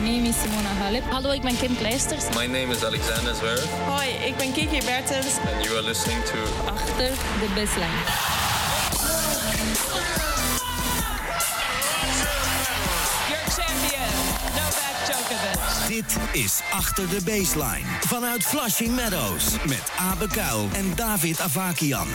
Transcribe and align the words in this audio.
name 0.00 0.26
is 0.28 0.36
Simona 0.36 0.72
Halep. 0.78 1.02
Hallo, 1.10 1.30
ik 1.30 1.42
ben 1.42 1.56
Kim 1.56 1.76
Kleisters. 1.76 2.24
My 2.34 2.46
name 2.46 2.72
is 2.72 2.84
Alexander 2.84 3.34
Zverev. 3.34 3.64
Hoi, 3.86 4.08
ik 4.08 4.36
ben 4.36 4.52
Kiki 4.52 4.84
Bertens. 4.84 5.26
And 5.54 5.64
you 5.64 5.76
are 5.76 5.82
listening 5.82 6.24
to 6.24 6.38
Achter 6.66 7.10
de 7.40 7.48
baseline. 7.54 8.00
Your 13.28 13.44
champion, 13.56 14.12
Novak 14.54 14.96
Djokovic. 15.06 15.88
Dit 15.88 16.42
is 16.42 16.60
Achter 16.72 17.08
de 17.08 17.20
Baseline. 17.24 17.86
Vanuit 18.00 18.44
Flushing 18.44 18.94
Meadows. 18.94 19.44
Met 19.66 19.90
Abe 19.96 20.28
Kuil 20.28 20.68
en 20.72 20.92
David 20.94 21.40
Avakian. 21.40 22.08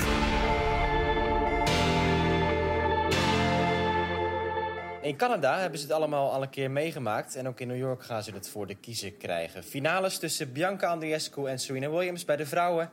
In 5.05 5.15
Canada 5.15 5.59
hebben 5.59 5.79
ze 5.79 5.85
het 5.85 5.93
allemaal 5.93 6.31
al 6.31 6.41
een 6.41 6.49
keer 6.49 6.71
meegemaakt. 6.71 7.35
En 7.35 7.47
ook 7.47 7.59
in 7.59 7.67
New 7.67 7.77
York 7.77 8.03
gaan 8.03 8.23
ze 8.23 8.31
het 8.31 8.49
voor 8.49 8.67
de 8.67 8.75
kiezer 8.75 9.11
krijgen. 9.11 9.63
Finales 9.63 10.17
tussen 10.17 10.51
Bianca 10.51 10.87
Andreescu 10.87 11.45
en 11.45 11.59
Serena 11.59 11.89
Williams 11.89 12.25
bij 12.25 12.35
de 12.35 12.45
vrouwen. 12.45 12.89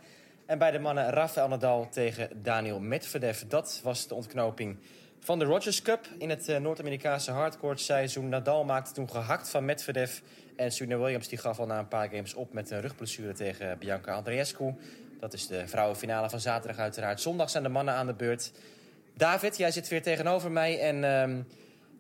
En 0.47 0.59
bij 0.59 0.71
de 0.71 0.79
mannen 0.79 1.11
Rafael 1.11 1.49
Nadal 1.49 1.89
tegen 1.91 2.43
Daniel 2.43 2.81
Medvedev. 2.81 3.41
Dat 3.41 3.81
was 3.83 4.07
de 4.07 4.15
ontknoping 4.15 4.79
van 5.21 5.39
de 5.39 5.45
Rogers 5.45 5.83
Cup. 5.83 6.07
In 6.19 6.31
het 6.31 6.49
eh, 6.49 6.61
Noord-Amerikaanse 6.61 7.31
hardcourt 7.31 7.81
seizoen. 7.81 8.29
Nadal 8.29 8.65
maakte 8.65 8.93
toen 8.93 9.11
gehakt 9.11 9.49
van 9.49 9.65
Medvedev. 9.65 10.19
En 10.57 10.73
Serena 10.73 10.99
Williams 10.99 11.29
die 11.29 11.39
gaf 11.39 11.59
al 11.59 11.67
na 11.67 11.79
een 11.79 11.89
paar 11.89 12.09
games 12.09 12.35
op 12.35 12.53
met 12.53 12.71
een 12.71 12.81
rugblessure 12.81 13.33
tegen 13.33 13.79
Bianca 13.79 14.15
Andreescu. 14.15 14.75
Dat 15.21 15.33
is 15.33 15.47
de 15.47 15.69
vrouwenfinale 15.69 16.31
van 16.31 16.41
zaterdag 16.41 16.79
uiteraard. 16.79 17.21
Zondag 17.21 17.51
zijn 17.51 17.63
de 17.63 17.69
mannen 17.69 17.95
aan 17.95 18.07
de 18.07 18.15
beurt. 18.15 18.53
David, 19.15 19.57
jij 19.57 19.71
zit 19.71 19.89
weer 19.89 20.03
tegenover 20.03 20.51
mij. 20.51 20.81
En 20.81 21.05
ehm, 21.05 21.41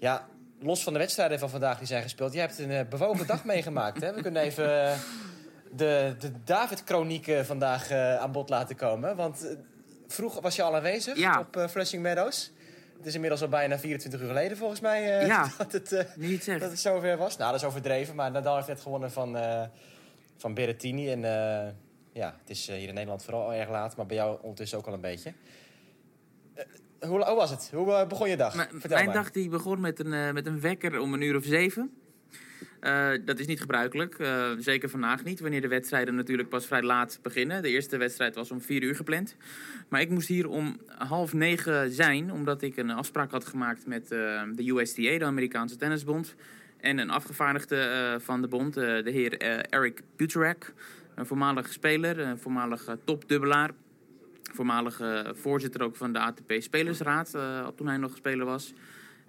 ja, 0.03 0.27
los 0.61 0.83
van 0.83 0.93
de 0.93 0.99
wedstrijden 0.99 1.39
van 1.39 1.51
vandaag 1.51 1.79
die 1.79 1.87
zijn 1.87 2.03
gespeeld... 2.03 2.33
jij 2.33 2.43
hebt 2.43 2.59
een 2.59 2.71
eh, 2.71 2.89
bewogen 2.89 3.27
dag 3.27 3.45
meegemaakt. 3.55 4.01
Hè? 4.01 4.15
We 4.15 4.23
kunnen 4.23 4.43
even 4.43 4.87
eh, 4.87 4.99
de, 5.73 6.15
de 6.19 6.31
David-chroniek 6.45 7.27
eh, 7.27 7.41
vandaag 7.41 7.91
eh, 7.91 8.17
aan 8.17 8.33
bod 8.33 8.49
laten 8.49 8.77
komen. 8.77 9.17
Want 9.17 9.57
vroeg 10.07 10.41
was 10.41 10.57
je 10.57 10.63
al 10.63 10.75
aanwezig 10.75 11.17
Ja. 11.19 11.41
op 11.41 11.67
Flushing 11.71 12.03
Meadows. 12.03 12.53
Het 12.97 13.07
is 13.07 13.15
inmiddels 13.15 13.43
al 13.43 13.49
bijna 13.49 13.79
24 13.79 14.21
uur 14.21 14.27
geleden 14.27 14.57
volgens 14.57 14.81
mij 14.81 15.27
Ja. 15.27 15.49
dat, 15.59 15.73
het, 15.73 16.07
Niet 16.17 16.47
dat 16.47 16.61
het 16.71 16.79
zover 16.81 17.17
was. 17.17 17.37
Nou, 17.37 17.51
dat 17.53 17.61
is 17.61 17.67
overdreven. 17.67 18.15
Maar 18.15 18.31
Nadal 18.31 18.57
heeft 18.57 18.69
net 18.69 18.81
gewonnen 18.81 19.13
van, 19.13 19.37
eh 19.37 19.63
van 20.37 20.55
Berrettini. 20.55 21.11
En 21.11 21.21
ja, 22.13 22.35
het 22.41 22.51
is 22.51 22.67
hier 22.67 22.89
in 22.89 22.95
Nederland 22.95 23.25
vooral 23.25 23.43
al 23.45 23.53
erg 23.53 23.69
laat. 23.71 23.97
Maar 23.97 24.07
bij 24.07 24.17
jou 24.17 24.39
ondertussen 24.41 24.79
ook 24.79 24.87
al 24.87 24.93
een 24.93 25.01
beetje. 25.01 25.33
Hoe, 27.07 27.25
hoe 27.25 27.35
was 27.35 27.51
het? 27.51 27.71
Hoe 27.75 27.93
eh, 27.93 28.07
begon 28.09 28.29
je 28.29 28.37
dag? 28.37 28.55
M- 28.55 28.59
Vertel 28.71 28.91
mijn 28.91 29.05
maar. 29.05 29.15
dag 29.15 29.31
die 29.31 29.49
begon 29.49 29.81
met 29.81 29.99
een, 30.05 30.13
eh, 30.13 30.33
met 30.33 30.47
een 30.47 30.61
wekker 30.61 31.01
om 31.01 31.15
een 31.15 31.21
uur 31.23 31.37
of 31.37 31.45
zeven. 31.45 31.91
Eh, 32.81 33.11
dat 33.25 33.39
is 33.39 33.47
niet 33.47 33.61
gebruikelijk. 33.61 34.17
zeker 34.59 34.89
vandaag 34.89 35.25
niet, 35.25 35.41
wanneer 35.41 35.61
de 35.61 35.69
wedstrijden 35.69 36.15
natuurlijk 36.15 36.49
pas 36.49 36.67
vrij 36.67 36.83
laat 36.83 37.19
beginnen. 37.23 37.63
De 37.63 37.69
eerste 37.69 37.97
wedstrijd 37.97 38.35
was 38.35 38.51
om 38.51 38.61
vier 38.61 38.83
uur 38.83 38.95
gepland. 38.95 39.37
Maar 39.89 40.01
ik 40.01 40.11
moest 40.11 40.29
hier 40.29 40.49
om 40.49 40.81
half 40.99 41.33
negen 41.33 41.91
zijn, 41.93 42.33
omdat 42.33 42.63
ik 42.63 42.77
een 42.77 42.91
afspraak 42.91 43.31
had 43.31 43.45
gemaakt 43.45 43.87
met 43.87 44.09
de 44.09 44.55
USTA, 44.65 45.19
de 45.19 45.25
Amerikaanse 45.25 45.77
Tennisbond. 45.77 46.35
En 46.81 46.99
een 46.99 47.11
afgevaardigde 47.11 48.17
van 48.21 48.41
de 48.43 48.49
bond, 48.49 48.75
de 48.75 49.03
heer 49.05 49.39
Eric 49.71 50.01
Buterak. 50.17 50.73
Een 51.15 51.27
voormalig 51.27 51.73
speler, 51.73 52.19
een 52.19 52.39
voormalig 52.39 52.97
topdubbelaar. 53.05 53.71
Voormalig 54.53 55.01
eh, 55.01 55.29
voorzitter 55.33 55.83
ook 55.83 55.97
van 55.97 56.13
de 56.13 56.19
ATP 56.19 56.53
Spelersraad, 56.59 57.35
eh, 57.35 57.67
toen 57.69 57.87
hij 57.87 57.97
nog 57.97 58.17
speler 58.17 58.47
was. 58.47 58.75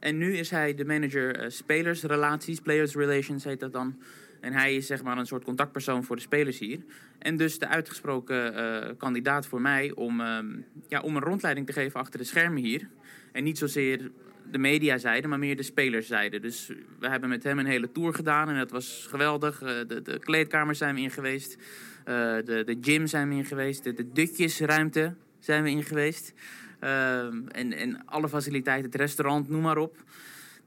En 0.04 0.18
nu 0.18 0.38
is 0.38 0.50
hij 0.50 0.74
de 0.74 0.86
manager 0.86 1.36
eh, 1.36 1.50
spelersrelaties, 1.50 2.60
players 2.60 2.96
relations 2.96 3.44
heet 3.44 3.60
dat 3.60 3.74
dan. 3.74 4.00
En 4.42 4.54
hij 4.54 4.76
is 4.76 4.88
zeg 4.88 5.04
maar 5.04 5.18
een 5.18 5.26
soort 5.26 5.44
contactpersoon 5.44 6.04
voor 6.04 6.16
de 6.16 6.22
spelers 6.22 6.60
hier. 6.60 6.80
En 7.20 7.38
dus 7.38 7.60
de 7.60 7.68
uitgesproken 7.68 8.56
eh, 8.56 8.90
kandidaat 8.98 9.46
voor 9.46 9.62
mij 9.62 9.92
om, 9.96 10.22
ehm, 10.22 10.46
ja, 10.88 11.02
om 11.02 11.16
een 11.16 11.22
rondleiding 11.22 11.66
te 11.66 11.74
geven 11.74 12.00
achter 12.00 12.20
de 12.20 12.26
schermen 12.26 12.64
hier. 12.64 12.88
En 13.32 13.44
niet 13.44 13.58
zozeer 13.58 14.12
de 14.54 14.60
media 14.60 14.98
zeiden, 14.98 15.30
maar 15.30 15.40
meer 15.40 15.56
de 15.56 15.64
spelers 15.64 16.08
zeiden. 16.08 16.42
Dus 16.42 16.72
we 17.00 17.10
hebben 17.10 17.30
met 17.30 17.44
hem 17.44 17.60
een 17.60 17.66
hele 17.66 17.92
tour 17.92 18.14
gedaan 18.14 18.50
en 18.50 18.58
dat 18.58 18.72
was 18.72 19.06
geweldig. 19.10 19.62
Eh, 19.62 19.68
de, 19.88 20.02
de 20.02 20.20
kleedkamers 20.20 20.78
zijn 20.78 20.96
we 20.96 21.02
in 21.02 21.12
geweest. 21.12 21.58
Eh, 22.06 22.16
de, 22.46 22.64
de 22.66 22.78
gym 22.82 23.08
zijn 23.08 23.30
we 23.30 23.36
in 23.36 23.46
geweest. 23.46 23.84
De, 23.84 23.94
de 23.94 24.12
dutjesruimte 24.12 25.16
zijn 25.40 25.64
we 25.64 25.70
in 25.70 25.84
geweest. 25.84 26.34
Ehm, 26.80 27.48
en, 27.48 27.74
en 27.74 28.06
alle 28.06 28.30
faciliteiten, 28.30 28.92
het 28.92 29.00
restaurant, 29.00 29.50
noem 29.50 29.62
maar 29.62 29.78
op. 29.78 30.04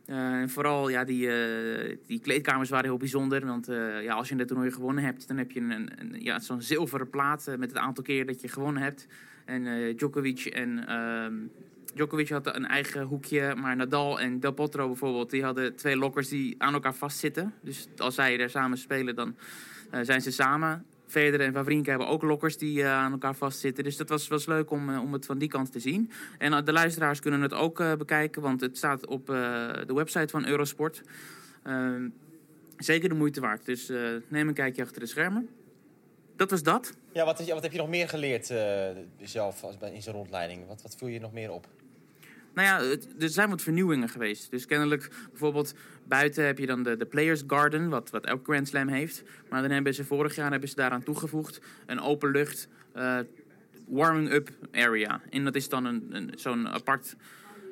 Eh, 0.06 0.40
en 0.40 0.50
vooral, 0.50 0.88
ja, 0.88 1.04
die, 1.04 1.30
eh, 1.30 1.96
die 2.06 2.20
kleedkamers 2.20 2.70
waren 2.70 2.86
heel 2.86 2.96
bijzonder. 2.96 3.46
Want 3.46 3.68
eh, 3.68 4.02
ja, 4.02 4.14
als 4.14 4.28
je 4.28 4.36
het 4.36 4.48
toernooi 4.48 4.70
gewonnen 4.70 5.04
hebt, 5.04 5.28
dan 5.28 5.36
heb 5.36 5.50
je 5.50 5.60
een, 5.60 5.90
een, 6.00 6.16
ja, 6.22 6.38
zo'n 6.38 6.62
zilveren 6.62 7.10
plaat 7.10 7.46
eh, 7.46 7.56
met 7.56 7.68
het 7.68 7.78
aantal 7.78 8.04
keer 8.04 8.26
dat 8.26 8.40
je 8.40 8.48
gewonnen 8.48 8.82
hebt. 8.82 9.06
En 9.44 9.66
eh, 9.66 9.96
Djokovic 9.96 10.44
en 10.44 10.86
ehm, 10.88 11.34
Djokovic 11.96 12.28
had 12.28 12.54
een 12.54 12.66
eigen 12.66 13.02
hoekje, 13.02 13.54
maar 13.54 13.76
Nadal 13.76 14.20
en 14.20 14.40
Del 14.40 14.52
Potro 14.52 14.86
bijvoorbeeld, 14.86 15.30
die 15.30 15.44
hadden 15.44 15.76
twee 15.76 15.96
lokkers 15.96 16.28
die 16.28 16.54
aan 16.58 16.74
elkaar 16.74 16.94
vastzitten. 16.94 17.54
Dus 17.62 17.88
als 17.96 18.14
zij 18.14 18.38
er 18.38 18.50
samen 18.50 18.78
spelen, 18.78 19.14
dan 19.14 19.36
eh, 19.90 20.00
zijn 20.02 20.20
ze 20.20 20.30
samen. 20.30 20.86
Federer 21.06 21.46
en 21.46 21.52
Wawrinka 21.52 21.90
hebben 21.90 22.08
ook 22.08 22.22
lokkers 22.22 22.58
die 22.58 22.82
eh, 22.82 22.92
aan 22.92 23.12
elkaar 23.12 23.34
vastzitten. 23.34 23.84
Dus 23.84 23.96
dat 23.96 24.08
was, 24.08 24.28
was 24.28 24.46
leuk 24.46 24.70
om, 24.70 24.90
eh, 24.90 25.02
om 25.02 25.12
het 25.12 25.26
van 25.26 25.38
die 25.38 25.48
kant 25.48 25.72
te 25.72 25.80
zien. 25.80 26.10
En 26.38 26.64
de 26.64 26.72
luisteraars 26.72 27.20
kunnen 27.20 27.40
het 27.40 27.54
ook 27.54 27.76
bekijken, 27.98 28.42
want 28.42 28.60
het 28.60 28.76
staat 28.76 29.06
op 29.06 29.26
de 29.26 29.94
website 29.94 30.28
van 30.28 30.46
Eurosport. 30.46 31.02
Ehm, 31.62 32.08
zeker 32.76 33.08
de 33.08 33.14
moeite 33.14 33.40
waard. 33.40 33.64
Dus 33.64 33.92
neem 34.28 34.48
een 34.48 34.54
kijkje 34.54 34.82
achter 34.82 35.00
de 35.00 35.06
schermen. 35.06 35.48
Dat 36.36 36.50
was 36.50 36.62
dat. 36.62 36.92
Ja, 37.12 37.24
wat, 37.24 37.48
wat 37.48 37.62
heb 37.62 37.72
je 37.72 37.78
nog 37.78 37.88
meer 37.88 38.08
geleerd 38.08 38.46
zelf 39.22 39.62
als, 39.62 39.76
in 39.92 40.02
zo'n 40.02 40.14
rondleiding? 40.14 40.66
Wat, 40.66 40.82
wat 40.82 40.96
viel 40.96 41.08
je 41.08 41.20
nog 41.20 41.32
meer 41.32 41.50
op? 41.50 41.66
Nou 42.56 42.68
ja, 42.68 42.96
er 43.18 43.28
zijn 43.28 43.48
wat 43.48 43.62
vernieuwingen 43.62 44.08
geweest. 44.08 44.50
Dus 44.50 44.66
kennelijk, 44.66 45.10
bijvoorbeeld 45.30 45.74
buiten 46.04 46.46
heb 46.46 46.58
je 46.58 46.66
dan 46.66 46.82
de, 46.82 46.96
de 46.96 47.06
Players 47.06 47.42
Garden, 47.46 47.88
wat, 47.88 48.10
wat 48.10 48.24
elk 48.24 48.44
Grand 48.44 48.68
Slam 48.68 48.88
heeft. 48.88 49.22
Maar 49.50 49.62
dan 49.62 49.70
hebben 49.70 49.94
ze 49.94 50.04
vorig 50.04 50.34
jaar 50.34 50.50
hebben 50.50 50.68
ze 50.68 50.74
daaraan 50.74 51.02
toegevoegd 51.02 51.60
een 51.86 52.00
openlucht 52.00 52.68
eh 52.92 53.18
warming-up 53.88 54.50
area. 54.72 55.20
En 55.30 55.44
dat 55.44 55.54
is 55.54 55.68
dan 55.68 55.84
een, 55.84 56.06
een, 56.10 56.32
zo'n 56.36 56.68
apart 56.68 57.16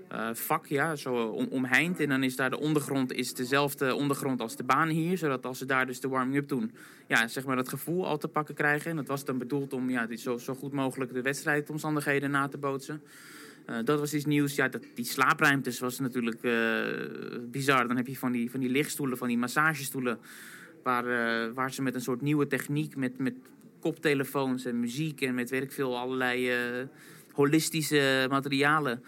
eh, 0.08 0.28
vak, 0.32 0.66
ja, 0.66 0.96
zo 0.96 1.14
om, 1.14 1.46
omheind. 1.50 2.00
En 2.00 2.08
dan 2.08 2.22
is 2.22 2.36
daar 2.36 2.50
de 2.50 2.58
ondergrond 2.58 3.12
is 3.12 3.34
dezelfde 3.34 3.94
ondergrond 3.94 4.40
als 4.40 4.56
de 4.56 4.62
baan 4.62 4.88
hier. 4.88 5.18
Zodat 5.18 5.46
als 5.46 5.58
ze 5.58 5.66
daar 5.66 5.86
dus 5.86 6.00
de 6.00 6.08
warming-up 6.08 6.48
doen, 6.48 6.72
ja, 7.06 7.28
zeg 7.28 7.44
maar 7.44 7.56
dat 7.56 7.68
gevoel 7.68 8.06
al 8.06 8.18
te 8.18 8.28
pakken 8.28 8.54
krijgen. 8.54 8.90
En 8.90 8.96
dat 8.96 9.08
was 9.08 9.24
dan 9.24 9.38
bedoeld 9.38 9.72
om 9.72 9.90
ja, 9.90 10.16
zo, 10.16 10.38
zo 10.38 10.54
goed 10.54 10.72
mogelijk 10.72 11.12
de 11.12 11.22
wedstrijdomstandigheden 11.22 12.30
na 12.30 12.48
te 12.48 12.58
bootsen. 12.58 13.02
Eh, 13.66 13.76
dat 13.84 13.98
was 13.98 14.14
iets 14.14 14.24
nieuws. 14.24 14.54
Ja, 14.54 14.68
dat, 14.68 14.82
die 14.94 15.04
slaapruimtes 15.04 15.78
was 15.78 15.98
natuurlijk 15.98 16.42
eh, 16.42 17.40
bizar. 17.50 17.88
Dan 17.88 17.96
heb 17.96 18.06
je 18.06 18.16
van 18.16 18.32
die, 18.32 18.50
van 18.50 18.60
die 18.60 18.68
lichtstoelen, 18.68 19.18
van 19.18 19.28
die 19.28 19.38
massagestoelen. 19.38 20.18
Waar, 20.82 21.06
eh, 21.06 21.52
waar 21.54 21.72
ze 21.72 21.82
met 21.82 21.94
een 21.94 22.00
soort 22.00 22.20
nieuwe 22.20 22.46
techniek, 22.46 22.96
met, 22.96 23.18
met 23.18 23.34
koptelefoons 23.80 24.64
en 24.64 24.80
muziek 24.80 25.20
en 25.20 25.34
met 25.34 25.50
weet 25.50 25.62
ik 25.62 25.72
veel, 25.72 25.98
allerlei 25.98 26.52
holistische 27.32 28.26
materialen, 28.30 29.02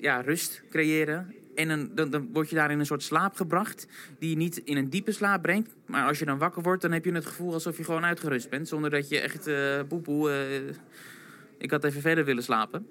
ja, 0.00 0.20
rust 0.20 0.62
creëren. 0.70 1.34
En 1.54 1.90
dan, 1.94 2.10
dan, 2.10 2.28
word 2.32 2.48
je 2.48 2.54
daar 2.54 2.70
in 2.70 2.78
een 2.78 2.86
soort 2.86 3.02
slaap 3.02 3.34
gebracht, 3.36 3.86
die 4.18 4.30
je 4.30 4.36
niet 4.36 4.56
in 4.56 4.76
een 4.76 4.90
diepe 4.90 5.12
slaap 5.12 5.42
brengt. 5.42 5.74
Maar 5.86 6.06
als 6.06 6.18
je 6.18 6.24
dan 6.24 6.38
wakker 6.38 6.62
wordt, 6.62 6.82
dan 6.82 6.92
heb 6.92 7.04
je 7.04 7.12
het 7.12 7.26
gevoel 7.26 7.52
alsof 7.52 7.76
je 7.76 7.84
gewoon 7.84 8.04
uitgerust 8.04 8.50
bent. 8.50 8.68
Zonder 8.68 8.90
dat 8.90 9.08
je 9.08 9.20
echt 9.20 9.50
poepoe, 9.88 10.30
eh, 10.30 10.74
ik 11.58 11.70
had 11.70 11.84
even 11.84 12.00
verder 12.00 12.24
willen 12.24 12.42
slapen. 12.42 12.86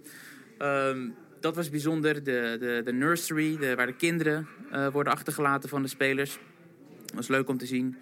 Ehm, 0.57 1.09
dat 1.39 1.55
was 1.55 1.69
bijzonder. 1.69 2.23
De, 2.23 2.57
de, 2.59 2.81
de 2.83 2.93
nursery, 2.93 3.57
de, 3.57 3.75
waar 3.75 3.85
de 3.85 3.95
kinderen 3.95 4.47
eh, 4.71 4.87
worden 4.87 5.13
achtergelaten 5.13 5.69
van 5.69 5.81
de 5.81 5.87
spelers. 5.87 6.39
was 7.15 7.27
leuk 7.27 7.49
om 7.49 7.57
te 7.57 7.65
zien. 7.65 7.97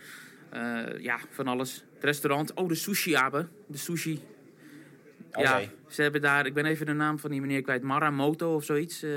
Eh, 0.50 1.00
ja, 1.00 1.20
van 1.30 1.48
alles. 1.48 1.86
Het 1.94 2.04
restaurant. 2.04 2.54
Oh, 2.54 2.68
de 2.68 2.76
sushi-abe. 2.76 3.48
De 3.68 3.78
sushi. 3.78 4.20
Ja, 5.32 5.62
ze 5.88 6.02
hebben 6.02 6.22
daar... 6.22 6.46
Ik 6.46 6.54
ben 6.54 6.66
even 6.66 6.86
de 6.86 6.94
naam 6.94 7.20
van 7.20 7.32
die 7.32 7.42
meneer 7.42 7.62
kwijt. 7.62 7.82
Maramoto 7.82 8.56
of 8.56 8.64
zoiets. 8.64 9.04
Eh, 9.04 9.12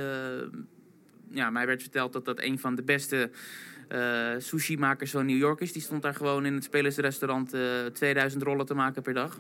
ja, 1.30 1.50
mij 1.50 1.66
werd 1.66 1.82
verteld 1.82 2.12
dat 2.12 2.24
dat 2.24 2.40
een 2.40 2.58
van 2.58 2.74
de 2.74 2.82
beste 2.82 3.30
sushi-makers 4.38 5.10
van 5.10 5.26
New 5.26 5.36
York 5.36 5.60
is. 5.60 5.72
Die 5.72 5.82
stond 5.82 6.02
daar 6.02 6.14
gewoon 6.14 6.46
in 6.46 6.54
het 6.54 6.64
spelersrestaurant 6.64 7.52
eh 7.52 7.86
2000 7.92 8.42
rollen 8.42 8.66
te 8.66 8.74
maken 8.74 9.02
per 9.02 9.14
dag. 9.14 9.38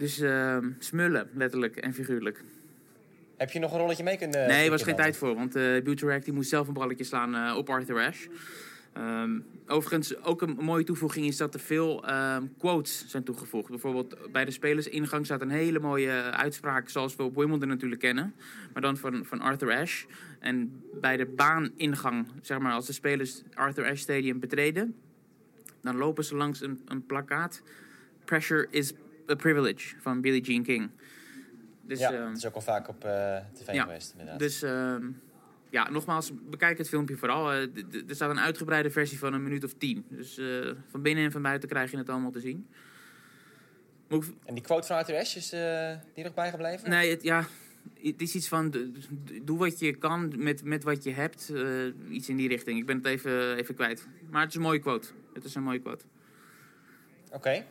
Dus 0.00 0.20
eh, 0.20 0.58
smullen, 0.78 1.28
letterlijk 1.34 1.76
en 1.76 1.94
figuurlijk. 1.94 2.42
Heb 3.36 3.50
je 3.50 3.58
nog 3.58 3.72
een 3.72 3.78
rolletje 3.78 4.02
mee 4.02 4.16
kunnen 4.16 4.48
nee, 4.48 4.64
er 4.64 4.70
was 4.70 4.82
geen 4.82 4.94
dan? 4.94 5.02
tijd 5.02 5.16
voor. 5.16 5.34
Want 5.34 5.56
uh, 5.56 5.82
Buterac 5.82 6.24
die 6.24 6.32
moest 6.32 6.48
zelf 6.48 6.68
een 6.68 6.74
balletje 6.74 7.04
slaan 7.04 7.34
eh, 7.34 7.56
op 7.56 7.70
Arthur 7.70 8.06
Ashe. 8.06 8.28
Ehm, 8.92 9.38
overigens, 9.66 10.22
ook 10.22 10.42
een 10.42 10.56
mooie 10.60 10.84
toevoeging 10.84 11.26
is 11.26 11.36
dat 11.36 11.54
er 11.54 11.60
veel 11.60 12.06
ehm, 12.06 12.42
quotes 12.58 13.04
zijn 13.08 13.22
toegevoegd. 13.22 13.68
Bijvoorbeeld 13.68 14.32
bij 14.32 14.44
de 14.44 14.50
spelersingang 14.50 15.24
staat 15.24 15.40
een 15.40 15.50
hele 15.50 15.80
mooie 15.80 16.12
uitspraak, 16.20 16.88
zoals 16.88 17.16
we 17.16 17.22
op 17.22 17.36
Wimbledon 17.36 17.68
natuurlijk 17.68 18.00
kennen. 18.00 18.34
Maar 18.72 18.82
dan 18.82 18.96
van, 18.96 19.24
van 19.24 19.40
Arthur 19.40 19.72
Ashe. 19.72 20.06
En 20.38 20.82
bij 21.00 21.16
de 21.16 21.26
baaningang, 21.26 22.26
zeg 22.40 22.58
maar, 22.58 22.72
als 22.72 22.86
de 22.86 22.92
spelers 22.92 23.42
Arthur 23.54 23.84
Ashe 23.84 23.96
Stadium 23.96 24.40
betreden, 24.40 24.94
dan 25.82 25.96
lopen 25.96 26.24
ze 26.24 26.36
langs 26.36 26.60
een, 26.60 26.80
een 26.86 27.06
plakkaat. 27.06 27.62
Pressure 28.24 28.66
is 28.70 28.92
a 29.30 29.34
privilege 29.34 29.94
van 30.00 30.20
Billie 30.20 30.42
Jean 30.42 30.62
King. 30.62 30.90
Dus, 31.82 31.98
ja, 31.98 32.12
ehm, 32.12 32.28
dat 32.28 32.36
is 32.36 32.46
ook 32.46 32.54
al 32.54 32.60
vaak 32.60 32.88
op 32.88 33.04
eh, 33.04 33.36
tv 33.52 33.72
ja, 33.72 33.82
geweest, 33.82 34.10
inderdaad. 34.12 34.38
dus 34.38 34.62
ehm, 34.62 35.06
ja, 35.70 35.90
nogmaals, 35.90 36.30
bekijk 36.50 36.78
het 36.78 36.88
filmpje 36.88 37.16
vooral. 37.16 37.52
Eh, 37.52 37.60
er 38.08 38.14
staat 38.14 38.30
een 38.30 38.40
uitgebreide 38.40 38.90
versie 38.90 39.18
van 39.18 39.32
een 39.32 39.42
minuut 39.42 39.64
of 39.64 39.72
tien. 39.78 40.04
Dus 40.08 40.38
eh, 40.38 40.70
van 40.90 41.02
binnen 41.02 41.24
en 41.24 41.32
van 41.32 41.42
buiten 41.42 41.68
krijg 41.68 41.90
je 41.90 41.96
het 41.96 42.08
allemaal 42.08 42.30
te 42.30 42.40
zien. 42.40 42.66
Moet 44.08 44.32
En 44.44 44.54
die 44.54 44.62
quote 44.62 44.86
van 44.86 44.96
Arthur 44.96 45.16
Ashe, 45.16 45.38
is 45.38 45.52
eh, 45.52 45.92
die 46.14 46.24
nog 46.24 46.34
bijgebleven? 46.34 46.90
Nee, 46.90 47.10
het, 47.10 47.22
ja, 47.22 47.44
het 48.02 48.20
is 48.20 48.34
iets 48.34 48.48
van... 48.48 48.74
Doe 49.42 49.58
wat 49.58 49.78
je 49.78 49.96
kan 49.96 50.32
met, 50.36 50.64
met 50.64 50.82
wat 50.84 51.04
je 51.04 51.12
hebt. 51.12 51.50
eh, 51.54 52.12
iets 52.14 52.28
in 52.28 52.36
die 52.36 52.48
richting. 52.48 52.78
Ik 52.78 52.86
ben 52.86 52.96
het 52.96 53.06
even, 53.06 53.56
even 53.56 53.74
kwijt. 53.74 54.06
Maar 54.30 54.40
het 54.40 54.50
is 54.50 54.56
een 54.56 54.62
mooie 54.62 54.78
quote. 54.78 55.08
Het 55.34 55.44
is 55.44 55.54
een 55.54 55.62
mooie 55.62 55.78
quote. 55.78 56.04
Oké. 57.32 57.64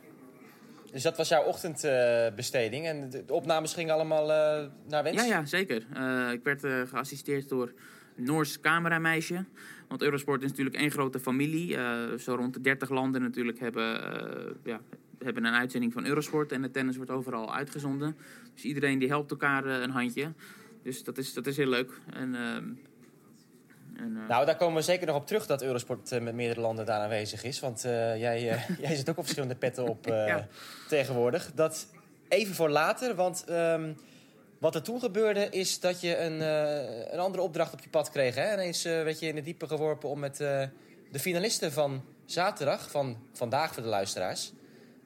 Dus 0.91 1.03
dat 1.03 1.17
was 1.17 1.29
jouw 1.29 1.43
ochtendbesteding. 1.43 2.85
en 2.85 3.09
de, 3.09 3.23
opnames 3.27 3.73
gingen 3.73 3.93
allemaal 3.93 4.31
eh, 4.31 4.67
naar 4.87 5.03
wens? 5.03 5.15
Ja, 5.15 5.23
ja, 5.23 5.45
zeker. 5.45 5.85
Eh, 5.93 6.31
ik 6.31 6.43
werd 6.43 6.63
eh, 6.63 6.81
geassisteerd 6.81 7.49
door 7.49 7.73
Noors 8.15 8.59
camerameisje. 8.59 9.45
Want 9.87 10.01
Eurosport 10.01 10.43
is 10.43 10.49
natuurlijk 10.49 10.75
één 10.75 10.91
grote 10.91 11.19
familie. 11.19 11.77
Zo 12.17 12.35
rond 12.35 12.53
de 12.53 12.61
30 12.61 12.89
landen 12.89 13.21
natuurlijk 13.21 13.59
hebben, 13.59 13.85
ja, 14.63 14.81
hebben 15.23 15.45
een 15.45 15.53
uitzending 15.53 15.93
van 15.93 16.05
Eurosport. 16.05 16.51
En 16.51 16.61
de 16.61 16.71
tennis 16.71 16.95
wordt 16.95 17.11
overal 17.11 17.55
uitgezonden. 17.55 18.17
Dus 18.53 18.63
iedereen 18.63 18.99
die 18.99 19.07
helpt 19.07 19.31
elkaar 19.31 19.65
een 19.65 19.89
handje. 19.89 20.31
Dus 20.83 21.03
dat 21.03 21.17
is, 21.17 21.33
dat 21.33 21.47
is 21.47 21.57
heel 21.57 21.67
leuk. 21.67 21.91
En, 22.13 22.35
ehm, 22.35 22.63
en, 23.99 24.17
eh, 24.17 24.27
Nou, 24.27 24.45
daar 24.45 24.55
komen 24.55 24.75
we 24.75 24.81
zeker 24.81 25.07
nog 25.07 25.15
op 25.15 25.27
terug 25.27 25.45
dat 25.45 25.61
Eurosport 25.61 26.11
eh, 26.11 26.21
met 26.21 26.33
meerdere 26.33 26.61
landen 26.61 26.85
daar 26.85 26.99
aanwezig 26.99 27.43
is. 27.43 27.59
Want 27.59 27.85
eh, 27.85 28.19
jij, 28.19 28.41
jij 28.81 28.95
zit 28.95 29.09
ook 29.09 29.17
op 29.17 29.23
verschillende 29.23 29.55
petten 29.55 29.87
op 29.87 30.05
Ja. 30.07 30.47
tegenwoordig. 30.87 31.51
Dat 31.55 31.87
even 32.27 32.55
voor 32.55 32.69
later, 32.69 33.15
want 33.15 33.43
ehm, 33.47 33.93
wat 34.59 34.75
er 34.75 34.81
toen 34.83 34.99
gebeurde 34.99 35.49
is 35.49 35.79
dat 35.79 36.01
je 36.01 36.17
een, 36.17 36.41
een 37.13 37.19
andere 37.19 37.43
opdracht 37.43 37.73
op 37.73 37.79
je 37.79 37.89
pad 37.89 38.09
kreeg. 38.09 38.35
Hè? 38.35 38.53
Ineens 38.53 38.83
werd 38.83 39.19
je 39.19 39.27
in 39.27 39.35
het 39.35 39.45
diepe 39.45 39.67
geworpen 39.67 40.09
om 40.09 40.19
met 40.19 40.37
de 40.37 41.19
finalisten 41.19 41.71
van 41.71 42.03
zaterdag, 42.25 42.91
van 42.91 43.17
vandaag 43.33 43.73
voor 43.73 43.83
de 43.83 43.89
luisteraars, 43.89 44.53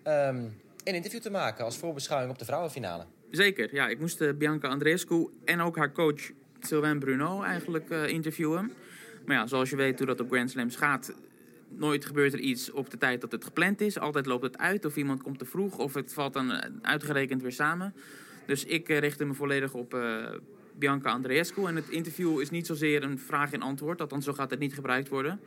ehm, 0.04 0.46
een 0.84 0.96
interview 0.96 1.22
te 1.22 1.32
maken 1.32 1.66
als 1.66 1.78
voorbeschouwing 1.78 2.32
op 2.32 2.40
de 2.40 2.46
vrouwenfinale. 2.46 3.06
Zeker, 3.32 3.76
ja. 3.76 3.88
Ik 3.88 4.00
moest 4.00 4.38
Bianca 4.38 4.68
Andreescu 4.68 5.30
en 5.46 5.62
ook 5.62 5.78
haar 5.78 5.92
coach 5.92 6.32
Sylvain 6.66 7.00
Bruno 7.00 7.42
eigenlijk 7.42 7.90
eh, 7.90 8.08
interviewen. 8.08 8.72
Maar 9.26 9.36
ja, 9.36 9.48
zoals 9.48 9.70
je 9.70 9.76
weet 9.76 9.98
hoe 9.98 10.08
dat 10.08 10.20
op 10.20 10.32
Grand 10.32 10.52
Slams 10.52 10.76
gaat... 10.76 11.14
nooit 11.68 12.06
gebeurt 12.06 12.34
er 12.34 12.40
iets 12.40 12.72
op 12.72 12.90
de 12.90 12.98
tijd 12.98 13.22
dat 13.22 13.32
het 13.32 13.44
gepland 13.44 13.82
is. 13.82 14.00
Altijd 14.00 14.26
loopt 14.26 14.44
het 14.44 14.58
uit 14.58 14.86
of 14.86 14.96
iemand 14.96 15.24
komt 15.24 15.40
te 15.40 15.46
vroeg... 15.46 15.78
of 15.78 15.94
het 15.94 16.14
valt 16.14 16.34
dan 16.34 16.52
eh, 16.52 16.70
uitgerekend 16.82 17.42
weer 17.42 17.52
samen. 17.52 17.94
Dus 18.46 18.66
ik 18.66 18.90
eh, 18.90 19.00
richtte 19.00 19.26
me 19.26 19.34
volledig 19.34 19.74
op 19.74 19.98
Bianca 20.78 21.12
Andreescu. 21.12 21.66
En 21.66 21.76
het 21.76 21.90
interview 21.90 22.42
is 22.42 22.50
niet 22.50 22.66
zozeer 22.66 23.04
een 23.04 23.20
vraag 23.20 23.52
en 23.52 23.62
antwoord. 23.62 24.02
Althans, 24.02 24.26
zo 24.26 24.34
gaat 24.34 24.50
het 24.50 24.60
niet 24.60 24.74
gebruikt 24.74 25.10
worden. 25.10 25.40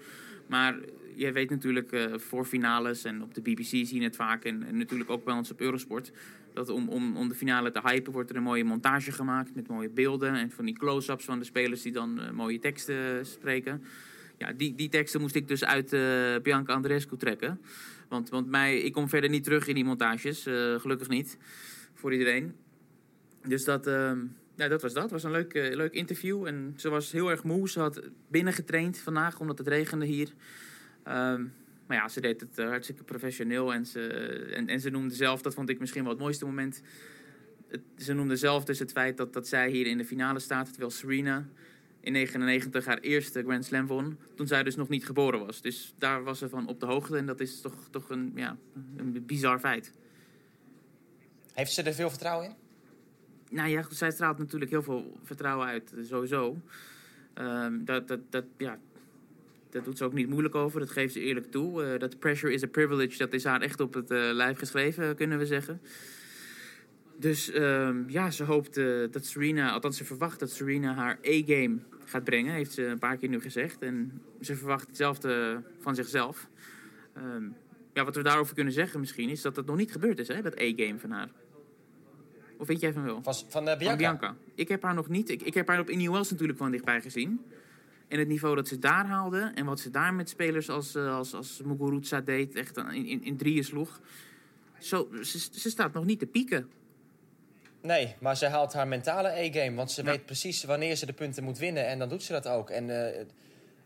Maar 0.46 0.76
je 1.14 1.32
weet 1.32 1.50
natuurlijk 1.50 1.92
eh, 1.92 2.04
voor 2.16 2.44
finales 2.44 3.04
en 3.04 3.22
op 3.22 3.34
de 3.34 3.40
BBC 3.40 3.64
zie 3.64 3.94
je 3.94 4.02
het 4.02 4.16
vaak... 4.16 4.44
en, 4.44 4.76
natuurlijk 4.76 5.10
ook 5.10 5.24
bij 5.24 5.34
ons 5.34 5.50
op 5.50 5.60
Eurosport... 5.60 6.12
dat 6.52 6.68
om, 6.68 6.88
om, 6.88 7.16
om 7.16 7.28
de 7.28 7.34
finale 7.34 7.70
te 7.70 7.80
hypen 7.84 8.12
wordt 8.12 8.30
er 8.30 8.36
een 8.36 8.42
mooie 8.42 8.64
montage 8.64 9.12
gemaakt... 9.12 9.54
met 9.54 9.68
mooie 9.68 9.88
beelden 9.88 10.34
en 10.34 10.50
van 10.50 10.64
die 10.64 10.78
close-ups 10.78 11.24
van 11.24 11.38
de 11.38 11.44
spelers... 11.44 11.82
die 11.82 11.92
dan 11.92 12.20
eh, 12.20 12.30
mooie 12.30 12.58
teksten 12.58 13.26
spreken. 13.26 13.82
Ja, 14.38 14.52
die, 14.52 14.74
die 14.74 14.88
teksten 14.88 15.20
moest 15.20 15.34
ik 15.34 15.48
dus 15.48 15.64
uit 15.64 15.92
eh, 15.92 16.36
Bianca 16.42 16.72
Andreescu 16.72 17.16
trekken. 17.16 17.60
Want, 18.08 18.28
want 18.28 18.46
mij, 18.46 18.78
ik 18.78 18.92
kom 18.92 19.08
verder 19.08 19.30
niet 19.30 19.44
terug 19.44 19.66
in 19.66 19.74
die 19.74 19.84
montages, 19.84 20.42
gelukkig 20.78 21.08
niet, 21.08 21.38
voor 21.94 22.12
iedereen. 22.12 22.54
Dus 23.42 23.64
dat, 23.64 23.86
ehm, 23.86 24.18
ja, 24.56 24.68
dat 24.68 24.82
was 24.82 24.92
dat. 24.92 25.02
Het 25.02 25.12
was 25.12 25.22
een 25.22 25.30
leuk, 25.30 25.54
eh, 25.54 25.74
leuk 25.74 25.92
interview. 25.92 26.46
En 26.46 26.74
ze 26.76 26.88
was 26.88 27.12
heel 27.12 27.30
erg 27.30 27.42
moe. 27.42 27.68
Ze 27.68 27.80
had 27.80 28.00
binnengetraind 28.28 28.98
vandaag, 28.98 29.40
omdat 29.40 29.58
het 29.58 29.68
regende 29.68 30.06
hier. 30.06 30.32
Ehm, 31.02 31.44
maar 31.86 31.96
ja, 31.96 32.08
ze 32.08 32.20
deed 32.20 32.40
het 32.40 32.58
eh, 32.58 32.66
hartstikke 32.68 33.04
professioneel. 33.04 33.72
En 33.72 33.86
ze, 33.86 34.08
en, 34.54 34.68
en 34.68 34.80
ze 34.80 34.90
noemde 34.90 35.14
zelf, 35.14 35.42
dat 35.42 35.54
vond 35.54 35.68
ik 35.68 35.78
misschien 35.78 36.02
wel 36.02 36.12
het 36.12 36.20
mooiste 36.20 36.44
moment... 36.44 36.82
Het, 37.68 37.80
ze 37.96 38.12
noemde 38.12 38.36
zelf 38.36 38.64
dus 38.64 38.78
het 38.78 38.92
feit 38.92 39.16
dat, 39.16 39.32
dat 39.32 39.48
zij 39.48 39.70
hier 39.70 39.86
in 39.86 39.98
de 39.98 40.04
finale 40.04 40.38
staat... 40.38 40.66
terwijl 40.66 40.90
Serena 40.90 41.48
in 42.00 42.12
99 42.12 42.84
haar 42.84 42.98
eerste 42.98 43.42
Grand 43.42 43.64
Slam 43.64 43.86
won... 43.86 44.18
toen 44.34 44.46
zij 44.46 44.62
dus 44.62 44.76
nog 44.76 44.88
niet 44.88 45.06
geboren 45.06 45.46
was. 45.46 45.60
Dus 45.60 45.94
daar 45.98 46.22
was 46.22 46.38
ze 46.38 46.48
van 46.48 46.68
op 46.68 46.80
de 46.80 46.86
hoogte. 46.86 47.16
En 47.16 47.26
dat 47.26 47.40
is 47.40 47.60
toch, 47.60 47.88
toch 47.90 48.10
een, 48.10 48.32
ja, 48.34 48.56
een 48.96 49.24
bizar 49.26 49.58
feit. 49.58 49.92
Heeft 51.52 51.72
ze 51.72 51.82
er 51.82 51.94
veel 51.94 52.10
vertrouwen 52.10 52.48
in? 52.48 52.65
Nou 53.50 53.68
ja, 53.68 53.84
zij 53.90 54.10
straalt 54.10 54.38
natuurlijk 54.38 54.70
heel 54.70 54.82
veel 54.82 55.18
vertrouwen 55.22 55.66
uit, 55.66 55.92
eh, 55.96 56.04
sowieso. 56.04 56.60
Ehm, 57.34 57.84
dat, 57.84 58.08
dat, 58.08 58.20
dat, 58.30 58.44
ja, 58.56 58.78
dat 59.70 59.84
doet 59.84 59.98
ze 59.98 60.04
ook 60.04 60.12
niet 60.12 60.28
moeilijk 60.28 60.54
over, 60.54 60.80
dat 60.80 60.90
geeft 60.90 61.12
ze 61.12 61.20
eerlijk 61.20 61.50
toe. 61.50 61.84
Eh, 61.84 61.98
dat 61.98 62.18
pressure 62.18 62.52
is 62.52 62.62
a 62.62 62.66
privilege, 62.66 63.18
dat 63.18 63.32
is 63.32 63.44
haar 63.44 63.60
echt 63.60 63.80
op 63.80 63.94
het 63.94 64.10
eh, 64.10 64.18
lijf 64.32 64.58
geschreven, 64.58 65.16
kunnen 65.16 65.38
we 65.38 65.46
zeggen. 65.46 65.80
Dus 67.18 67.50
ehm, 67.50 68.08
ja, 68.08 68.30
ze 68.30 68.44
hoopt 68.44 68.74
dat 69.10 69.24
Serena, 69.24 69.70
althans 69.70 69.96
ze 69.96 70.04
verwacht 70.04 70.40
dat 70.40 70.50
Serena 70.50 70.94
haar 70.94 71.18
A-game 71.26 71.78
gaat 72.04 72.24
brengen, 72.24 72.52
heeft 72.52 72.72
ze 72.72 72.86
een 72.86 72.98
paar 72.98 73.16
keer 73.16 73.28
nu 73.28 73.40
gezegd. 73.40 73.82
En 73.82 74.22
ze 74.40 74.56
verwacht 74.56 74.86
hetzelfde 74.86 75.62
van 75.80 75.94
zichzelf. 75.94 76.48
Ehm, 77.14 77.44
ja, 77.92 78.04
wat 78.04 78.16
we 78.16 78.22
daarover 78.22 78.54
kunnen 78.54 78.72
zeggen 78.72 79.00
misschien, 79.00 79.28
is 79.28 79.42
dat 79.42 79.54
dat 79.54 79.66
nog 79.66 79.76
niet 79.76 79.92
gebeurd 79.92 80.18
is, 80.18 80.28
hè, 80.28 80.42
dat 80.42 80.60
A-game 80.60 80.98
van 80.98 81.10
haar. 81.10 81.30
Of 82.58 82.66
weet 82.66 82.80
jij 82.80 82.92
van 82.92 83.04
wel? 83.04 83.22
Van, 83.22 83.34
van 83.48 83.68
eh, 83.68 83.78
Bianca? 83.78 83.88
Van 83.88 83.96
Bianca. 84.18 84.34
Ik 84.54 84.68
heb 84.68 84.82
haar 84.82 84.94
nog 84.94 85.08
niet. 85.08 85.28
Ik, 85.30 85.42
ik 85.42 85.54
heb 85.54 85.68
haar 85.68 85.80
op 85.80 85.90
Indian 85.90 86.12
Wells 86.12 86.30
natuurlijk 86.30 86.58
van 86.58 86.70
dichtbij 86.70 87.00
gezien. 87.00 87.44
En 88.08 88.18
het 88.18 88.28
niveau 88.28 88.54
dat 88.54 88.68
ze 88.68 88.78
daar 88.78 89.06
haalde 89.06 89.52
en 89.54 89.64
wat 89.64 89.80
ze 89.80 89.90
daar 89.90 90.14
met 90.14 90.28
spelers 90.28 90.70
als, 90.70 90.94
eh, 90.94 91.14
als, 91.16 91.34
als 91.34 91.60
Muguruza 91.64 92.20
deed, 92.20 92.54
echt 92.54 92.76
in, 92.76 93.06
in, 93.06 93.24
in 93.24 93.36
drieën 93.36 93.64
sloeg. 93.64 94.00
Zo, 94.78 95.08
ze, 95.22 95.38
ze 95.52 95.70
staat 95.70 95.92
nog 95.92 96.04
niet 96.04 96.18
te 96.18 96.26
pieken. 96.26 96.70
Nee, 97.82 98.14
maar 98.20 98.36
ze 98.36 98.46
haalt 98.46 98.72
haar 98.72 98.88
mentale 98.88 99.28
E-game. 99.28 99.76
Want 99.76 99.90
ze 99.90 100.02
Ja. 100.02 100.10
weet 100.10 100.26
precies 100.26 100.64
wanneer 100.64 100.96
ze 100.96 101.06
de 101.06 101.12
punten 101.12 101.44
moet 101.44 101.58
winnen. 101.58 101.86
En 101.86 101.98
dan 101.98 102.08
doet 102.08 102.22
ze 102.22 102.32
dat 102.32 102.48
ook. 102.48 102.70
En 102.70 103.14
eh, 103.14 103.24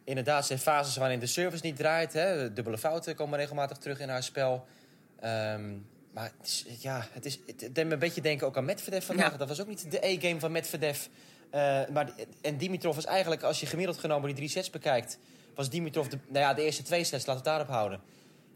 inderdaad, 0.04 0.46
zijn 0.46 0.58
fases 0.58 0.96
waarin 0.96 1.18
de 1.18 1.26
service 1.26 1.66
niet 1.66 1.76
draait. 1.76 2.12
Hè. 2.12 2.52
Dubbele 2.52 2.78
fouten 2.78 3.14
komen 3.14 3.38
regelmatig 3.38 3.76
terug 3.76 4.00
in 4.00 4.08
haar 4.08 4.22
spel. 4.22 4.66
Ehm, 5.20 5.74
maar 6.12 6.32
het 6.38 6.46
is, 6.46 6.64
ja, 6.80 7.08
het, 7.12 7.24
is, 7.24 7.40
het 7.46 7.58
deed 7.74 7.86
me 7.86 7.92
een 7.92 7.98
beetje 7.98 8.20
denken 8.20 8.46
ook 8.46 8.56
aan 8.56 8.64
Medvedev 8.64 9.06
vandaag. 9.06 9.30
Ja. 9.30 9.36
Dat 9.36 9.48
was 9.48 9.60
ook 9.60 9.66
niet 9.66 9.90
de 9.90 10.06
E-game 10.06 10.40
van 10.40 10.52
Medvedev. 10.52 11.06
Eh, 11.50 11.80
maar, 11.92 12.12
en 12.40 12.56
Dimitrov 12.56 12.94
was 12.94 13.04
eigenlijk, 13.04 13.42
als 13.42 13.60
je 13.60 13.66
gemiddeld 13.66 13.98
genomen 13.98 14.26
die 14.26 14.36
drie 14.36 14.48
sets 14.48 14.70
bekijkt... 14.70 15.18
was 15.54 15.70
Dimitrov, 15.70 16.06
de, 16.06 16.18
nou 16.28 16.44
ja, 16.44 16.54
de 16.54 16.62
eerste 16.62 16.82
twee 16.82 17.04
sets, 17.04 17.26
laten 17.26 17.42
we 17.42 17.48
het 17.50 17.58
daarop 17.58 17.68
houden... 17.68 18.00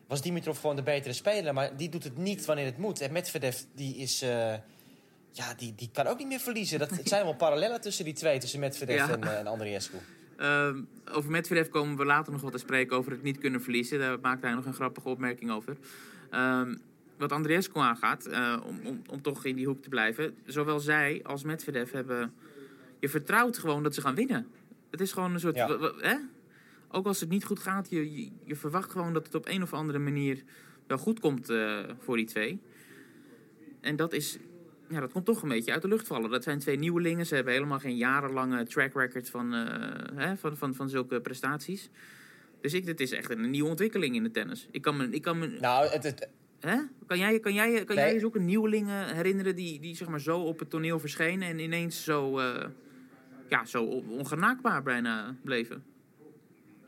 was 0.06 0.22
Dimitrov 0.22 0.60
gewoon 0.60 0.76
de 0.76 0.82
betere 0.82 1.14
speler. 1.14 1.54
Maar 1.54 1.76
die 1.76 1.88
doet 1.88 2.04
het 2.04 2.16
niet 2.16 2.44
wanneer 2.44 2.64
het 2.64 2.78
moet. 2.78 3.00
En 3.00 3.12
Medvedev, 3.12 3.56
die 3.74 3.96
is... 3.96 4.22
eh, 4.22 4.54
ja, 5.32 5.54
die, 5.56 5.74
die 5.74 5.90
kan 5.92 6.06
ook 6.06 6.18
niet 6.18 6.26
meer 6.26 6.40
verliezen. 6.40 6.78
Dat, 6.78 6.90
het 6.90 7.08
zijn 7.08 7.24
wel 7.24 7.34
parallellen 7.34 7.80
tussen 7.80 8.04
die 8.04 8.14
twee, 8.14 8.38
tussen 8.38 8.60
Medvedev 8.60 8.96
Ja. 8.96 9.10
en, 9.10 9.20
uh, 9.24 9.38
en 9.38 9.46
Andriescu. 9.46 9.96
Ehm, 10.38 10.82
over 11.12 11.30
Medvedev 11.30 11.68
komen 11.68 11.96
we 11.96 12.04
later 12.04 12.32
nog 12.32 12.42
wat 12.42 12.52
te 12.52 12.58
spreken 12.58 12.96
over 12.96 13.12
het 13.12 13.22
niet 13.22 13.38
kunnen 13.38 13.62
verliezen. 13.62 13.98
Daar 13.98 14.20
maakt 14.20 14.42
hij 14.42 14.52
nog 14.52 14.64
een 14.64 14.74
grappige 14.74 15.08
opmerking 15.08 15.50
over. 15.50 15.76
Ehm, 16.30 16.74
wat 17.18 17.32
Andreescu 17.32 17.78
aangaat, 17.78 18.26
eh, 18.26 18.60
om, 18.66 18.80
om, 18.84 19.02
om 19.10 19.22
toch 19.22 19.44
in 19.44 19.56
die 19.56 19.66
hoek 19.66 19.82
te 19.82 19.88
blijven. 19.88 20.36
Zowel 20.44 20.80
zij 20.80 21.20
als 21.22 21.42
Medvedev 21.42 21.92
hebben... 21.92 22.34
Je 22.98 23.08
vertrouwt 23.08 23.58
gewoon 23.58 23.82
dat 23.82 23.94
ze 23.94 24.00
gaan 24.00 24.14
winnen. 24.14 24.46
Het 24.90 25.00
is 25.00 25.12
gewoon 25.12 25.34
een 25.34 25.40
soort... 25.40 25.56
Ja. 25.56 25.92
hè? 25.98 26.16
Ook 26.88 27.06
als 27.06 27.20
het 27.20 27.28
niet 27.28 27.44
goed 27.44 27.58
gaat, 27.58 27.90
je, 27.90 28.20
je, 28.20 28.30
je 28.44 28.56
verwacht 28.56 28.90
gewoon 28.90 29.12
dat 29.12 29.26
het 29.26 29.34
op 29.34 29.48
een 29.48 29.62
of 29.62 29.72
andere 29.72 29.98
manier 29.98 30.42
wel 30.86 30.98
goed 30.98 31.20
komt 31.20 31.48
eh, 31.48 31.78
voor 31.98 32.16
die 32.16 32.26
twee. 32.26 32.60
En 33.80 33.96
dat 33.96 34.12
is... 34.12 34.38
Ja, 34.88 35.00
dat 35.00 35.12
komt 35.12 35.24
toch 35.24 35.42
een 35.42 35.48
beetje 35.48 35.72
uit 35.72 35.82
de 35.82 35.88
lucht 35.88 36.06
vallen. 36.06 36.30
Dat 36.30 36.42
zijn 36.42 36.58
twee 36.58 36.78
nieuwelingen. 36.78 37.26
Ze 37.26 37.34
hebben 37.34 37.52
helemaal 37.52 37.78
geen 37.78 37.96
jarenlange 37.96 38.66
track 38.66 38.94
record 38.94 39.30
van, 39.30 39.54
eh, 39.54 40.16
hè, 40.16 40.36
van, 40.36 40.56
van, 40.56 40.74
van 40.74 40.88
zulke 40.88 41.20
prestaties. 41.20 41.90
Dus 42.60 42.74
ik, 42.74 42.86
dit 42.86 43.00
is 43.00 43.10
echt 43.10 43.30
een 43.30 43.50
nieuwe 43.50 43.68
ontwikkeling 43.68 44.14
in 44.14 44.22
de 44.22 44.30
tennis. 44.30 44.68
Ik 44.70 44.82
kan 44.82 44.96
me, 44.96 45.08
ik 45.10 45.22
kan 45.22 45.38
me 45.38 45.46
Nou, 45.46 45.88
het, 45.88 46.02
het, 46.02 46.28
Hè? 46.64 46.76
Kan 47.06 47.18
jij, 47.18 47.40
kan 47.40 47.54
jij, 47.54 47.84
kan 47.84 47.96
Nee. 47.96 48.04
jij 48.04 48.14
eens 48.14 48.24
ook 48.24 48.34
een 48.34 48.44
nieuweling 48.44 48.88
eh, 48.88 49.06
herinneren 49.06 49.56
die, 49.56 49.80
die 49.80 49.96
zeg 49.96 50.08
maar 50.08 50.20
zo 50.20 50.40
op 50.40 50.58
het 50.58 50.70
toneel 50.70 50.98
verscheen 51.00 51.42
en 51.42 51.58
ineens 51.58 52.04
zo, 52.04 52.38
eh, 52.38 52.64
ja, 53.48 53.64
zo 53.64 53.84
on- 53.84 54.08
ongenaakbaar 54.10 54.82
bijna 54.82 55.36
bleven? 55.42 55.84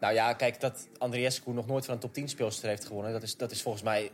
Nou 0.00 0.14
ja, 0.14 0.32
kijk, 0.32 0.60
dat 0.60 0.88
Andriescu 0.98 1.50
nog 1.52 1.66
nooit 1.66 1.84
van 1.84 1.94
een 1.94 2.00
top 2.00 2.12
10 2.14 2.28
speelster 2.28 2.68
heeft 2.68 2.84
gewonnen... 2.84 3.12
dat 3.12 3.22
is, 3.22 3.36
dat 3.36 3.50
is 3.50 3.62
volgens 3.62 3.84
mij... 3.84 4.10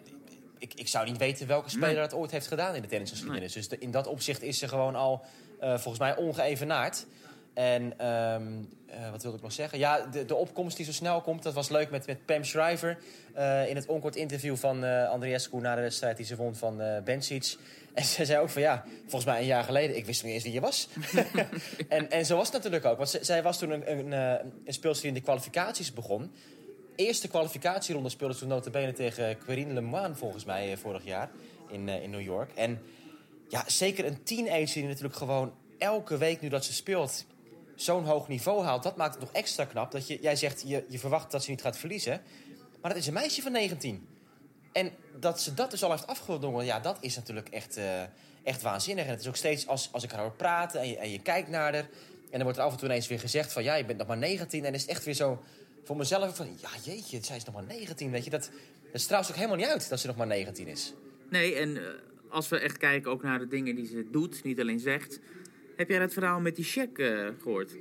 Ik, 0.58 0.74
ik 0.74 0.88
zou 0.88 1.06
niet 1.06 1.16
weten 1.18 1.46
welke 1.46 1.68
speler 1.70 1.88
Nee. 1.88 1.96
dat 1.98 2.14
ooit 2.14 2.30
heeft 2.30 2.46
gedaan 2.46 2.74
in 2.74 2.82
de 2.82 2.88
tennisgeschiedenis. 2.88 3.52
Dus 3.52 3.68
de- 3.68 3.78
in 3.78 3.90
dat 3.90 4.06
opzicht 4.06 4.42
is 4.42 4.58
ze 4.58 4.68
gewoon 4.68 4.94
al 4.94 5.24
eh, 5.60 5.68
volgens 5.70 5.98
mij 5.98 6.16
ongeëvenaard. 6.16 7.06
En 7.54 7.98
ehm, 7.98 8.52
eh, 8.86 9.10
wat 9.10 9.22
wilde 9.22 9.36
ik 9.36 9.42
nog 9.42 9.52
zeggen? 9.52 9.78
Ja, 9.78 10.06
de, 10.06 10.24
de 10.24 10.34
opkomst 10.34 10.76
die 10.76 10.86
zo 10.86 10.92
snel 10.92 11.20
komt, 11.20 11.42
dat 11.42 11.54
was 11.54 11.68
leuk 11.68 11.90
met, 11.90 12.06
met 12.06 12.26
Pam 12.26 12.44
Shriver... 12.44 12.98
eh, 13.34 13.68
in 13.68 13.76
het 13.76 13.86
onkort 13.86 14.16
interview 14.16 14.56
van 14.56 14.84
eh 14.84 15.08
Andriescu 15.10 15.56
na 15.60 15.74
de 15.74 15.80
wedstrijd 15.80 16.16
die 16.16 16.26
ze 16.26 16.36
won 16.36 16.54
van 16.56 16.80
eh 16.80 17.02
Bencic. 17.02 17.54
En 17.94 18.04
ze 18.04 18.24
zei 18.24 18.40
ook 18.40 18.48
van 18.50 18.62
ja, 18.62 18.84
volgens 19.00 19.24
mij 19.24 19.40
een 19.40 19.46
jaar 19.46 19.64
geleden, 19.64 19.96
ik 19.96 20.06
wist 20.06 20.24
niet 20.24 20.32
eens 20.32 20.42
wie 20.42 20.52
je 20.52 20.60
was. 20.60 20.88
en, 21.88 22.10
en 22.10 22.26
zo 22.26 22.36
was 22.36 22.44
het 22.46 22.54
natuurlijk 22.56 22.84
ook. 22.84 22.96
Want 22.96 23.08
ze- 23.08 23.24
zij 23.24 23.42
was 23.42 23.58
toen 23.58 23.70
een, 23.70 23.90
een, 23.90 24.12
een 24.12 24.72
speelster 24.72 25.02
die 25.02 25.10
in 25.10 25.14
de 25.14 25.20
kwalificaties 25.24 25.92
begon. 25.92 26.32
Eerste 26.96 27.28
kwalificatieronde 27.28 28.08
speelde 28.08 28.34
ze 28.34 28.40
toen 28.40 28.48
notabene 28.48 28.92
tegen 28.92 29.38
Querine 29.38 29.72
Lemoine 29.72 30.14
volgens 30.14 30.44
mij 30.44 30.76
vorig 30.76 31.04
jaar 31.04 31.30
in, 31.70 31.88
in 31.88 32.10
New 32.10 32.20
York. 32.20 32.50
En 32.54 32.80
ja, 33.48 33.64
zeker 33.66 34.04
een 34.06 34.22
teenager 34.22 34.74
die 34.74 34.84
natuurlijk 34.86 35.14
gewoon 35.16 35.52
elke 35.78 36.16
week 36.18 36.40
nu 36.40 36.48
dat 36.48 36.64
ze 36.64 36.72
speelt 36.72 37.24
zo'n 37.84 38.04
hoog 38.04 38.28
niveau 38.28 38.64
haalt. 38.64 38.82
Dat 38.82 38.96
maakt 38.96 39.14
het 39.14 39.22
nog 39.22 39.32
extra 39.32 39.64
knap. 39.64 39.90
Dat 39.90 40.06
je, 40.06 40.18
jij 40.20 40.36
zegt, 40.36 40.62
je, 40.66 40.84
je 40.88 40.98
verwacht 40.98 41.30
dat 41.30 41.44
ze 41.44 41.50
niet 41.50 41.62
gaat 41.62 41.78
verliezen. 41.78 42.22
Maar 42.80 42.90
dat 42.90 43.00
is 43.00 43.06
een 43.06 43.12
meisje 43.12 43.42
van 43.42 43.52
19. 43.52 44.06
En 44.72 44.92
dat 45.20 45.40
ze 45.40 45.54
dat 45.54 45.70
dus 45.70 45.82
al 45.82 45.90
heeft 45.90 46.06
afgedwongen, 46.06 46.64
ja, 46.64 46.80
dat 46.80 46.96
is 47.00 47.16
natuurlijk 47.16 47.48
echt, 47.48 47.76
eh, 47.76 48.02
echt 48.42 48.62
waanzinnig. 48.62 49.04
En 49.04 49.10
het 49.10 49.20
is 49.20 49.28
ook 49.28 49.36
steeds, 49.36 49.66
als, 49.66 49.88
als 49.92 50.04
ik 50.04 50.10
haar 50.10 50.20
hoor 50.20 50.32
praten 50.32 50.80
en 50.80 50.88
je, 50.88 50.96
en 50.96 51.10
je 51.10 51.18
kijkt 51.18 51.48
naar 51.48 51.62
haar... 51.62 51.74
en 51.74 51.88
dan 52.30 52.42
wordt 52.42 52.58
er 52.58 52.64
af 52.64 52.72
en 52.72 52.78
toe 52.78 52.88
ineens 52.88 53.08
weer 53.08 53.20
gezegd 53.20 53.52
van... 53.52 53.62
ja, 53.62 53.74
je 53.74 53.84
bent 53.84 53.98
nog 53.98 54.06
maar 54.06 54.18
19. 54.18 54.64
En 54.64 54.74
is 54.74 54.80
het 54.80 54.90
echt 54.90 55.04
weer 55.04 55.14
zo 55.14 55.42
voor 55.84 55.96
mezelf 55.96 56.36
van... 56.36 56.58
ja, 56.60 56.68
jeetje, 56.82 57.18
zij 57.24 57.36
is 57.36 57.44
nog 57.44 57.54
maar 57.54 57.64
19, 57.64 58.10
weet 58.10 58.24
je. 58.24 58.30
Dat, 58.30 58.50
dat 58.92 59.00
straalt 59.00 59.28
ook 59.28 59.34
helemaal 59.34 59.56
niet 59.56 59.66
uit 59.66 59.88
dat 59.88 60.00
ze 60.00 60.06
nog 60.06 60.16
maar 60.16 60.26
19 60.26 60.66
is. 60.66 60.92
Nee, 61.30 61.54
en 61.54 61.76
eh, 61.76 61.82
als 62.30 62.48
we 62.48 62.58
echt 62.58 62.76
kijken 62.76 63.10
ook 63.10 63.22
naar 63.22 63.38
de 63.38 63.48
dingen 63.48 63.74
die 63.74 63.86
ze 63.86 64.08
doet, 64.10 64.44
niet 64.44 64.60
alleen 64.60 64.80
zegt. 64.80 65.20
Heb 65.82 65.90
jij 65.90 65.98
dat 65.98 66.12
verhaal 66.12 66.40
met 66.40 66.56
die 66.56 66.64
check 66.64 66.98
eh, 66.98 67.28
gehoord? 67.42 67.76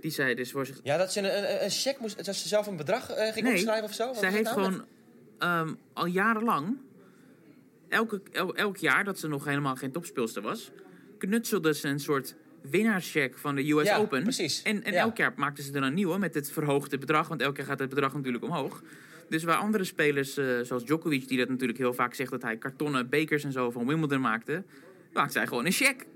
Die 0.00 0.10
zei 0.10 0.34
dus 0.34 0.50
voor 0.52 0.66
zich. 0.66 0.80
Ja, 0.82 0.96
dat 0.96 1.12
ze 1.12 1.20
een, 1.20 1.38
een, 1.54 1.64
een 1.64 1.70
check 1.70 1.98
moest... 2.00 2.24
dat 2.24 2.34
ze 2.36 2.48
zelf 2.48 2.66
een 2.66 2.76
bedrag 2.76 3.10
eh, 3.10 3.32
ging 3.32 3.44
Nee, 3.46 3.52
opschrijven 3.54 3.84
of 3.84 3.94
zo? 3.94 4.06
Wat 4.06 4.16
zij 4.18 4.30
heeft 4.30 4.54
nou? 4.54 4.54
gewoon 4.64 4.84
ehm, 5.38 5.74
al 5.92 6.06
jarenlang, 6.06 6.76
elke, 7.88 8.20
el- 8.32 8.54
elk 8.54 8.76
jaar 8.76 9.04
dat 9.04 9.18
ze 9.18 9.28
nog 9.28 9.44
helemaal 9.44 9.76
geen 9.76 9.92
topspeelster 9.92 10.42
was, 10.42 10.70
knutselde 11.18 11.74
ze 11.74 11.88
een 11.88 12.00
soort 12.00 12.34
winnaarscheck 12.70 13.38
van 13.38 13.54
de 13.54 13.70
US 13.70 13.86
Ja, 13.86 13.96
Open. 13.98 14.22
precies. 14.22 14.62
En, 14.62 14.82
en 14.84 14.92
Ja. 14.92 14.98
elk 14.98 15.16
jaar 15.16 15.32
maakten 15.36 15.64
ze 15.64 15.72
er 15.72 15.82
een 15.82 15.94
nieuwe 15.94 16.18
met 16.18 16.34
het 16.34 16.50
verhoogde 16.50 16.98
bedrag, 16.98 17.28
want 17.28 17.40
elk 17.40 17.56
jaar 17.56 17.66
gaat 17.66 17.78
het 17.78 17.88
bedrag 17.88 18.14
natuurlijk 18.14 18.44
omhoog. 18.44 18.82
Dus 19.28 19.44
waar 19.44 19.56
andere 19.56 19.84
spelers, 19.84 20.36
eh, 20.36 20.60
zoals 20.62 20.84
Djokovic, 20.84 21.28
die 21.28 21.38
dat 21.38 21.48
natuurlijk 21.48 21.78
heel 21.78 21.94
vaak 21.94 22.14
zegt 22.14 22.30
dat 22.30 22.42
hij 22.42 22.56
kartonnen 22.56 23.08
bekers 23.08 23.44
en 23.44 23.52
zo 23.52 23.70
van 23.70 23.86
Wimbledon 23.86 24.20
maakte, 24.20 24.62
maakt 25.16 25.32
zij 25.32 25.46
gewoon 25.46 25.66
een 25.66 25.72
check. 25.72 26.06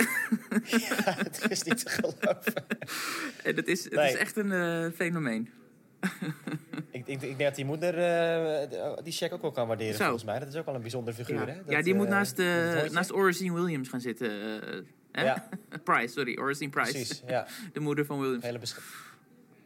Het 1.04 1.46
is 1.50 1.62
niet 1.62 1.78
te 1.84 1.88
geloven. 1.90 2.64
en 3.44 3.54
dat 3.56 3.66
is, 3.66 3.84
het 3.84 3.92
Nee. 3.92 4.08
is 4.12 4.16
echt 4.18 4.36
een 4.36 4.52
eh, 4.52 4.86
fenomeen. 4.96 5.50
ik, 6.90 7.06
ik, 7.06 7.06
ik 7.06 7.20
denk 7.20 7.38
dat 7.38 7.54
die 7.54 7.64
moeder 7.64 7.98
eh, 7.98 8.92
die 9.04 9.12
check 9.12 9.32
ook 9.32 9.42
wel 9.42 9.50
kan 9.50 9.66
waarderen, 9.66 9.94
Zo. 9.94 10.02
volgens 10.02 10.24
mij. 10.24 10.38
Dat 10.38 10.48
is 10.48 10.56
ook 10.56 10.64
wel 10.66 10.74
een 10.74 10.80
bijzondere 10.80 11.16
figuur, 11.16 11.40
Ja, 11.40 11.46
hè? 11.46 11.56
Dat, 11.56 11.70
ja 11.72 11.82
die 11.82 11.94
moet 11.94 12.06
eh, 12.06 12.10
naast, 12.12 12.38
uh, 12.38 12.82
naast 12.90 13.12
Oracene 13.12 13.52
Williams 13.52 13.88
gaan 13.88 14.00
zitten. 14.00 14.30
hè? 15.12 15.22
Ja. 15.24 15.48
Price, 15.84 16.12
sorry, 16.12 16.38
Oracene 16.38 16.70
Price. 16.70 16.90
Precies, 16.92 17.22
ja. 17.26 17.46
De 17.72 17.80
moeder 17.80 18.04
van 18.04 18.20
Williams. 18.20 18.44
Hele 18.44 18.58
besch- 18.58 18.78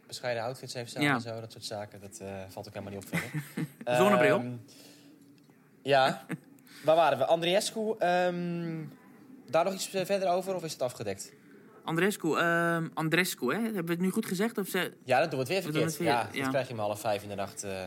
bescheiden 0.07 0.43
outfits 0.43 0.73
heeft 0.73 0.91
ze 0.91 0.99
Ja. 1.01 1.13
en 1.13 1.21
zo, 1.21 1.39
dat 1.39 1.51
soort 1.51 1.65
zaken. 1.65 1.99
Dat 2.01 2.21
valt 2.49 2.67
ook 2.67 2.73
helemaal 2.73 2.93
niet 2.99 3.05
op. 3.13 3.19
Zonnebril. 3.95 4.37
Ehm, 4.37 4.51
ja. 5.81 6.25
Waar 6.83 6.95
waren 6.95 7.17
we? 7.17 7.25
Andriescu. 7.25 7.95
ehm, 7.99 8.83
daar 9.55 9.63
nog 9.65 9.73
iets 9.73 9.93
eh, 9.93 10.05
verder 10.05 10.29
over 10.29 10.55
of 10.55 10.63
is 10.63 10.71
het 10.71 10.81
afgedekt? 10.81 11.33
Andrescu, 11.83 12.35
ehm, 12.37 12.87
Andrescu, 12.93 13.45
hè? 13.53 13.61
Hebben 13.61 13.85
we 13.85 13.91
het 13.91 13.99
nu 14.01 14.09
goed 14.09 14.25
gezegd? 14.25 14.57
Of 14.57 14.67
ze... 14.67 14.91
Ja, 15.03 15.19
dan 15.19 15.29
doen 15.29 15.39
we 15.39 15.45
het 15.45 15.47
weer 15.47 15.57
We 15.57 15.63
verkeerd. 15.63 15.85
het 15.85 15.97
weer, 15.97 16.07
ja, 16.07 16.29
ja. 16.31 16.41
dat 16.41 16.49
krijg 16.49 16.67
je 16.67 16.73
me 16.73 16.81
half 16.81 16.99
vijf 16.99 17.23
in 17.23 17.29
de 17.29 17.35
nacht. 17.35 17.63
eh. 17.63 17.83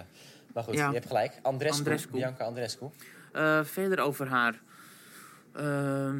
maar 0.55 0.63
goed, 0.65 0.75
Ja. 0.75 0.87
je 0.89 0.95
hebt 0.95 1.07
gelijk. 1.07 1.39
Andrescu. 1.43 2.11
Bianca 2.11 2.45
Andrescu. 2.45 2.87
Eh, 3.33 3.65
verder 3.65 4.01
over 4.01 4.27
haar. 4.29 4.61
Ehm, 5.53 6.17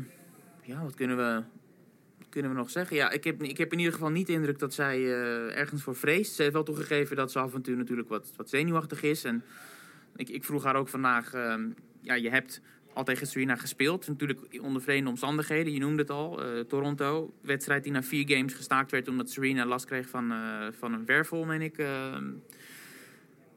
ja, 0.63 0.83
wat 0.83 0.95
kunnen 0.95 1.17
we, 1.17 1.43
wat 2.19 2.29
kunnen 2.29 2.51
we 2.51 2.57
nog 2.57 2.71
zeggen? 2.71 2.97
Ja, 2.97 3.11
ik 3.11 3.25
heb, 3.25 3.43
ik 3.43 3.59
heb 3.59 3.73
in 3.73 3.79
ieder 3.79 3.93
geval 3.95 4.11
niet 4.11 4.27
de 4.27 4.33
indruk 4.33 4.59
dat 4.59 4.75
zij 4.75 5.05
ergens 5.55 5.83
voor 5.83 5.97
vreest. 5.97 6.35
Ze 6.35 6.43
heeft 6.43 6.55
wel 6.55 6.63
toegegeven 6.63 7.17
dat 7.17 7.33
ze 7.33 7.39
af 7.39 7.55
en 7.55 7.63
toe 7.63 7.77
natuurlijk 7.77 8.09
wat, 8.09 8.33
wat 8.37 8.49
zenuwachtig 8.49 9.03
is. 9.03 9.25
En 9.25 9.45
ik, 10.17 10.29
ik 10.29 10.45
vroeg 10.45 10.65
haar 10.65 10.77
ook 10.77 10.89
vandaag. 10.89 11.33
ehm, 11.35 11.69
ja, 12.01 12.15
je 12.15 12.31
hebt 12.31 12.61
al 12.99 13.05
tegen 13.05 13.27
Serena 13.27 13.57
gespeeld. 13.57 14.09
Natuurlijk 14.09 14.41
onder 14.61 14.83
vreemde 14.83 15.11
omstandigheden. 15.11 15.73
Je 15.73 15.79
noemde 15.79 16.03
het 16.03 16.11
al. 16.11 16.43
eh, 16.45 16.61
Toronto. 16.61 17.33
Wedstrijd 17.41 17.83
die 17.83 17.93
na 17.93 18.03
vier 18.03 18.29
games 18.37 18.55
gestaakt 18.55 18.91
werd 18.91 19.09
omdat 19.09 19.31
Serena 19.31 19.65
last 19.67 19.85
kreeg 19.85 20.09
van, 20.09 20.31
eh, 20.33 20.67
van 20.79 20.93
een 20.93 21.05
wervel, 21.07 21.45
meen 21.45 21.63
ik. 21.63 21.79
ehm. 21.79 22.25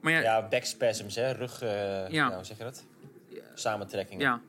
maar 0.02 0.12
ja, 0.12 0.20
Ja, 0.22 0.48
backspasms, 0.48 1.16
hè? 1.16 1.32
Rug, 1.32 1.62
eh 1.62 1.70
Ja. 2.10 2.24
nou, 2.24 2.36
hoe 2.36 2.44
zeg 2.46 2.58
je 2.58 2.64
dat? 2.64 2.86
Samentrekkingen. 3.54 4.22
Ja, 4.22 4.42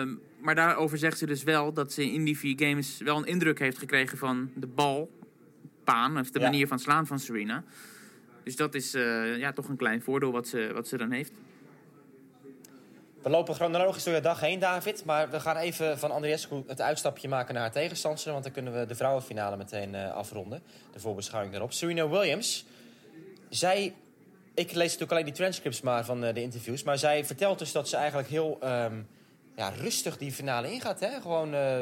ehm, 0.00 0.14
maar 0.40 0.54
daarover 0.54 0.98
zegt 0.98 1.18
ze 1.18 1.26
dus 1.26 1.42
wel 1.42 1.72
dat 1.72 1.92
ze 1.92 2.12
in 2.12 2.24
die 2.24 2.38
vier 2.38 2.54
games 2.58 2.98
wel 2.98 3.16
een 3.16 3.24
indruk 3.26 3.58
heeft 3.58 3.78
gekregen 3.78 4.18
van 4.18 4.50
de 4.54 4.66
bal, 4.66 5.10
baan, 5.84 6.18
of 6.18 6.30
de 6.30 6.38
Ja. 6.38 6.44
manier 6.44 6.66
van 6.66 6.78
slaan 6.78 7.06
van 7.06 7.18
Serena. 7.18 7.64
Dus 8.44 8.56
dat 8.56 8.74
is 8.74 8.94
eh, 8.94 9.36
ja, 9.38 9.52
toch 9.52 9.68
een 9.68 9.76
klein 9.76 10.02
voordeel 10.02 10.32
wat 10.32 10.48
ze, 10.48 10.70
wat 10.74 10.88
ze 10.88 10.96
dan 10.96 11.10
heeft. 11.10 11.32
We 13.22 13.30
lopen 13.30 13.54
chronologisch 13.54 14.04
door 14.04 14.14
de 14.14 14.20
dag 14.20 14.40
heen, 14.40 14.58
David. 14.58 15.04
Maar 15.04 15.30
we 15.30 15.40
gaan 15.40 15.56
even 15.56 15.98
van 15.98 16.10
Andriescu 16.10 16.62
het 16.66 16.80
uitstapje 16.80 17.28
maken 17.28 17.54
naar 17.54 17.62
haar 17.62 17.72
tegenstander. 17.72 18.32
Want 18.32 18.44
dan 18.44 18.52
kunnen 18.52 18.78
we 18.78 18.86
de 18.86 18.94
vrouwenfinale 18.94 19.56
meteen 19.56 19.94
eh, 19.94 20.12
afronden. 20.12 20.62
De 20.92 21.00
voorbeschouwing 21.00 21.52
daarop. 21.52 21.72
Serena 21.72 22.08
Williams. 22.08 22.64
Zij... 23.48 23.94
Ik 24.54 24.72
lees 24.72 24.84
natuurlijk 24.84 25.12
alleen 25.12 25.24
die 25.24 25.34
transcripts 25.34 25.80
maar 25.80 26.04
van 26.04 26.24
eh, 26.24 26.34
de 26.34 26.42
interviews. 26.42 26.82
Maar 26.82 26.98
zij 26.98 27.24
vertelt 27.24 27.58
dus 27.58 27.72
dat 27.72 27.88
ze 27.88 27.96
eigenlijk 27.96 28.28
heel 28.28 28.58
ehm, 28.60 29.02
ja, 29.56 29.68
rustig 29.68 30.18
die 30.18 30.32
finale 30.32 30.72
ingaat. 30.72 31.00
Hè? 31.00 31.20
Gewoon, 31.20 31.54
eh, 31.54 31.78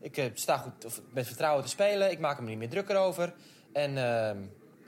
ik 0.00 0.30
sta 0.34 0.56
goed 0.56 1.00
met 1.12 1.26
vertrouwen 1.26 1.64
te 1.64 1.70
spelen. 1.70 2.10
Ik 2.10 2.18
maak 2.18 2.36
hem 2.36 2.46
niet 2.46 2.58
meer 2.58 2.68
drukker 2.68 2.96
over. 2.96 3.34
En 3.72 3.96
ehm, 3.96 4.38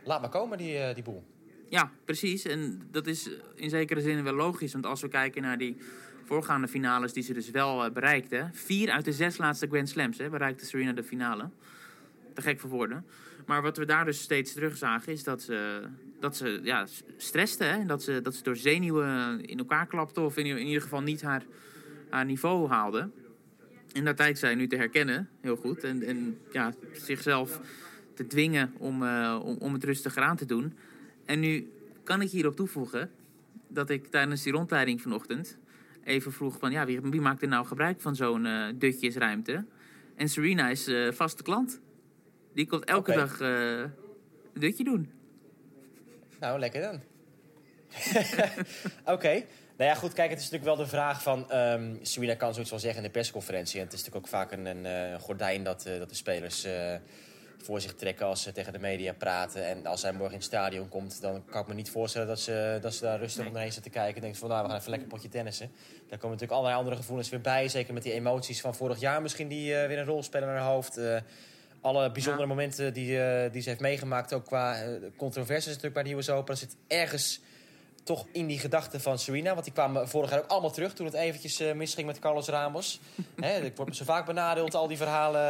laat 0.05 0.21
maar 0.21 0.31
komen, 0.31 0.59
die, 0.59 0.95
die 0.95 1.02
boel. 1.02 1.23
Ja, 1.70 1.90
precies. 2.04 2.44
En 2.44 2.82
dat 2.90 3.06
is 3.06 3.30
in 3.54 3.70
zekere 3.70 4.00
zin 4.00 4.22
wel 4.22 4.34
logisch. 4.34 4.72
Want 4.72 4.86
als 4.86 5.00
we 5.00 5.08
kijken 5.08 5.42
naar 5.42 5.58
die 5.58 5.76
voorgaande 6.24 6.68
finales 6.68 7.12
die 7.12 7.22
ze 7.22 7.32
dus 7.32 7.50
wel 7.50 7.84
eh, 7.84 7.92
bereikte. 7.92 8.48
Vier 8.52 8.90
uit 8.90 9.04
de 9.04 9.12
zes 9.12 9.38
laatste 9.38 9.66
Grand 9.66 9.88
Slams 9.88 10.18
hè, 10.18 10.28
bereikte 10.28 10.64
Serena 10.64 10.92
de 10.92 11.02
finale. 11.02 11.48
Te 12.34 12.42
gek 12.42 12.60
voor 12.60 12.70
woorden. 12.70 13.04
Maar 13.46 13.62
wat 13.62 13.76
we 13.76 13.84
daar 13.84 14.04
dus 14.04 14.20
steeds 14.20 14.52
terug 14.52 14.76
zagen 14.76 15.12
is 15.12 15.24
dat 15.24 15.42
ze, 15.42 15.82
dat 16.20 16.36
ze 16.36 16.60
ja, 16.62 16.86
stresste. 17.16 17.64
Hè? 17.64 17.86
Dat, 17.86 18.02
ze, 18.02 18.20
dat 18.22 18.34
ze 18.34 18.42
door 18.42 18.56
zenuwen 18.56 19.44
in 19.44 19.58
elkaar 19.58 19.86
klapte. 19.86 20.20
Of 20.20 20.36
in, 20.36 20.66
ieder 20.66 20.82
geval 20.82 21.02
niet 21.02 21.22
haar, 21.22 21.42
haar 22.08 22.24
niveau 22.24 22.68
haalde. 22.68 23.10
En 23.92 24.04
dat 24.04 24.18
lijkt 24.18 24.38
zij 24.38 24.54
nu 24.54 24.66
te 24.66 24.76
herkennen, 24.76 25.28
heel 25.40 25.56
goed. 25.56 25.84
En, 25.84 26.02
en 26.02 26.38
ja, 26.52 26.72
zichzelf 26.92 27.60
te 28.14 28.26
dwingen 28.26 28.74
om, 28.78 29.02
eh, 29.02 29.40
om, 29.44 29.56
om 29.58 29.72
het 29.72 29.84
rustiger 29.84 30.22
aan 30.22 30.36
te 30.36 30.46
doen. 30.46 30.74
En 31.30 31.40
nu 31.40 31.72
kan 32.04 32.22
ik 32.22 32.30
hierop 32.30 32.56
toevoegen 32.56 33.10
dat 33.68 33.90
ik 33.90 34.06
tijdens 34.06 34.42
die 34.42 34.52
rondleiding 34.52 35.02
vanochtend 35.02 35.58
even 36.04 36.32
vroeg 36.32 36.58
van 36.58 36.70
ja, 36.70 36.84
wie, 36.84 37.00
wie 37.00 37.20
maakt 37.20 37.42
er 37.42 37.49
nou 37.49 37.66
gebruik 37.66 38.00
van 38.00 38.16
zo'n 38.16 38.46
eh, 38.46 38.66
dutjesruimte? 38.75 39.64
En 40.16 40.28
Serena 40.28 40.68
is 40.68 40.87
eh, 40.87 41.12
vaste 41.12 41.42
klant. 41.42 41.80
Die 42.54 42.66
komt 42.66 42.84
elke 42.84 43.12
dag 43.12 43.40
eh, 43.40 43.78
een 43.78 44.60
dutje 44.60 44.84
doen. 44.84 45.12
Nou, 46.40 46.58
lekker 46.58 46.80
dan. 46.80 47.00
Oké. 49.14 49.32
Nou 49.76 49.90
ja, 49.90 49.94
goed, 49.94 50.12
kijk, 50.12 50.30
het 50.30 50.38
is 50.38 50.50
natuurlijk 50.50 50.76
wel 50.76 50.87
de 50.87 50.90
vraag 50.90 51.22
van... 51.22 51.50
ehm 51.50 51.96
Serena 52.02 52.34
kan 52.34 52.52
zoiets 52.52 52.70
wel 52.70 52.80
zeggen 52.80 53.02
in 53.02 53.06
de 53.06 53.18
persconferentie. 53.18 53.78
En 53.78 53.84
het 53.84 53.92
is 53.92 53.99
natuurlijk 53.99 54.26
ook 54.26 54.32
vaak 54.32 54.52
een, 54.52 54.66
een 54.66 55.20
gordijn 55.20 55.62
dat, 55.62 55.82
dat 55.82 56.08
de 56.08 56.14
spelers 56.14 56.66
voor 57.62 57.81
zich 57.81 57.95
trekken... 57.95 58.26
als 58.26 58.43
ze 58.43 58.52
tegen 58.52 58.73
de 58.73 58.79
media 58.79 59.12
praten. 59.12 59.67
En 59.67 59.87
als 59.87 60.02
hij 60.02 60.11
morgen 60.12 60.31
in 60.31 60.37
het 60.38 60.45
stadion 60.47 60.88
komt, 60.88 61.21
dan 61.21 61.45
kan 61.50 61.61
ik 61.61 61.67
me 61.67 61.75
niet 61.75 61.90
voorstellen... 61.90 62.29
dat 62.29 62.40
ze, 62.40 62.79
dat 62.81 62.95
ze 62.95 63.02
daar 63.05 63.19
rustig 63.19 63.43
Nee. 63.45 63.52
omheen 63.52 63.73
zitten 63.73 63.90
kijken 63.90 64.14
en 64.14 64.21
denken 64.21 64.40
van... 64.40 64.49
nou, 64.49 64.62
we 64.62 64.69
gaan 64.69 64.79
even 64.79 64.90
lekker 64.90 65.09
een 65.09 65.14
potje 65.14 65.29
tennissen. 65.29 65.71
Daar 66.09 66.19
komen 66.19 66.31
natuurlijk 66.31 66.52
allerlei 66.52 66.76
andere 66.76 66.97
gevoelens 66.97 67.29
weer 67.29 67.40
bij. 67.40 67.69
Zeker 67.69 67.95
met 67.95 68.02
die 68.02 68.12
emoties 68.12 68.61
van 68.61 68.75
vorig 68.75 69.00
jaar 69.00 69.23
misschien 69.23 69.49
die 69.49 69.75
eh, 69.75 69.87
weer 69.88 69.99
een 69.99 70.05
rol 70.05 70.23
spelen 70.23 70.49
naar 70.49 70.57
haar 70.57 70.71
hoofd... 70.73 70.97
Eh, 70.97 71.17
alle 71.81 72.11
bijzondere 72.11 72.43
Ja. 72.47 72.49
momenten 72.55 72.93
die, 72.93 73.23
eh, 73.23 73.52
die 73.52 73.62
ze 73.62 73.69
heeft 73.69 73.81
meegemaakt, 73.81 74.33
ook 74.33 74.45
qua 74.47 74.83
controversies 75.17 75.67
natuurlijk 75.67 75.95
bij 75.95 76.02
de 76.02 76.12
US 76.14 76.31
Open. 76.31 76.47
Dat 76.47 76.59
zit 76.59 76.76
ergens 76.87 77.40
toch 78.05 78.26
in 78.33 78.47
die 78.47 78.59
gedachten 78.59 79.00
van 79.00 79.19
Serena. 79.19 79.52
Want 79.52 79.64
die 79.64 79.73
kwamen 79.73 80.09
vorig 80.09 80.31
jaar 80.31 80.38
ook 80.38 80.50
allemaal 80.50 80.71
terug 80.71 80.93
toen 80.95 81.07
het 81.07 81.14
eventjes 81.14 81.62
misging 81.75 82.07
met 82.07 82.19
Carlos 82.19 82.47
Ramos. 82.49 83.00
Hè, 83.40 83.61
ik 83.61 83.76
word 83.76 83.97
zo 83.97 84.05
vaak 84.05 84.26
benadeeld, 84.26 84.75
al 84.75 84.87
die 84.88 84.97
verhalen. 84.97 85.40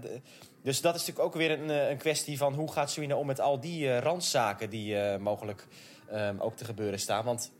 de- 0.00 0.20
Dus 0.66 0.80
dat 0.80 0.94
is 0.94 1.00
natuurlijk 1.00 1.26
ook 1.26 1.34
weer 1.34 1.50
een, 1.50 1.70
eh, 1.70 1.90
een 1.90 1.96
kwestie 1.96 2.38
van 2.38 2.54
hoe 2.54 2.72
gaat 2.72 2.90
Serena 2.90 3.16
om 3.16 3.26
met 3.26 3.40
al 3.40 3.60
die 3.60 3.88
eh, 3.88 3.98
randzaken 3.98 4.70
die 4.70 4.98
eh, 4.98 5.18
mogelijk 5.18 5.66
ehm, 6.08 6.38
ook 6.38 6.56
te 6.56 6.64
gebeuren 6.64 6.98
staan. 6.98 7.24
Want 7.24 7.52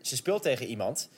ze 0.00 0.16
speelt 0.16 0.42
tegen 0.42 0.66
iemand, 0.66 1.10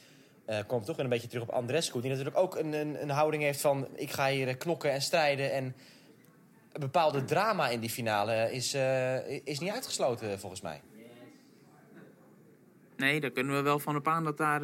eh 0.45 0.59
komt 0.67 0.85
toch 0.85 0.97
weer 0.97 1.05
een 1.05 1.11
beetje 1.11 1.29
terug 1.29 1.43
op 1.43 1.51
Andrescu, 1.51 2.01
die 2.01 2.11
natuurlijk 2.11 2.37
ook 2.37 2.57
een, 2.57 2.73
een, 2.73 3.03
een 3.03 3.11
houding 3.11 3.43
heeft 3.43 3.61
van 3.61 3.89
ik 3.95 4.11
ga 4.11 4.29
hier 4.29 4.57
knokken 4.57 4.93
en 4.93 5.03
strijden. 5.03 5.53
En 5.53 5.65
een 6.73 6.81
bepaalde 6.81 7.25
drama 7.25 7.69
in 7.69 7.81
die 7.81 7.91
finale 7.91 8.53
is, 8.53 8.75
is 9.45 9.59
niet 9.59 9.71
uitgesloten 9.71 10.39
volgens 10.41 10.61
mij. 10.61 10.81
Nee, 12.97 13.21
daar 13.21 13.31
kunnen 13.31 13.55
we 13.57 13.63
wel 13.63 13.79
van 13.79 13.97
op 13.97 14.09
aan 14.09 14.25
dat 14.25 14.37
daar 14.37 14.61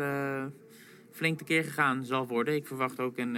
flink 1.13 1.39
tekeer 1.39 1.65
gegaan 1.65 2.05
zal 2.05 2.27
worden. 2.27 2.55
Ik 2.55 2.67
verwacht 2.67 3.01
ook 3.01 3.19
een, 3.19 3.37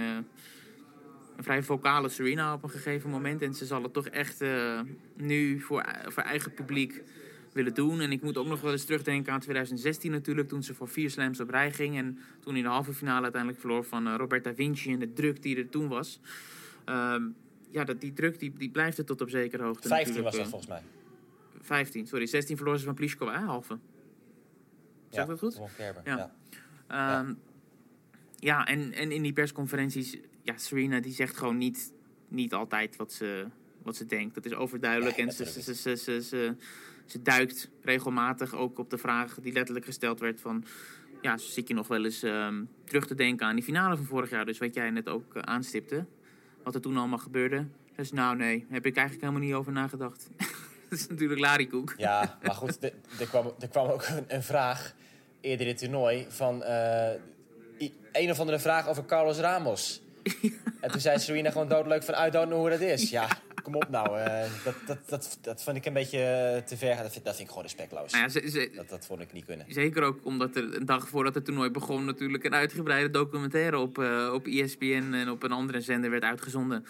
een 1.37 1.43
vrij 1.43 1.63
vocale 1.63 2.09
Serena 2.09 2.53
op 2.53 2.63
een 2.63 2.69
gegeven 2.69 3.09
moment. 3.09 3.41
En 3.41 3.53
ze 3.53 3.65
zal 3.65 3.83
het 3.83 3.93
toch 3.93 4.07
echt 4.07 4.41
eh, 4.41 4.79
nu 5.15 5.59
voor, 5.59 5.85
voor 6.07 6.23
eigen 6.23 6.53
publiek 6.53 7.03
willen 7.53 7.73
doen. 7.73 8.01
En 8.01 8.11
ik 8.11 8.21
moet 8.21 8.37
ook 8.37 8.47
nog 8.47 8.61
wel 8.61 8.71
eens 8.71 8.85
terugdenken 8.85 9.33
aan 9.33 9.39
2016 9.39 10.11
natuurlijk, 10.11 10.47
toen 10.47 10.63
ze 10.63 10.73
voor 10.73 10.87
vier 10.87 11.09
slams 11.09 11.39
op 11.39 11.49
rij 11.49 11.71
ging. 11.71 11.97
En 11.97 12.19
toen 12.39 12.55
in 12.55 12.63
de 12.63 12.69
halve 12.69 12.93
finale 12.93 13.21
uiteindelijk 13.21 13.61
verloor 13.61 13.83
van 13.83 14.07
eh, 14.07 14.15
Roberta 14.17 14.53
Vinci 14.53 14.91
en 14.93 14.99
de 14.99 15.13
druk 15.13 15.41
die 15.41 15.57
er 15.57 15.69
toen 15.69 15.87
was. 15.87 16.19
Ehm, 16.85 17.23
ja, 17.69 17.83
dat, 17.83 18.01
die 18.01 18.13
druk 18.13 18.39
die, 18.39 18.53
die 18.57 18.69
blijft 18.69 18.97
er 18.97 19.05
tot 19.05 19.21
op 19.21 19.29
zekere 19.29 19.63
hoogte 19.63 19.87
15 19.87 20.23
was 20.23 20.35
dat 20.35 20.43
eh. 20.43 20.49
volgens 20.49 20.69
mij. 20.69 20.81
15, 21.61 22.07
sorry. 22.07 22.25
16 22.25 22.57
verloor 22.57 22.77
ze 22.77 22.85
van 22.85 22.93
Pliskova, 22.93 23.39
hè, 23.39 23.45
halve. 23.45 23.77
Zeg 25.09 25.25
dat 25.25 25.39
goed? 25.39 25.59
Ja. 26.03 26.33
Ehm, 26.87 27.33
ja, 28.35 28.65
en, 28.65 28.93
en 28.93 29.11
in 29.11 29.21
die 29.21 29.33
persconferenties, 29.33 30.17
ja, 30.43 30.57
Serena 30.57 30.99
die 30.99 31.13
zegt 31.13 31.37
gewoon 31.37 31.57
niet, 31.57 31.93
niet 32.27 32.53
altijd 32.53 32.95
wat 32.95 33.13
ze, 33.13 33.47
wat 33.83 33.95
ze 33.95 34.05
denkt. 34.05 34.35
Dat 34.35 34.45
is 34.45 34.53
overduidelijk 34.53 35.17
en 35.17 35.31
ze, 35.31 35.45
ze, 35.45 35.61
ze, 35.61 35.95
ze, 35.95 36.21
ze, 36.21 36.55
ze 37.05 37.21
duikt 37.21 37.69
regelmatig 37.81 38.53
ook 38.53 38.77
op 38.77 38.89
de 38.89 38.97
vraag 38.97 39.37
die 39.41 39.53
letterlijk 39.53 39.85
gesteld 39.85 40.19
werd 40.19 40.41
van... 40.41 40.65
Ja, 41.21 41.37
zit 41.37 41.67
je 41.67 41.73
nog 41.73 41.87
wel 41.87 42.05
eens 42.05 42.23
ehm, 42.23 42.63
terug 42.83 43.07
te 43.07 43.15
denken 43.15 43.47
aan 43.47 43.55
die 43.55 43.63
finale 43.63 43.95
van 43.95 44.05
vorig 44.05 44.29
jaar? 44.29 44.45
Dus 44.45 44.57
wat 44.57 44.73
jij 44.73 44.89
net 44.89 45.09
ook 45.09 45.35
eh, 45.35 45.41
aanstipte, 45.41 46.05
wat 46.63 46.75
er 46.75 46.81
toen 46.81 46.97
allemaal 46.97 47.17
gebeurde. 47.17 47.65
Dus 47.95 48.11
nou 48.11 48.35
nee, 48.35 48.65
heb 48.69 48.85
ik 48.85 48.95
eigenlijk 48.95 49.27
helemaal 49.27 49.47
niet 49.47 49.57
over 49.57 49.71
nagedacht. 49.71 50.29
dat 50.89 50.99
is 50.99 51.07
natuurlijk 51.07 51.39
larikoek. 51.39 51.93
Ja, 51.97 52.37
maar 52.41 52.55
goed, 52.55 52.83
er 52.83 53.27
kwam, 53.27 53.53
er 53.59 53.67
kwam 53.67 53.87
ook 53.87 54.07
een, 54.07 54.25
een 54.27 54.43
vraag 54.43 54.93
eerder 55.41 55.65
in 55.65 55.71
het 55.71 55.81
toernooi 55.81 56.25
van 56.29 56.63
eh, 56.63 57.11
een 58.11 58.31
of 58.31 58.39
andere 58.39 58.59
vraag 58.59 58.87
over 58.87 59.05
Carlos 59.05 59.37
Ramos. 59.37 60.02
En 60.81 60.91
toen 60.91 61.01
zei 61.01 61.19
Serena 61.19 61.51
gewoon 61.51 61.67
doodleuk 61.67 62.03
van, 62.03 62.25
I 62.27 62.29
don't 62.29 62.47
know 62.47 62.59
hoe 62.59 62.69
dat 62.69 62.79
is. 62.79 63.09
Ja, 63.09 63.27
kom 63.63 63.75
op 63.75 63.89
nou. 63.89 64.19
eh, 64.19 64.43
dat, 64.63 64.75
dat, 64.85 64.97
dat, 65.09 65.37
dat 65.41 65.63
vond 65.63 65.77
ik 65.77 65.85
een 65.85 65.93
beetje 65.93 66.19
eh, 66.19 66.61
te 66.63 66.77
ver. 66.77 66.97
Dat 66.97 67.11
vind, 67.11 67.25
dat 67.25 67.35
vind 67.35 67.39
ik 67.39 67.47
gewoon 67.47 67.63
respectloos. 67.63 68.11
Nou 68.11 68.23
ja, 68.23 68.29
ze, 68.29 68.49
ze, 68.49 68.69
Dat, 68.75 68.89
dat 68.89 69.05
vond 69.05 69.21
ik 69.21 69.33
niet 69.33 69.45
kunnen. 69.45 69.65
Zeker 69.69 70.03
ook 70.03 70.19
omdat 70.25 70.55
er 70.55 70.75
een 70.75 70.85
dag 70.85 71.07
voordat 71.07 71.35
het 71.35 71.45
toernooi 71.45 71.69
begon 71.69 72.05
natuurlijk 72.05 72.43
een 72.43 72.53
uitgebreide 72.53 73.09
documentaire 73.09 73.77
op, 73.77 73.97
eh, 73.97 74.31
op 74.33 74.47
ESPN 74.47 75.13
en 75.13 75.29
op 75.29 75.43
een 75.43 75.51
andere 75.51 75.81
zender 75.81 76.09
werd 76.09 76.23
uitgezonden. 76.23 76.85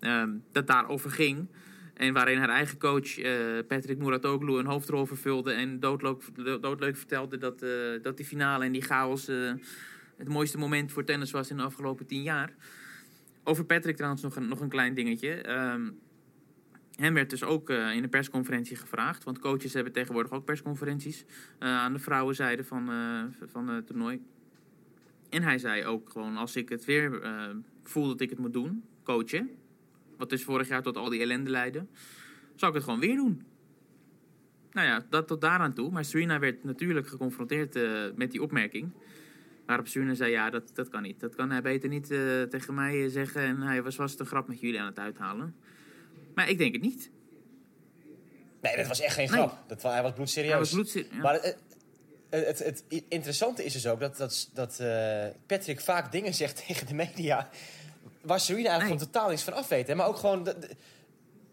ehm, 0.00 0.30
dat 0.52 0.66
daarover 0.66 1.10
ging. 1.10 1.46
En 1.94 2.12
waarin 2.12 2.38
haar 2.38 2.48
eigen 2.48 2.78
coach 2.78 3.14
Patrick 3.66 3.98
Muratoglu 3.98 4.58
een 4.58 4.66
hoofdrol 4.66 5.06
vervulde 5.06 5.52
en 5.52 5.80
doodleuk, 5.80 6.22
doodleuk 6.60 6.96
vertelde 6.96 7.38
dat, 7.38 7.64
dat 8.02 8.16
die 8.16 8.26
finale 8.26 8.64
en 8.64 8.72
die 8.72 8.82
chaos 8.82 9.28
het 10.16 10.28
mooiste 10.28 10.58
moment 10.58 10.92
voor 10.92 11.04
tennis 11.04 11.30
was 11.30 11.50
in 11.50 11.56
de 11.56 11.62
afgelopen 11.62 12.06
tien 12.06 12.22
jaar. 12.22 12.54
Over 13.44 13.64
Patrick 13.64 13.96
trouwens 13.96 14.22
nog 14.22 14.36
een, 14.36 14.48
nog 14.48 14.60
een 14.60 14.68
klein 14.68 14.94
dingetje. 14.94 15.34
Ehm, 15.34 15.90
hem 16.96 17.14
werd 17.14 17.30
dus 17.30 17.42
ook 17.42 17.70
eh, 17.70 17.94
in 17.94 18.02
een 18.02 18.08
persconferentie 18.08 18.76
gevraagd. 18.76 19.24
Want 19.24 19.38
coaches 19.38 19.72
hebben 19.72 19.92
tegenwoordig 19.92 20.32
ook 20.32 20.44
persconferenties. 20.44 21.24
eh, 21.58 21.68
aan 21.68 21.92
de 21.92 21.98
vrouwenzijde 21.98 22.64
van, 22.64 22.90
eh, 22.90 23.48
van 23.50 23.68
het 23.68 23.86
toernooi. 23.86 24.22
En 25.28 25.42
hij 25.42 25.58
zei 25.58 25.84
ook 25.84 26.10
gewoon: 26.10 26.36
als 26.36 26.56
ik 26.56 26.68
het 26.68 26.84
weer 26.84 27.20
voel 27.82 28.06
dat 28.06 28.20
ik 28.20 28.30
het 28.30 28.38
moet 28.38 28.52
doen, 28.52 28.84
coachen. 29.02 29.50
Wat 30.16 30.30
dus 30.30 30.44
vorig 30.44 30.68
jaar 30.68 30.82
tot 30.82 30.96
al 30.96 31.08
die 31.08 31.20
ellende 31.20 31.50
leidde. 31.50 31.86
Zou 32.54 32.70
ik 32.70 32.76
het 32.76 32.84
gewoon 32.84 33.00
weer 33.00 33.16
doen. 33.16 33.42
Nou 34.72 34.86
ja, 34.86 35.06
dat 35.10 35.26
tot 35.26 35.40
daaraan 35.40 35.72
toe. 35.72 35.90
Maar 35.90 36.04
Serena 36.04 36.38
werd 36.38 36.64
natuurlijk 36.64 37.08
geconfronteerd 37.08 37.78
met 38.16 38.30
die 38.30 38.42
opmerking. 38.42 38.92
Waarop 39.72 39.88
Serena 39.90 40.14
zei: 40.14 40.30
Ja, 40.30 40.50
dat, 40.50 40.70
dat 40.74 40.88
kan 40.88 41.02
niet. 41.02 41.20
Dat 41.20 41.34
kan 41.34 41.50
hij 41.50 41.62
beter 41.62 41.88
niet 41.88 42.10
eh, 42.10 42.42
tegen 42.42 42.74
mij 42.74 43.08
zeggen. 43.08 43.42
En 43.42 43.60
hij 43.60 43.82
was 43.82 43.94
vast 43.94 44.20
een 44.20 44.26
grap 44.26 44.48
met 44.48 44.60
jullie 44.60 44.80
aan 44.80 44.86
het 44.86 44.98
uithalen. 44.98 45.54
Maar 46.34 46.48
ik 46.48 46.58
denk 46.58 46.72
het 46.72 46.82
niet. 46.82 47.10
Nee, 48.60 48.76
dat 48.76 48.86
was 48.86 49.00
echt 49.00 49.14
geen 49.14 49.30
Nee. 49.30 49.38
grap. 49.38 49.58
Dat, 49.66 49.82
hij 49.82 50.02
was 50.02 50.12
bloedserieus. 50.12 50.50
Hij 50.50 50.58
was 50.60 50.70
bloedser- 50.72 51.06
ja. 51.10 51.20
Maar 51.22 51.34
het, 51.34 51.56
het, 52.30 52.58
het, 52.58 52.84
het 52.88 53.04
interessante 53.08 53.64
is 53.64 53.72
dus 53.72 53.86
ook 53.86 54.00
dat, 54.00 54.16
dat, 54.16 54.50
dat 54.54 54.78
eh, 54.80 55.26
Patrick 55.46 55.80
vaak 55.80 56.12
dingen 56.12 56.34
zegt 56.34 56.62
tegen 56.66 56.86
de 56.86 56.94
media... 56.94 57.48
waar 58.20 58.40
Serena 58.40 58.68
eigenlijk 58.68 58.80
Nee. 58.80 58.88
gewoon 58.98 59.12
totaal 59.12 59.28
niets 59.30 59.42
van 59.42 59.52
af 59.52 59.68
weet. 59.68 59.86
hè. 59.86 59.94
Maar 59.94 60.06
ook 60.06 60.16
gewoon 60.16 60.44
de- 60.44 60.58
de- 60.58 60.70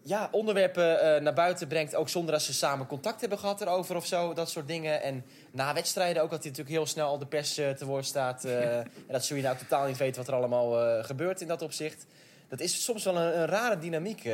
ja, 0.02 0.28
onderwerpen 0.32 1.00
eh, 1.00 1.22
naar 1.22 1.34
buiten 1.34 1.68
brengt... 1.68 1.94
ook 1.94 2.08
zonder 2.08 2.32
dat 2.32 2.42
ze 2.42 2.52
samen 2.52 2.86
contact 2.86 3.20
hebben 3.20 3.38
gehad 3.38 3.60
erover 3.60 3.96
of 3.96 4.06
zo. 4.06 4.32
Dat 4.34 4.50
soort 4.50 4.68
dingen. 4.68 5.02
En 5.02 5.24
na 5.50 5.74
wedstrijden 5.74 6.22
ook 6.22 6.30
dat 6.30 6.42
hij 6.42 6.50
natuurlijk 6.50 6.76
heel 6.76 6.86
snel 6.86 7.06
al 7.06 7.18
de 7.18 7.26
pers 7.26 7.58
eh, 7.58 7.70
te 7.70 7.86
woord 7.86 8.04
staat. 8.04 8.44
eh, 8.44 8.78
en 8.78 8.86
dat 9.08 9.24
Serena 9.24 9.50
ook 9.50 9.58
totaal 9.58 9.86
niet 9.86 9.96
weet 9.96 10.16
wat 10.16 10.28
er 10.28 10.34
allemaal 10.34 11.02
gebeurt 11.04 11.40
in 11.40 11.48
dat 11.48 11.62
opzicht. 11.62 12.06
Dat 12.48 12.60
is 12.60 12.84
soms 12.84 13.04
wel 13.04 13.16
een, 13.16 13.38
een 13.40 13.46
rare 13.46 13.78
dynamiek 13.78 14.24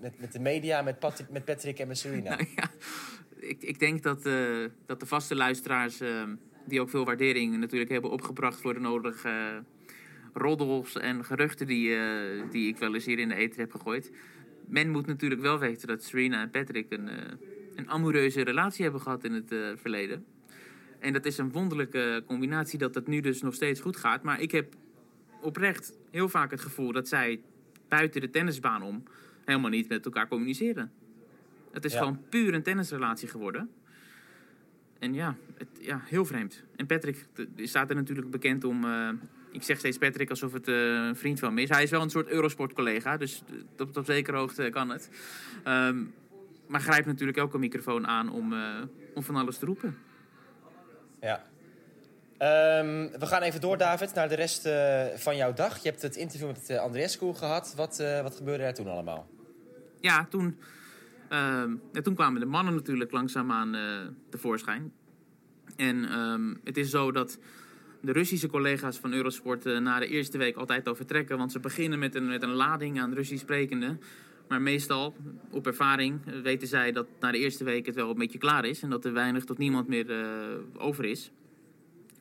met, 0.00 0.20
met 0.20 0.32
de 0.32 0.40
media, 0.40 0.82
met, 0.82 0.98
Pat- 0.98 1.24
met 1.30 1.44
Patrick 1.44 1.78
en 1.78 1.88
met 1.88 1.98
Serena. 1.98 2.36
Nou 2.36 2.48
ja, 2.56 2.70
ik, 3.36 3.62
ik 3.62 3.78
denk 3.78 4.02
dat, 4.02 4.22
dat 4.86 5.00
de 5.00 5.06
vaste 5.06 5.34
luisteraars, 5.34 5.98
die 6.64 6.80
ook 6.80 6.90
veel 6.90 7.04
waardering 7.04 7.58
natuurlijk 7.58 7.90
hebben 7.90 8.10
opgebracht 8.10 8.60
voor 8.60 8.74
de 8.74 8.80
nodige 8.80 9.62
roddels 10.32 10.96
en 10.96 11.24
geruchten 11.24 11.66
die, 11.66 11.96
die 12.50 12.68
ik 12.68 12.78
wel 12.78 12.94
eens 12.94 13.04
hier 13.04 13.18
in 13.18 13.28
de 13.28 13.34
eten 13.34 13.60
heb 13.60 13.70
gegooid. 13.70 14.10
Men 14.66 14.90
moet 14.90 15.06
natuurlijk 15.06 15.40
wel 15.40 15.58
weten 15.58 15.88
dat 15.88 16.02
Serena 16.02 16.40
en 16.40 16.50
Patrick 16.50 16.86
een, 16.92 17.08
eh, 17.08 17.16
een 17.74 17.90
amoureuze 17.90 18.42
relatie 18.42 18.82
hebben 18.82 19.00
gehad 19.00 19.24
in 19.24 19.32
het 19.32 19.52
eh, 19.52 19.58
verleden. 19.74 20.24
En 20.98 21.12
dat 21.12 21.24
is 21.26 21.38
een 21.38 21.52
wonderlijke 21.52 22.22
combinatie 22.26 22.78
dat 22.78 22.94
het 22.94 23.06
nu 23.06 23.20
dus 23.20 23.42
nog 23.42 23.54
steeds 23.54 23.80
goed 23.80 23.96
gaat. 23.96 24.22
Maar 24.22 24.40
ik 24.40 24.50
heb 24.50 24.74
oprecht 25.40 25.98
heel 26.10 26.28
vaak 26.28 26.50
het 26.50 26.60
gevoel 26.60 26.92
dat 26.92 27.08
zij 27.08 27.40
buiten 27.88 28.20
de 28.20 28.30
tennisbaan 28.30 28.82
om 28.82 29.02
helemaal 29.44 29.70
niet 29.70 29.88
met 29.88 30.04
elkaar 30.04 30.28
communiceren. 30.28 30.92
Het 31.72 31.84
is 31.84 31.92
Ja. 31.92 31.98
gewoon 31.98 32.20
puur 32.28 32.54
een 32.54 32.62
tennisrelatie 32.62 33.28
geworden. 33.28 33.70
En 34.98 35.14
ja, 35.14 35.36
het, 35.58 35.68
ja, 35.80 36.00
heel 36.04 36.24
vreemd. 36.24 36.62
En 36.76 36.86
Patrick 36.86 37.26
staat 37.56 37.90
er 37.90 37.96
natuurlijk 37.96 38.30
bekend 38.30 38.64
om. 38.64 38.84
eh, 38.84 39.08
ik 39.56 39.62
zeg 39.62 39.78
steeds 39.78 39.98
Patrick 39.98 40.30
alsof 40.30 40.52
het 40.52 40.68
eh, 40.68 40.74
een 40.74 41.16
vriend 41.16 41.38
van 41.38 41.54
me 41.54 41.62
is. 41.62 41.68
Hij 41.68 41.82
is 41.82 41.90
wel 41.90 42.02
een 42.02 42.10
soort 42.10 42.28
Eurosport-collega, 42.28 43.16
dus 43.16 43.42
t- 43.76 43.80
op, 43.80 43.96
op 43.96 44.04
zekere 44.04 44.36
hoogte 44.36 44.68
kan 44.70 44.88
het. 44.90 45.10
Ehm, 45.64 46.04
maar 46.66 46.80
grijpt 46.80 47.06
natuurlijk 47.06 47.38
elke 47.38 47.58
microfoon 47.58 48.06
aan 48.06 48.30
om, 48.32 48.52
eh, 48.52 48.82
om 49.14 49.22
van 49.22 49.36
alles 49.36 49.58
te 49.58 49.66
roepen. 49.66 49.98
Ja. 51.20 51.44
Ehm, 52.38 53.08
we 53.18 53.26
gaan 53.26 53.42
even 53.42 53.60
door, 53.60 53.76
David, 53.76 54.14
naar 54.14 54.28
de 54.28 54.34
rest 54.34 54.66
eh, 54.66 55.04
van 55.14 55.36
jouw 55.36 55.52
dag. 55.52 55.82
Je 55.82 55.88
hebt 55.88 56.02
het 56.02 56.16
interview 56.16 56.46
met 56.48 56.70
uh, 56.70 56.78
Andreescu 56.78 57.34
gehad. 57.34 57.74
Wat, 57.76 57.98
eh, 57.98 58.22
wat 58.22 58.36
gebeurde 58.36 58.64
er 58.64 58.74
toen 58.74 58.88
allemaal? 58.88 59.28
Ja, 60.00 60.26
toen, 60.30 60.58
ehm, 61.28 61.70
ja, 61.92 62.00
toen 62.00 62.14
kwamen 62.14 62.40
de 62.40 62.46
mannen 62.46 62.74
natuurlijk 62.74 63.10
langzaamaan 63.12 63.74
eh 63.74 63.82
tevoorschijn. 64.30 64.92
En 65.76 65.96
het 66.64 66.76
is 66.76 66.90
zo 66.90 67.12
dat 67.12 67.38
de 68.00 68.12
Russische 68.12 68.48
collega's 68.48 68.98
van 68.98 69.12
Eurosport 69.12 69.66
eh, 69.66 69.78
na 69.78 69.98
de 69.98 70.06
eerste 70.06 70.38
week 70.38 70.56
altijd 70.56 70.88
al 70.88 70.94
vertrekken. 70.94 71.38
Want 71.38 71.52
ze 71.52 71.60
beginnen 71.60 71.98
met 71.98 72.14
een, 72.14 72.26
met 72.26 72.42
een 72.42 72.54
lading 72.54 73.00
aan 73.00 73.14
Russisch 73.14 73.42
sprekenden. 73.42 74.00
Maar 74.48 74.62
meestal, 74.62 75.16
op 75.50 75.66
ervaring, 75.66 76.20
eh, 76.26 76.40
weten 76.40 76.68
zij 76.68 76.92
dat 76.92 77.06
na 77.20 77.30
de 77.30 77.38
eerste 77.38 77.64
week 77.64 77.86
het 77.86 77.94
wel 77.94 78.10
een 78.10 78.18
beetje 78.18 78.38
klaar 78.38 78.64
is. 78.64 78.82
En 78.82 78.90
dat 78.90 79.04
er 79.04 79.12
weinig 79.12 79.44
tot 79.44 79.58
niemand 79.58 79.88
meer 79.88 80.10
eh, 80.10 80.26
over 80.76 81.04
is. 81.04 81.30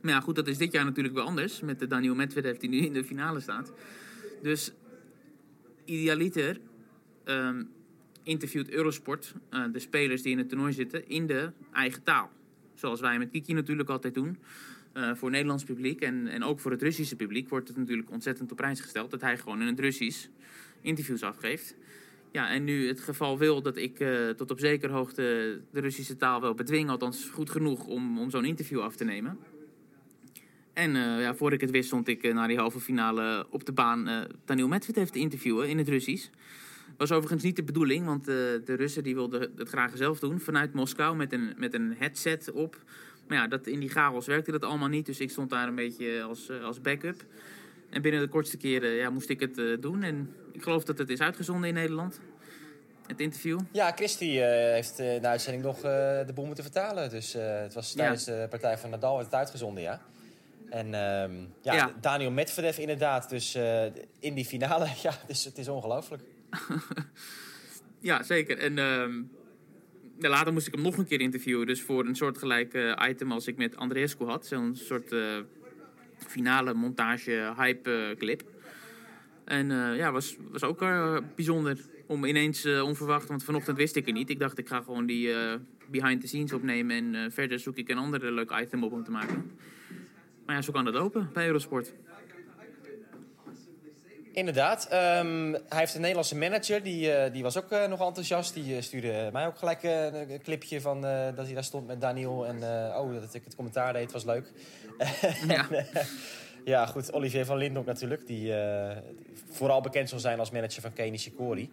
Maar 0.02 0.12
ja, 0.12 0.20
goed, 0.20 0.36
dat 0.36 0.48
is 0.48 0.58
dit 0.58 0.72
jaar 0.72 0.86
natuurlijk 0.86 1.16
wel 1.16 1.26
anders. 1.26 1.62
Met 1.62 1.80
de 1.80 1.88
Daniel 1.88 2.16
Medvedev 2.16 2.58
die 2.58 2.70
nu 2.70 2.78
in 2.78 2.94
de 2.94 3.04
finale 3.04 3.40
staat. 3.40 3.74
Dus 4.42 4.72
idealiter 5.86 6.60
ehm, 7.24 7.64
interviewt 8.24 8.70
Eurosport 8.70 9.34
de 9.72 9.80
spelers 9.80 10.22
die 10.22 10.32
in 10.32 10.38
het 10.38 10.50
toernooi 10.50 10.74
zitten 10.74 11.10
in 11.10 11.28
de 11.28 11.52
eigen 11.74 12.04
taal. 12.04 12.32
Zoals 12.74 13.00
wij 13.00 13.18
met 13.18 13.30
Kiki 13.30 13.54
natuurlijk 13.54 13.90
altijd 13.90 14.14
doen. 14.14 14.38
Eh, 14.96 15.16
voor 15.16 15.30
Nederlands 15.30 15.64
publiek 15.64 16.02
en, 16.02 16.28
en 16.28 16.44
ook 16.44 16.60
voor 16.60 16.72
het 16.72 16.82
Russische 16.82 17.16
publiek 17.16 17.50
wordt 17.50 17.68
het 17.68 17.78
natuurlijk 17.78 18.12
ontzettend 18.12 18.52
op 18.52 18.58
prijs 18.58 18.80
gesteld 18.80 19.12
dat 19.12 19.22
hij 19.22 19.38
gewoon 19.38 19.62
in 19.62 19.68
het 19.68 19.80
Russisch 19.80 20.28
interviews 20.82 21.24
afgeeft. 21.24 21.76
Ja, 22.32 22.50
en 22.50 22.64
nu 22.64 22.88
het 22.88 23.00
geval 23.00 23.38
wil 23.38 23.62
dat 23.62 23.78
ik 23.78 24.00
eh, 24.00 24.30
tot 24.30 24.52
op 24.52 24.60
zekere 24.60 24.94
hoogte 24.94 25.62
de 25.72 25.80
Russische 25.80 26.18
taal 26.18 26.42
wel 26.42 26.54
bedwing, 26.54 26.90
althans 26.90 27.30
goed 27.30 27.50
genoeg 27.50 27.86
om, 27.86 28.20
om 28.20 28.30
zo'n 28.30 28.46
interview 28.46 28.80
af 28.80 28.96
te 28.96 29.04
nemen. 29.04 29.38
En 30.74 30.96
eh, 30.96 31.22
ja, 31.22 31.36
voor 31.36 31.54
ik 31.54 31.62
het 31.62 31.72
wist 31.72 31.88
stond 31.88 32.08
ik 32.08 32.34
na 32.34 32.48
die 32.48 32.58
halve 32.58 32.80
finale 32.80 33.48
op 33.50 33.66
de 33.66 33.74
baan 33.74 34.08
eh 34.08 34.22
Daniel 34.46 34.68
Medvedev 34.68 35.10
te 35.10 35.20
interviewen 35.20 35.70
in 35.70 35.78
het 35.78 35.90
Russisch. 35.90 36.30
Was 36.98 37.12
overigens 37.12 37.44
niet 37.44 37.56
de 37.56 37.64
bedoeling, 37.64 38.06
want 38.06 38.26
de 38.26 38.62
Russen 38.66 39.04
die 39.04 39.14
wilden 39.14 39.52
het 39.56 39.70
graag 39.70 39.98
zelf 39.98 40.20
doen. 40.20 40.40
Vanuit 40.40 40.74
Moskou 40.74 41.16
met 41.16 41.34
een, 41.34 41.54
met 41.58 41.74
een 41.74 41.96
headset 41.98 42.52
op. 42.52 42.78
Maar 43.28 43.38
ja, 43.38 43.48
dat, 43.48 43.68
in 43.68 43.80
die 43.80 43.90
chaos 43.90 44.26
werkte 44.26 44.52
dat 44.52 44.64
allemaal 44.64 44.88
niet. 44.88 45.06
Dus 45.06 45.20
ik 45.20 45.30
stond 45.30 45.50
daar 45.50 45.68
een 45.68 45.76
beetje 45.76 46.24
als, 46.24 46.50
eh, 46.50 46.64
als 46.64 46.82
backup. 46.82 47.26
En 47.90 48.02
binnen 48.02 48.22
de 48.22 48.28
kortste 48.28 48.58
keren 48.58 48.90
ja, 48.90 49.10
moest 49.10 49.30
ik 49.30 49.40
het 49.40 49.58
eh, 49.58 49.66
doen. 49.80 50.04
En 50.04 50.36
ik 50.52 50.64
geloof 50.64 50.84
dat 50.84 50.98
het 50.98 51.10
is 51.10 51.20
uitgezonden 51.20 51.68
in 51.70 51.74
Nederland. 51.76 52.20
Het 53.08 53.20
interview. 53.20 53.60
Ja, 53.72 53.92
Christy 53.92 54.40
eh, 54.40 54.48
heeft 54.48 55.00
in 55.00 55.22
de 55.22 55.28
uitzending 55.28 55.64
nog 55.64 55.82
de 55.82 56.32
boel 56.34 56.46
moeten 56.46 56.64
vertalen. 56.64 57.10
Dus 57.10 57.34
het 57.34 57.74
was 57.74 57.92
Ja. 57.92 57.98
tijdens 57.98 58.24
de 58.24 58.48
partij 58.50 58.78
van 58.78 58.90
Nadal 58.90 59.14
werd 59.14 59.26
het 59.26 59.36
uitgezonden, 59.36 59.84
ja. 59.84 60.02
En 60.70 60.86
ehm, 60.86 61.34
ja, 61.62 61.74
Ja. 61.74 61.94
Daniel 62.02 62.32
Medvedev 62.32 62.78
inderdaad. 62.78 63.30
Dus 63.30 63.56
in 64.20 64.34
die 64.34 64.46
finale, 64.46 64.86
ja, 65.04 65.12
het 65.12 65.30
is, 65.30 65.46
het 65.46 65.58
is 65.58 65.68
ongelooflijk. 65.68 66.24
Ja, 68.00 68.24
zeker. 68.24 68.58
En 68.58 68.78
ehm, 68.78 69.22
later 70.20 70.54
moest 70.54 70.68
ik 70.68 70.74
hem 70.74 70.84
nog 70.84 70.98
een 70.98 71.08
keer 71.08 71.22
interviewen. 71.22 71.68
Dus 71.68 71.82
voor 71.82 72.06
een 72.06 72.16
soortgelijk 72.16 72.96
item 73.10 73.32
als 73.32 73.48
ik 73.48 73.58
met 73.58 73.78
Andreescu 73.78 74.26
had. 74.26 74.46
Zo'n 74.46 74.76
soort 74.76 75.12
eh, 75.12 75.38
finale 76.28 76.74
montage 76.74 77.54
hype 77.58 77.92
eh, 77.92 78.18
clip. 78.18 78.44
En 79.46 79.72
eh, 79.72 79.98
ja, 79.98 80.12
was, 80.12 80.36
was 80.52 80.64
ook 80.64 80.86
bijzonder 81.36 81.78
om 82.08 82.26
ineens 82.26 82.66
onverwacht. 82.66 83.28
Want 83.28 83.44
vanochtend 83.44 83.78
wist 83.78 83.96
ik 83.96 84.06
het 84.06 84.16
niet. 84.16 84.30
Ik 84.30 84.40
dacht 84.40 84.58
ik 84.58 84.68
ga 84.68 84.82
gewoon 84.82 85.06
die 85.06 85.34
eh, 85.34 85.54
behind 85.88 86.22
the 86.22 86.28
scenes 86.28 86.54
opnemen. 86.54 87.16
En 87.16 87.32
verder 87.32 87.60
zoek 87.60 87.76
ik 87.76 87.90
een 87.90 87.98
ander 87.98 88.32
leuk 88.32 88.52
item 88.62 88.84
op 88.84 88.92
om 88.92 89.04
te 89.04 89.12
maken. 89.12 89.52
Maar 90.46 90.56
ja, 90.56 90.62
zo 90.62 90.72
kan 90.72 90.86
dat 90.86 90.96
open 90.96 91.30
bij 91.34 91.46
Eurosport. 91.46 91.94
Inderdaad. 94.36 94.88
ehm, 94.88 95.52
hij 95.52 95.80
heeft 95.80 95.94
een 95.94 96.00
Nederlandse 96.00 96.36
manager, 96.36 96.84
die, 96.84 97.12
eh, 97.12 97.34
die 97.34 97.44
was 97.44 97.58
ook 97.58 97.72
eh, 97.72 97.88
nog 97.88 98.02
enthousiast. 98.02 98.54
Die 98.54 98.76
eh, 98.76 98.82
stuurde 98.82 99.30
mij 99.34 99.48
ook 99.48 99.58
gelijk 99.58 99.84
een, 99.84 100.42
clipje 100.44 100.82
van 100.82 101.02
dat 101.36 101.46
hij 101.46 101.54
daar 101.54 101.64
stond 101.64 101.88
met 101.88 102.02
Daniel. 102.02 102.46
En 102.46 102.56
oh, 102.98 103.14
dat 103.14 103.34
ik 103.34 103.44
het 103.44 103.56
commentaar 103.56 103.94
deed, 103.94 104.12
was 104.12 104.24
leuk. 104.24 104.52
Ja. 105.48 105.68
ja, 106.66 106.86
goed. 106.86 107.14
Olivier 107.14 107.46
van 107.46 107.58
Lindhoek 107.58 107.86
natuurlijk. 107.86 108.28
Die 108.28 108.54
vooral 109.50 109.82
bekend 109.82 110.10
zal 110.10 110.20
zijn 110.20 110.40
als 110.40 110.52
manager 110.52 110.82
van 110.82 110.94
Kenny 110.94 111.18
Shikori. 111.18 111.72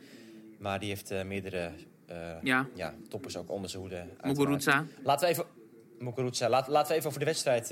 Maar 0.58 0.78
die 0.78 0.88
heeft 0.88 1.24
meerdere 1.24 1.70
Ja. 2.42 2.66
ja, 2.74 2.94
toppers 3.08 3.36
ook 3.36 3.50
onder 3.50 3.70
zijn 3.70 3.82
hoede. 3.82 4.04
Muguruza. 4.22 4.84
Laten 5.02 5.26
we 5.26 5.32
even... 5.32 5.44
Muguruza, 5.98 6.48
laat, 6.48 6.68
laten 6.68 6.90
we 6.90 6.94
even 6.94 7.08
over 7.08 7.20
de 7.20 7.26
wedstrijd 7.26 7.68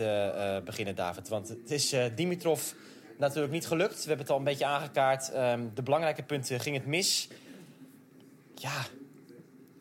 beginnen, 0.64 0.94
David. 0.94 1.28
Want 1.28 1.48
het 1.48 1.70
is 1.70 1.96
Dimitrov 2.14 2.72
natuurlijk 3.20 3.52
niet 3.52 3.66
gelukt. 3.66 3.94
We 3.94 4.08
hebben 4.08 4.18
het 4.18 4.30
al 4.30 4.38
een 4.38 4.44
beetje 4.44 4.64
aangekaart. 4.64 5.30
Ehm, 5.30 5.60
de 5.74 5.82
belangrijke 5.82 6.22
punten 6.22 6.60
ging 6.60 6.76
het 6.76 6.86
mis. 6.86 7.28
Ja, 8.54 8.86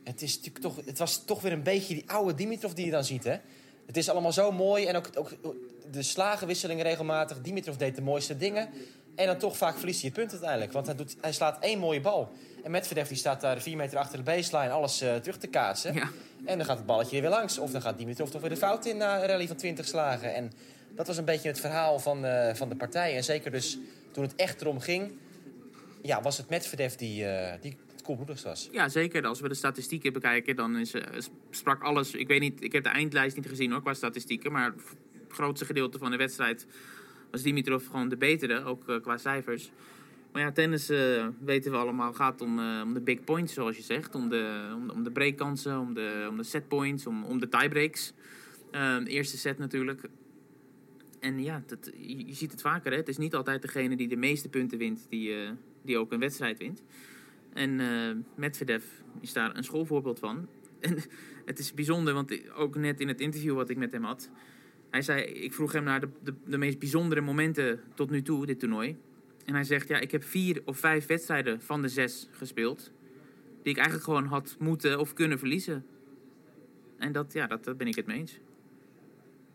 het, 0.04 0.21
is 0.21 0.36
natuurlijk 0.36 0.63
toch, 0.63 0.86
het 0.86 0.97
was 0.97 1.25
toch 1.25 1.41
weer 1.41 1.52
een 1.52 1.63
beetje 1.63 1.93
die 1.93 2.10
oude 2.10 2.34
Dimitrov 2.34 2.73
die 2.73 2.86
je 2.86 2.91
dan 2.91 3.04
ziet, 3.04 3.23
hè? 3.23 3.38
Het 3.86 3.97
is 3.97 4.10
allemaal 4.10 4.32
zo 4.32 4.52
mooi. 4.52 4.86
En 4.86 4.95
ook, 4.95 5.10
ook 5.13 5.56
de 5.91 6.04
slagenwisseling 6.04 6.82
regelmatig. 6.82 7.41
Dimitrov 7.41 7.75
deed 7.75 7.95
de 7.95 8.02
mooiste 8.02 8.38
dingen. 8.38 8.69
En 9.15 9.25
dan 9.25 9.38
toch 9.38 9.58
vaak 9.58 9.78
verliest 9.78 10.02
hij 10.02 10.10
het 10.10 10.19
punt 10.19 10.32
uiteindelijk. 10.32 10.71
Want 10.71 10.86
hij, 10.86 10.95
doet, 10.95 11.15
hij 11.21 11.34
slaat 11.34 11.63
één 11.63 11.80
mooie 11.80 12.02
bal. 12.02 12.32
En 12.63 12.71
Medvedev 12.71 13.08
die 13.08 13.17
staat 13.17 13.41
daar 13.41 13.62
vier 13.62 13.78
meter 13.78 13.97
achter 13.97 14.17
de 14.17 14.23
baseline 14.23 14.71
alles 14.71 15.02
eh, 15.02 15.15
terug 15.15 15.38
te 15.38 15.47
kaatsen. 15.47 15.93
Ja. 15.93 16.10
En 16.45 16.58
dan 16.58 16.65
gaat 16.65 16.78
het 16.78 16.86
balletje 16.86 17.15
er 17.15 17.21
weer 17.21 17.32
langs. 17.32 17.58
Of 17.58 17.71
dan 17.71 17.82
gaat 17.82 17.97
Dimitrov 17.97 18.30
toch 18.30 18.41
weer 18.41 18.49
de 18.49 18.58
fout 18.58 18.86
in 18.86 18.97
na 18.97 19.21
een 19.21 19.28
rally 19.28 19.47
van 19.47 19.56
20 19.56 19.88
slagen. 19.88 20.34
En 20.34 20.52
dat 20.99 21.07
was 21.07 21.17
een 21.17 21.25
beetje 21.25 21.47
het 21.47 21.59
verhaal 21.59 21.99
van, 21.99 22.25
eh, 22.25 22.55
van 22.55 22.69
de 22.69 22.75
partij. 22.75 23.15
En 23.15 23.23
zeker 23.23 23.51
dus 23.51 23.77
toen 24.12 24.23
het 24.23 24.35
echt 24.35 24.62
erom 24.62 24.79
ging... 24.79 25.12
Ja, 26.01 26.21
was 26.21 26.38
het 26.38 26.49
Medvedev 26.49 26.93
die, 26.93 27.25
eh 27.25 27.62
die 27.62 27.77
het 27.91 28.01
koelbloedigst 28.01 28.43
was. 28.43 28.69
Ja, 28.71 28.89
zeker. 28.89 29.25
Als 29.25 29.39
we 29.39 29.47
de 29.47 29.53
statistieken 29.53 30.13
bekijken, 30.13 30.55
dan 30.55 30.77
is, 30.77 30.93
eh, 30.93 31.03
sprak 31.49 31.83
alles. 31.83 32.13
Ik 32.13 32.27
weet 32.27 32.39
niet, 32.39 32.63
ik 32.63 32.71
heb 32.71 32.83
de 32.83 32.89
eindlijst 32.89 33.35
niet 33.35 33.47
gezien 33.47 33.71
hoor, 33.71 33.81
qua 33.81 33.93
statistieken. 33.93 34.51
Maar 34.51 34.65
het 34.65 34.81
grootste 35.29 35.65
gedeelte 35.65 35.97
van 35.97 36.12
de 36.12 36.17
wedstrijd 36.17 36.65
was 37.31 37.41
Dimitrov 37.41 37.85
gewoon 37.88 38.09
de 38.09 38.17
betere, 38.17 38.63
ook 38.63 39.01
qua 39.01 39.17
cijfers. 39.17 39.71
Maar 40.31 40.41
ja, 40.41 40.51
tennis 40.51 40.88
weten 41.39 41.71
we 41.71 41.77
allemaal 41.77 42.13
gaat 42.13 42.41
om, 42.41 42.81
om 42.81 42.93
de 42.93 43.01
big 43.01 43.23
points, 43.23 43.53
zoals 43.53 43.75
je 43.75 43.83
zegt. 43.83 44.15
Om 44.15 44.29
de, 44.29 44.71
om 44.75 44.88
de, 44.88 44.93
om 44.93 45.03
de 45.03 45.12
breakkansen, 45.12 45.79
om 45.79 45.93
de, 45.93 46.27
om 46.29 46.38
de 46.38 46.43
setpoints, 46.43 47.07
om, 47.07 47.23
om 47.23 47.39
de 47.39 47.49
tiebreaks. 47.49 48.13
De 48.71 49.03
eerste 49.07 49.38
set 49.38 49.57
natuurlijk. 49.57 50.01
En 51.19 51.43
ja, 51.43 51.63
dat, 51.65 51.91
je, 51.97 52.34
ziet 52.34 52.51
het 52.51 52.62
vaker. 52.62 52.91
Hè? 52.91 52.97
Het 52.97 53.08
is 53.08 53.17
niet 53.17 53.36
altijd 53.36 53.62
degene 53.62 53.95
die 53.95 54.08
de 54.08 54.15
meeste 54.15 54.49
punten 54.49 54.77
wint, 54.77 55.05
die, 55.10 55.34
eh, 55.34 55.51
die 55.82 55.97
ook 55.97 56.12
een 56.12 56.19
wedstrijd 56.19 56.58
wint. 56.58 56.84
En 57.53 57.79
eh 57.79 58.15
Medvedev 58.36 58.84
is 59.19 59.34
daar 59.34 59.55
een 59.55 59.63
schoolvoorbeeld 59.63 60.19
van. 60.19 60.47
En 60.79 60.97
het 61.45 61.60
is 61.60 61.73
bijzonder, 61.73 62.13
want 62.13 62.53
ook 62.53 62.75
net 62.75 62.99
in 62.99 63.08
het 63.08 63.21
interview 63.21 63.55
wat 63.55 63.69
ik 63.69 63.77
met 63.77 63.91
hem 63.91 64.03
had... 64.03 64.29
Hij 64.89 65.01
zei, 65.01 65.21
ik 65.21 65.53
vroeg 65.53 65.71
hem 65.71 65.84
naar 65.84 65.99
de, 65.99 66.10
de, 66.23 66.34
de 66.45 66.58
meest 66.58 66.79
bijzondere 66.79 67.21
momenten 67.21 67.79
tot 67.93 68.10
nu 68.10 68.21
toe, 68.21 68.45
dit 68.45 68.60
toernooi. 68.60 68.97
En 69.45 69.53
hij 69.53 69.63
zegt, 69.63 69.88
ja, 69.88 69.99
ik 69.99 70.12
heb 70.12 70.23
vier 70.23 70.62
of 70.65 70.77
vijf 70.77 71.05
wedstrijden 71.05 71.62
van 71.62 71.82
de 71.82 71.88
zes 71.88 72.27
gespeeld... 72.32 72.91
die 73.62 73.71
ik 73.71 73.77
eigenlijk 73.77 74.05
gewoon 74.05 74.25
had 74.25 74.55
moeten 74.60 74.99
of 74.99 75.13
kunnen 75.13 75.39
verliezen. 75.39 75.86
En 76.97 77.12
dat, 77.12 77.34
ja, 77.34 77.47
dat, 77.47 77.63
dat 77.63 77.77
ben 77.77 77.88
ik 77.88 77.95
het 77.95 78.05
mee 78.05 78.17
eens. 78.17 78.39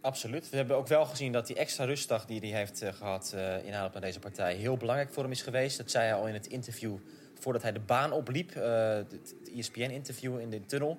Absoluut. 0.04 0.50
We 0.50 0.56
hebben 0.56 0.76
ook 0.76 0.86
wel 0.86 1.04
gezien 1.04 1.32
dat 1.32 1.46
die 1.46 1.56
extra 1.56 1.84
rustdag 1.84 2.26
die 2.26 2.40
hij 2.40 2.48
heeft 2.48 2.82
eh, 2.82 2.92
gehad 2.92 3.32
eh 3.36 3.66
in 3.66 3.74
aanloop 3.74 3.92
naar 3.92 4.02
deze 4.02 4.18
partij 4.18 4.54
heel 4.54 4.76
belangrijk 4.76 5.12
voor 5.12 5.22
hem 5.22 5.32
is 5.32 5.42
geweest. 5.42 5.76
Dat 5.76 5.90
zei 5.90 6.04
hij 6.04 6.14
al 6.14 6.26
in 6.26 6.34
het 6.34 6.46
interview 6.46 6.96
voordat 7.40 7.62
hij 7.62 7.72
de 7.72 7.80
baan 7.80 8.12
opliep. 8.12 8.50
eh, 8.50 8.94
het 8.94 9.34
ESPN-interview 9.56 10.40
in 10.40 10.50
de 10.50 10.66
tunnel. 10.66 10.98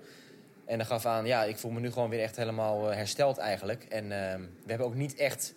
En 0.65 0.77
dan 0.77 0.87
gaf 0.87 1.05
aan, 1.05 1.25
ja, 1.25 1.43
ik 1.43 1.57
voel 1.57 1.71
me 1.71 1.79
nu 1.79 1.91
gewoon 1.91 2.09
weer 2.09 2.21
echt 2.21 2.35
helemaal 2.35 2.85
hersteld 2.85 3.37
eigenlijk. 3.37 3.83
En 3.83 4.11
ehm, 4.11 4.41
we 4.41 4.69
hebben 4.69 4.87
ook 4.87 4.95
niet 4.95 5.15
echt 5.15 5.53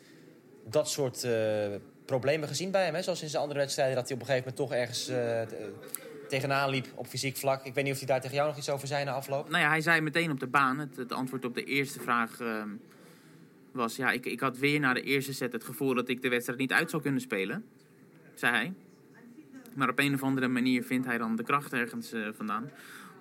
dat 0.64 0.90
soort 0.90 1.26
problemen 2.04 2.48
gezien 2.48 2.70
bij 2.70 2.84
hem. 2.84 2.94
Hè? 2.94 3.02
Zoals 3.02 3.22
in 3.22 3.28
zijn 3.28 3.42
andere 3.42 3.60
wedstrijden, 3.60 3.94
dat 3.94 4.08
hij 4.08 4.14
op 4.14 4.20
een 4.20 4.28
gegeven 4.28 4.52
moment 4.56 4.70
toch 4.70 4.78
ergens 4.78 5.10
tegenaan 6.28 6.70
liep 6.70 6.86
op 6.94 7.06
fysiek 7.06 7.36
vlak. 7.36 7.64
Ik 7.64 7.74
weet 7.74 7.84
niet 7.84 7.92
of 7.92 7.98
hij 7.98 8.08
daar 8.08 8.20
tegen 8.20 8.36
jou 8.36 8.48
nog 8.48 8.56
iets 8.56 8.70
over 8.70 8.88
zei 8.88 9.04
na 9.04 9.12
afloop. 9.12 9.48
Nou 9.48 9.62
ja, 9.62 9.68
hij 9.68 9.80
zei 9.80 10.00
meteen 10.00 10.30
op 10.30 10.40
de 10.40 10.46
baan, 10.46 10.78
het, 10.78 10.96
het 10.96 11.12
antwoord 11.12 11.44
op 11.44 11.54
de 11.54 11.64
eerste 11.64 12.00
vraag 12.00 12.40
ehm, 12.40 12.68
was... 13.78 13.96
Ja, 13.96 14.10
ik, 14.10 14.26
ik 14.26 14.40
had 14.40 14.58
weer 14.58 14.80
na 14.80 14.92
de 14.92 15.02
eerste 15.02 15.32
set 15.32 15.52
het 15.52 15.64
gevoel 15.64 15.94
dat 15.94 16.08
ik 16.08 16.22
de 16.22 16.28
wedstrijd 16.28 16.58
niet 16.58 16.72
uit 16.72 16.90
zou 16.90 17.02
kunnen 17.02 17.20
spelen, 17.20 17.64
zei 18.34 18.52
hij. 18.52 18.72
Maar 19.74 19.88
op 19.88 19.98
een 19.98 20.14
of 20.14 20.22
andere 20.22 20.48
manier 20.48 20.82
vindt 20.82 21.06
hij 21.06 21.18
dan 21.18 21.36
de 21.36 21.42
kracht 21.42 21.72
ergens 21.72 22.12
eh, 22.12 22.28
vandaan 22.32 22.70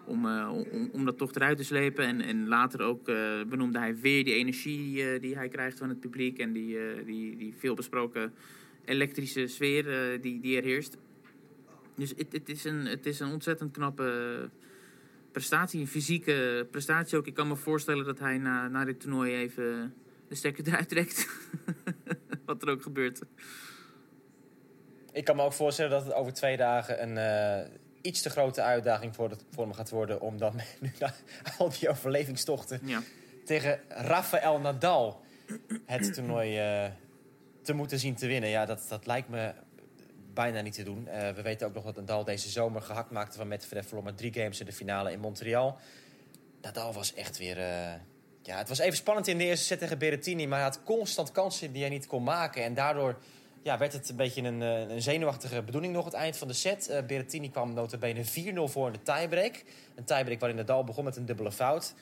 om, 0.06 0.26
eh, 0.26 0.50
om, 0.72 0.90
om 0.92 1.06
dat 1.06 1.18
toch 1.18 1.34
eruit 1.34 1.58
te 1.58 1.64
slepen. 1.64 2.06
En, 2.06 2.22
en 2.22 2.48
later 2.48 2.82
ook 2.82 3.08
eh, 3.08 3.44
benoemde 3.48 3.80
hij 3.80 4.00
weer 4.00 4.24
die 4.24 4.34
energie 4.34 5.20
die 5.20 5.36
hij 5.36 5.48
krijgt 5.48 5.78
van 5.78 5.90
het 5.90 6.00
publiek 6.00 6.40
en 6.40 6.52
die, 6.52 6.78
die, 7.06 7.38
die 7.38 7.54
veel 7.58 7.74
besproken 7.74 8.34
elektrische 8.86 9.48
sfeer 9.48 9.84
die, 10.22 10.40
die 10.40 10.58
er 10.58 10.64
heerst. 10.64 10.98
Dus 11.96 12.14
het, 12.18 12.32
het, 12.32 12.50
is 12.50 12.64
een, 12.64 12.86
het 12.86 13.06
is 13.06 13.20
een 13.20 13.32
ontzettend 13.32 13.72
knappe 13.72 14.50
prestatie, 15.32 15.80
een 15.80 15.88
fysieke 15.88 16.68
prestatie 16.72 17.18
ook. 17.18 17.28
Ik 17.28 17.34
kan 17.34 17.48
me 17.48 17.56
voorstellen 17.56 18.06
dat 18.06 18.20
hij 18.20 18.38
na, 18.38 18.68
na 18.68 18.86
dit 18.86 19.00
toernooi 19.00 19.34
even 19.34 19.94
de 20.30 20.36
stekker 20.36 20.68
eruit 20.68 20.90
trekt. 20.90 21.28
Wat 22.46 22.62
er 22.62 22.70
ook 22.70 22.82
gebeurt. 22.82 23.22
Ik 25.12 25.24
kan 25.26 25.36
me 25.36 25.42
ook 25.44 25.54
voorstellen 25.54 25.92
dat 25.92 26.04
het 26.06 26.14
over 26.14 26.34
twee 26.34 26.58
dagen 26.58 27.04
een 27.04 27.18
eh, 27.18 27.70
iets 28.02 28.22
te 28.22 28.30
grote 28.30 28.62
uitdaging 28.62 29.16
voor, 29.16 29.30
het, 29.30 29.44
voor 29.52 29.64
hem 29.64 29.74
gaat 29.74 29.90
worden. 29.90 30.22
Om 30.22 30.38
dan 30.38 30.56
nu 30.82 30.92
na 31.00 31.14
al 31.58 31.70
die 31.80 31.90
overlevingstochten 31.90 32.80
Ja. 32.84 33.02
tegen 33.46 33.80
Rafael 33.88 34.60
Nadal 34.60 35.22
het 35.86 36.14
toernooi 36.14 36.58
eh, 36.58 36.92
te 37.62 37.74
moeten 37.74 38.00
zien 38.00 38.16
te 38.16 38.28
winnen. 38.28 38.50
Ja, 38.50 38.66
dat, 38.66 38.86
dat 38.90 39.06
lijkt 39.06 39.30
me 39.30 39.54
bijna 40.34 40.62
niet 40.62 40.74
te 40.74 40.84
doen. 40.84 41.08
Eh, 41.08 41.30
we 41.32 41.42
weten 41.42 41.68
ook 41.68 41.74
nog 41.74 41.84
dat 41.84 41.96
Nadal 41.96 42.24
deze 42.24 42.50
zomer 42.50 42.82
gehakt 42.82 43.12
maakte 43.12 43.38
van 43.38 43.48
Medvedev. 43.48 43.86
Verloor 43.88 44.04
met 44.04 44.18
drie 44.18 44.34
games 44.34 44.60
in 44.60 44.66
de 44.66 44.72
finale 44.72 45.12
in 45.12 45.20
Montreal. 45.20 45.80
Nadal 46.62 46.94
was 46.94 47.14
echt 47.14 47.38
weer... 47.38 47.58
ja, 48.48 48.58
het 48.58 48.68
was 48.70 48.80
even 48.80 48.98
spannend 48.98 49.28
in 49.28 49.38
de 49.38 49.44
eerste 49.44 49.66
set 49.66 49.80
tegen 49.80 49.98
Berrettini. 49.98 50.48
Maar 50.48 50.58
hij 50.58 50.68
had 50.68 50.84
constant 50.84 51.32
kansen 51.32 51.72
die 51.72 51.82
hij 51.82 51.90
niet 51.90 52.08
kon 52.08 52.24
maken. 52.24 52.64
En 52.64 52.74
daardoor 52.74 53.18
ja, 53.62 53.78
werd 53.78 53.94
het 53.94 54.10
een 54.10 54.16
beetje 54.16 54.42
een, 54.44 54.62
eh, 54.62 54.96
zenuwachtige 54.98 55.62
bedoeling 55.62 55.94
nog 55.94 56.06
het 56.06 56.14
eind 56.14 56.38
van 56.38 56.48
de 56.48 56.54
set. 56.54 56.88
Eh 56.88 57.04
Berrettini 57.04 57.52
kwam 57.52 57.74
notabene 57.74 58.26
4-0 58.26 58.68
voor 58.68 58.88
in 58.88 58.94
de 58.94 59.02
tiebreak. 59.02 59.64
Een 59.96 60.04
tiebreak 60.04 60.40
waarin 60.40 60.58
Nadal 60.58 60.84
begon 60.84 61.04
met 61.04 61.16
een 61.16 61.26
dubbele 61.26 61.52
fout. 61.52 61.94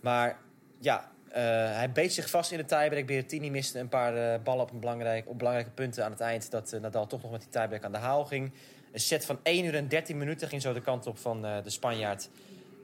Maar 0.00 0.38
ja, 0.78 1.10
eh, 1.28 1.42
hij 1.76 1.92
beet 1.92 2.12
zich 2.12 2.30
vast 2.30 2.50
in 2.52 2.58
de 2.58 2.64
tiebreak. 2.64 3.06
Berrettini 3.06 3.50
miste 3.50 3.78
een 3.78 3.88
paar 3.88 4.42
ballen 4.42 4.62
op, 4.62 4.70
een 4.70 4.80
belangrijk, 4.80 5.28
op 5.28 5.38
belangrijke 5.38 5.72
punten 5.72 6.04
aan 6.04 6.10
het 6.10 6.20
eind... 6.20 6.50
dat 6.50 6.76
Nadal 6.80 7.06
toch 7.06 7.22
nog 7.22 7.30
met 7.30 7.40
die 7.40 7.50
tiebreak 7.50 7.84
aan 7.84 7.92
de 7.92 7.98
haal 7.98 8.24
ging. 8.24 8.52
Een 8.92 9.00
set 9.00 9.24
van 9.24 9.38
1 9.42 9.64
uur 9.64 9.74
en 9.74 9.88
13 9.88 10.18
minuten 10.18 10.48
ging 10.48 10.62
zo 10.62 10.72
de 10.72 10.80
kant 10.80 11.06
op 11.06 11.18
van 11.18 11.42
de 11.42 11.70
Spanjaard. 11.70 12.28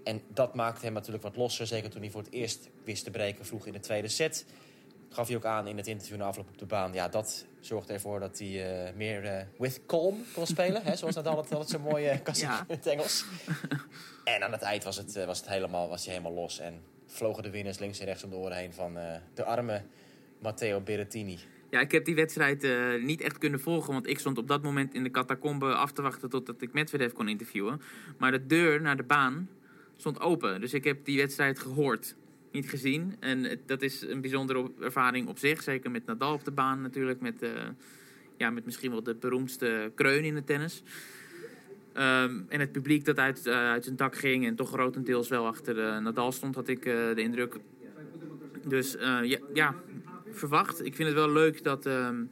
En 0.09 0.23
dat 0.29 0.55
maakte 0.55 0.85
hem 0.85 0.93
natuurlijk 0.95 1.23
wat 1.23 1.37
losser. 1.37 1.67
Zeker 1.67 1.91
toen 1.91 2.01
hij 2.01 2.11
voor 2.11 2.23
het 2.23 2.33
eerst 2.33 2.69
wist 2.85 3.05
te 3.05 3.11
breken 3.11 3.47
vroeg 3.47 3.67
in 3.67 3.73
de 3.73 3.81
tweede 3.81 4.09
set. 4.09 4.47
gaf 5.09 5.27
hij 5.27 5.37
ook 5.37 5.45
aan 5.45 5.67
in 5.67 5.77
het 5.77 5.87
interview 5.87 6.17
na 6.19 6.25
afloop 6.25 6.49
op 6.49 6.59
de 6.59 6.67
baan. 6.67 6.93
Ja, 6.93 7.09
dat 7.09 7.47
zorgde 7.61 7.93
ervoor 7.93 8.21
dat 8.21 8.39
hij 8.39 8.87
eh, 8.89 8.95
meer 8.95 9.25
eh, 9.25 9.45
with 9.59 9.81
calm 9.87 10.25
kon 10.35 10.47
spelen. 10.47 10.83
hè, 10.83 10.97
zoals 10.97 11.15
Nadal 11.15 11.37
het 11.37 11.53
altijd 11.53 11.71
zo 11.71 11.79
mooi 11.79 12.13
uh, 12.13 12.17
kan 12.23 12.35
zeggen 12.35 12.57
Ja. 12.59 12.65
in 12.69 12.75
het 12.77 12.87
Engels. 12.87 13.25
en 14.25 14.43
aan 14.43 14.53
het 14.53 14.63
eind 14.63 14.85
was, 14.85 14.97
het, 14.97 15.17
eh, 15.17 15.27
was, 15.27 15.39
het 15.41 15.49
helemaal, 15.49 15.89
was 15.89 16.05
hij 16.05 16.15
helemaal 16.15 16.37
los. 16.43 16.59
En 16.59 16.81
vlogen 17.07 17.43
de 17.43 17.51
winnaars 17.51 17.79
links 17.79 17.99
en 17.99 18.07
rechts 18.07 18.25
om 18.25 18.31
de 18.31 18.37
oren 18.37 18.57
heen 18.57 18.73
van 18.73 18.95
de 19.35 19.45
arme 19.45 19.83
Matteo 20.39 20.81
Berrettini. 20.81 21.39
Ja, 21.71 21.81
ik 21.81 21.93
heb 21.93 22.05
die 22.05 22.15
wedstrijd 22.15 22.67
niet 23.03 23.21
echt 23.21 23.39
kunnen 23.39 23.61
volgen, 23.61 23.93
want 23.93 24.07
ik 24.07 24.19
stond 24.19 24.39
op 24.39 24.49
dat 24.49 24.63
moment 24.63 24.95
in 24.95 25.03
de 25.03 25.11
catacombe 25.11 25.75
af 25.75 25.93
te 25.93 26.03
wachten 26.03 26.29
totdat 26.31 26.63
ik 26.63 26.73
Medvedev 26.73 27.13
kon 27.13 27.29
interviewen. 27.29 27.81
Maar 28.19 28.31
de 28.31 28.47
deur 28.47 28.81
naar 28.81 28.97
de 28.97 29.03
baan 29.03 29.49
stond 29.99 30.21
open, 30.21 30.61
dus 30.61 30.75
ik 30.75 30.85
heb 30.85 31.05
die 31.05 31.19
wedstrijd 31.19 31.59
gehoord, 31.59 32.17
niet 32.53 32.69
gezien. 32.69 33.17
En 33.21 33.61
dat 33.67 33.83
is 33.83 34.03
een 34.03 34.21
bijzondere 34.21 34.71
ervaring 34.81 35.29
op 35.29 35.39
zich, 35.39 35.63
zeker 35.63 35.91
met 35.91 36.07
Nadal 36.07 36.33
op 36.33 36.45
de 36.45 36.51
baan 36.51 36.81
natuurlijk, 36.81 37.21
met, 37.21 37.43
eh, 37.43 37.51
ja, 38.37 38.51
met 38.51 38.65
misschien 38.65 38.91
wel 38.91 39.03
de 39.03 39.15
beroemdste 39.15 39.93
kreun 39.95 40.25
in 40.25 40.35
het 40.35 40.47
tennis. 40.47 40.83
Ehm, 41.93 42.41
en 42.49 42.61
het 42.61 42.73
publiek 42.73 43.05
dat 43.05 43.19
uit, 43.19 43.47
eh, 43.47 43.55
uit 43.55 43.85
zijn 43.85 43.97
dak 43.97 44.17
ging 44.17 44.47
en 44.47 44.55
toch 44.55 44.69
grotendeels 44.69 45.29
wel 45.29 45.47
achter 45.47 45.79
eh, 45.79 45.99
Nadal 45.99 46.33
stond, 46.33 46.55
had 46.55 46.69
ik 46.69 46.83
de 46.83 47.15
indruk. 47.23 47.57
Dus 48.67 48.97
ja, 49.23 49.39
ja, 49.55 49.75
verwacht. 50.31 50.85
Ik 50.85 50.95
vind 50.95 51.09
het 51.09 51.19
wel 51.19 51.33
leuk 51.33 51.65
dat, 51.65 51.87
ehm, 51.87 52.25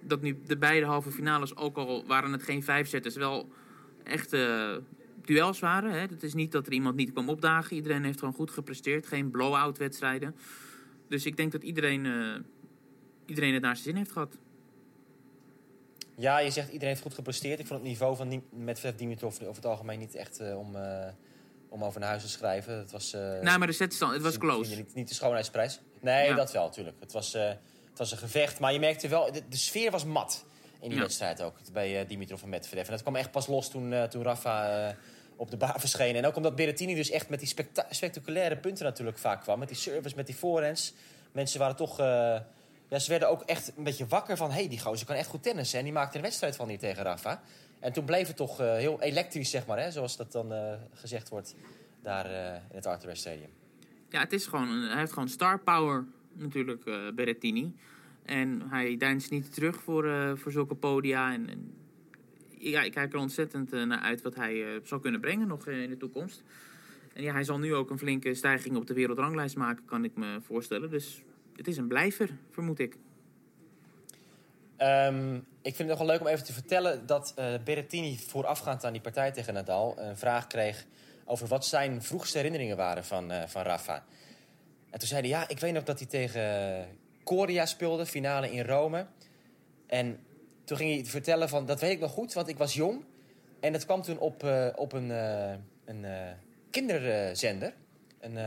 dat 0.00 0.20
nu 0.20 0.38
de 0.46 0.56
beide 0.56 0.86
halve 0.86 1.10
finales, 1.10 1.56
ook 1.56 1.76
al 1.76 2.06
waren 2.06 2.32
het 2.32 2.42
geen 2.42 2.62
vijfzetters, 2.62 3.16
wel 3.16 3.48
echte 4.02 4.82
duels 5.26 5.58
waren. 5.60 5.90
Hè. 5.90 5.98
Het 5.98 6.22
is 6.22 6.34
niet 6.34 6.52
dat 6.52 6.66
er 6.66 6.72
iemand 6.72 6.96
niet 6.96 7.12
kwam 7.12 7.28
opdagen. 7.28 7.76
Iedereen 7.76 8.04
heeft 8.04 8.18
gewoon 8.18 8.34
goed 8.34 8.50
gepresteerd. 8.50 9.06
Geen 9.06 9.30
blow-out 9.30 9.78
wedstrijden. 9.78 10.36
Dus 11.08 11.26
ik 11.26 11.36
denk 11.36 11.52
dat 11.52 11.62
iedereen, 11.62 12.06
eh, 12.06 12.40
iedereen 13.26 13.52
het 13.52 13.62
naar 13.62 13.74
zijn 13.76 13.88
zin 13.88 13.96
heeft 13.96 14.12
gehad. 14.12 14.36
Ja, 16.16 16.38
je 16.38 16.50
zegt 16.50 16.66
iedereen 16.66 16.88
heeft 16.88 17.02
goed 17.02 17.14
gepresteerd. 17.14 17.58
Ik 17.60 17.66
vond 17.66 17.80
het 17.80 17.88
niveau 17.88 18.16
van 18.16 18.42
Medvedev 18.50 18.98
Dimitrov 18.98 19.40
over 19.40 19.54
het 19.54 19.66
algemeen 19.66 19.98
niet 19.98 20.14
echt 20.14 20.38
eh, 20.38 20.58
om, 20.58 20.76
eh, 20.76 21.08
om 21.68 21.84
over 21.84 22.00
naar 22.00 22.08
huis 22.08 22.22
te 22.22 22.28
schrijven. 22.28 22.78
Het 22.78 22.90
was, 22.90 23.12
eh, 23.12 23.20
nou, 23.20 23.58
maar 23.58 23.66
de 23.66 23.72
setstand, 23.72 24.12
het 24.12 24.22
was 24.22 24.38
close. 24.38 24.76
Niet, 24.76 24.94
niet 24.94 25.08
de 25.08 25.14
schoonheidsprijs. 25.14 25.80
Nee, 26.00 26.28
Ja. 26.28 26.34
dat 26.34 26.52
wel, 26.52 26.64
natuurlijk. 26.64 26.96
Het 27.00 27.12
was, 27.12 27.32
het 27.32 27.58
was 27.96 28.12
een 28.12 28.18
gevecht. 28.18 28.60
Maar 28.60 28.72
je 28.72 28.78
merkte 28.78 29.08
wel, 29.08 29.32
de, 29.32 29.42
de 29.48 29.56
sfeer 29.56 29.90
was 29.90 30.04
mat 30.04 30.46
in 30.84 30.90
die 30.90 30.98
Ja. 30.98 31.04
wedstrijd 31.04 31.42
ook. 31.42 31.56
Bij 31.72 32.00
eh, 32.00 32.08
Dimitrov 32.08 32.42
en 32.42 32.48
Medvedev. 32.48 32.84
En 32.86 32.90
dat 32.92 33.02
kwam 33.02 33.16
echt 33.16 33.30
pas 33.30 33.46
los 33.46 33.70
toen, 33.70 33.92
eh, 33.92 34.02
toen 34.02 34.22
Rafa 34.22 34.88
eh, 34.88 34.94
op 35.36 35.50
de 35.50 35.56
baan 35.56 35.80
verscheen. 35.80 36.16
En 36.16 36.26
ook 36.26 36.36
omdat 36.36 36.56
Berrettini 36.56 36.94
dus 36.94 37.10
echt 37.10 37.28
met 37.28 37.38
die 37.38 37.48
specta- 37.48 37.86
spectaculaire 37.90 38.56
punten 38.56 38.84
natuurlijk 38.84 39.18
vaak 39.18 39.42
kwam. 39.42 39.58
Met 39.58 39.68
die 39.68 39.76
service, 39.76 40.16
met 40.16 40.26
die 40.26 40.34
forehands. 40.34 40.94
Mensen 41.32 41.58
waren 41.58 41.76
toch... 41.76 41.98
ja, 42.88 42.98
ze 42.98 43.08
werden 43.10 43.28
ook 43.28 43.42
echt 43.42 43.72
een 43.76 43.84
beetje 43.84 44.06
wakker 44.06 44.36
van... 44.36 44.50
hé, 44.50 44.56
hey, 44.56 44.68
die 44.68 44.80
gozer 44.80 45.06
kan 45.06 45.16
echt 45.16 45.28
goed 45.28 45.42
tennissen. 45.42 45.78
En 45.78 45.84
die 45.84 45.92
maakte 45.92 46.16
een 46.16 46.22
wedstrijd 46.22 46.56
van 46.56 46.68
hier 46.68 46.78
tegen 46.78 47.02
Rafa. 47.02 47.42
En 47.80 47.92
toen 47.92 48.04
bleef 48.04 48.26
het 48.26 48.36
toch 48.36 48.58
heel 48.58 49.02
elektrisch, 49.02 49.50
zeg 49.50 49.66
maar. 49.66 49.78
Hè, 49.78 49.90
zoals 49.90 50.16
dat 50.16 50.32
dan 50.32 50.52
gezegd 50.94 51.28
wordt 51.28 51.54
daar 52.02 52.26
in 52.70 52.76
het 52.76 52.86
Arthur 52.86 53.16
Stadium. 53.16 53.50
Ja, 54.08 54.20
het 54.20 54.32
is 54.32 54.46
gewoon, 54.46 54.68
hij 54.68 54.98
heeft 54.98 55.12
gewoon 55.12 55.28
star 55.28 55.58
power 55.60 56.04
natuurlijk, 56.32 56.84
Berrettini. 57.14 57.74
En 58.24 58.62
hij 58.68 58.96
deinst 58.96 59.30
niet 59.30 59.54
terug 59.54 59.82
voor, 59.82 60.08
eh, 60.08 60.32
voor 60.34 60.52
zulke 60.52 60.74
podia. 60.74 61.32
En, 61.32 61.74
ja, 62.58 62.82
ik 62.82 62.92
kijk 62.92 63.12
er 63.12 63.18
ontzettend 63.18 63.72
eh, 63.72 63.82
naar 63.82 63.98
uit 63.98 64.22
wat 64.22 64.34
hij 64.34 64.64
eh, 64.64 64.80
zal 64.84 64.98
kunnen 64.98 65.20
brengen 65.20 65.46
nog 65.46 65.66
in 65.66 65.88
de 65.88 65.96
toekomst. 65.96 66.42
En 67.12 67.22
ja, 67.22 67.32
hij 67.32 67.44
zal 67.44 67.58
nu 67.58 67.74
ook 67.74 67.90
een 67.90 67.98
flinke 67.98 68.34
stijging 68.34 68.76
op 68.76 68.86
de 68.86 68.94
wereldranglijst 68.94 69.56
maken, 69.56 69.84
kan 69.84 70.04
ik 70.04 70.16
me 70.16 70.38
voorstellen. 70.40 70.90
Dus 70.90 71.22
het 71.56 71.68
is 71.68 71.76
een 71.76 71.88
blijver, 71.88 72.30
vermoed 72.50 72.78
ik. 72.78 72.96
Ehm, 74.76 75.34
ik 75.36 75.74
vind 75.74 75.78
het 75.78 75.88
nog 75.88 75.98
wel 75.98 76.06
leuk 76.06 76.20
om 76.20 76.26
even 76.26 76.44
te 76.44 76.52
vertellen 76.52 77.06
dat 77.06 77.32
eh 77.36 77.54
Berrettini 77.64 78.18
voorafgaand 78.18 78.84
aan 78.84 78.92
die 78.92 79.00
partij 79.00 79.32
tegen 79.32 79.54
Nadal 79.54 79.98
een 79.98 80.16
vraag 80.16 80.46
kreeg 80.46 80.86
over 81.24 81.46
wat 81.46 81.66
zijn 81.66 82.02
vroegste 82.02 82.36
herinneringen 82.36 82.76
waren 82.76 83.04
van, 83.04 83.32
van 83.46 83.62
Rafa. 83.62 84.04
En 84.90 84.98
toen 84.98 85.08
zei 85.08 85.20
hij, 85.20 85.30
ja, 85.30 85.48
ik 85.48 85.58
weet 85.58 85.72
nog 85.72 85.82
dat 85.82 85.98
hij 85.98 86.08
tegen 86.08 86.88
Coria 87.24 87.66
speelde, 87.66 88.06
finale 88.06 88.52
in 88.52 88.64
Rome. 88.64 89.06
En 89.86 90.18
toen 90.64 90.76
ging 90.76 90.94
hij 90.94 91.04
vertellen 91.04 91.48
van, 91.48 91.66
dat 91.66 91.80
weet 91.80 91.90
ik 91.90 92.00
nog 92.00 92.10
goed, 92.10 92.32
want 92.32 92.48
ik 92.48 92.58
was 92.58 92.74
jong. 92.74 93.04
En 93.60 93.72
dat 93.72 93.84
kwam 93.84 94.02
toen 94.02 94.18
op, 94.18 94.44
eh, 94.44 94.66
op 94.74 94.92
een, 94.92 95.10
eh, 95.10 95.52
een 95.84 96.04
eh, 96.04 96.32
kinderzender, 96.70 97.74
een 98.20 98.38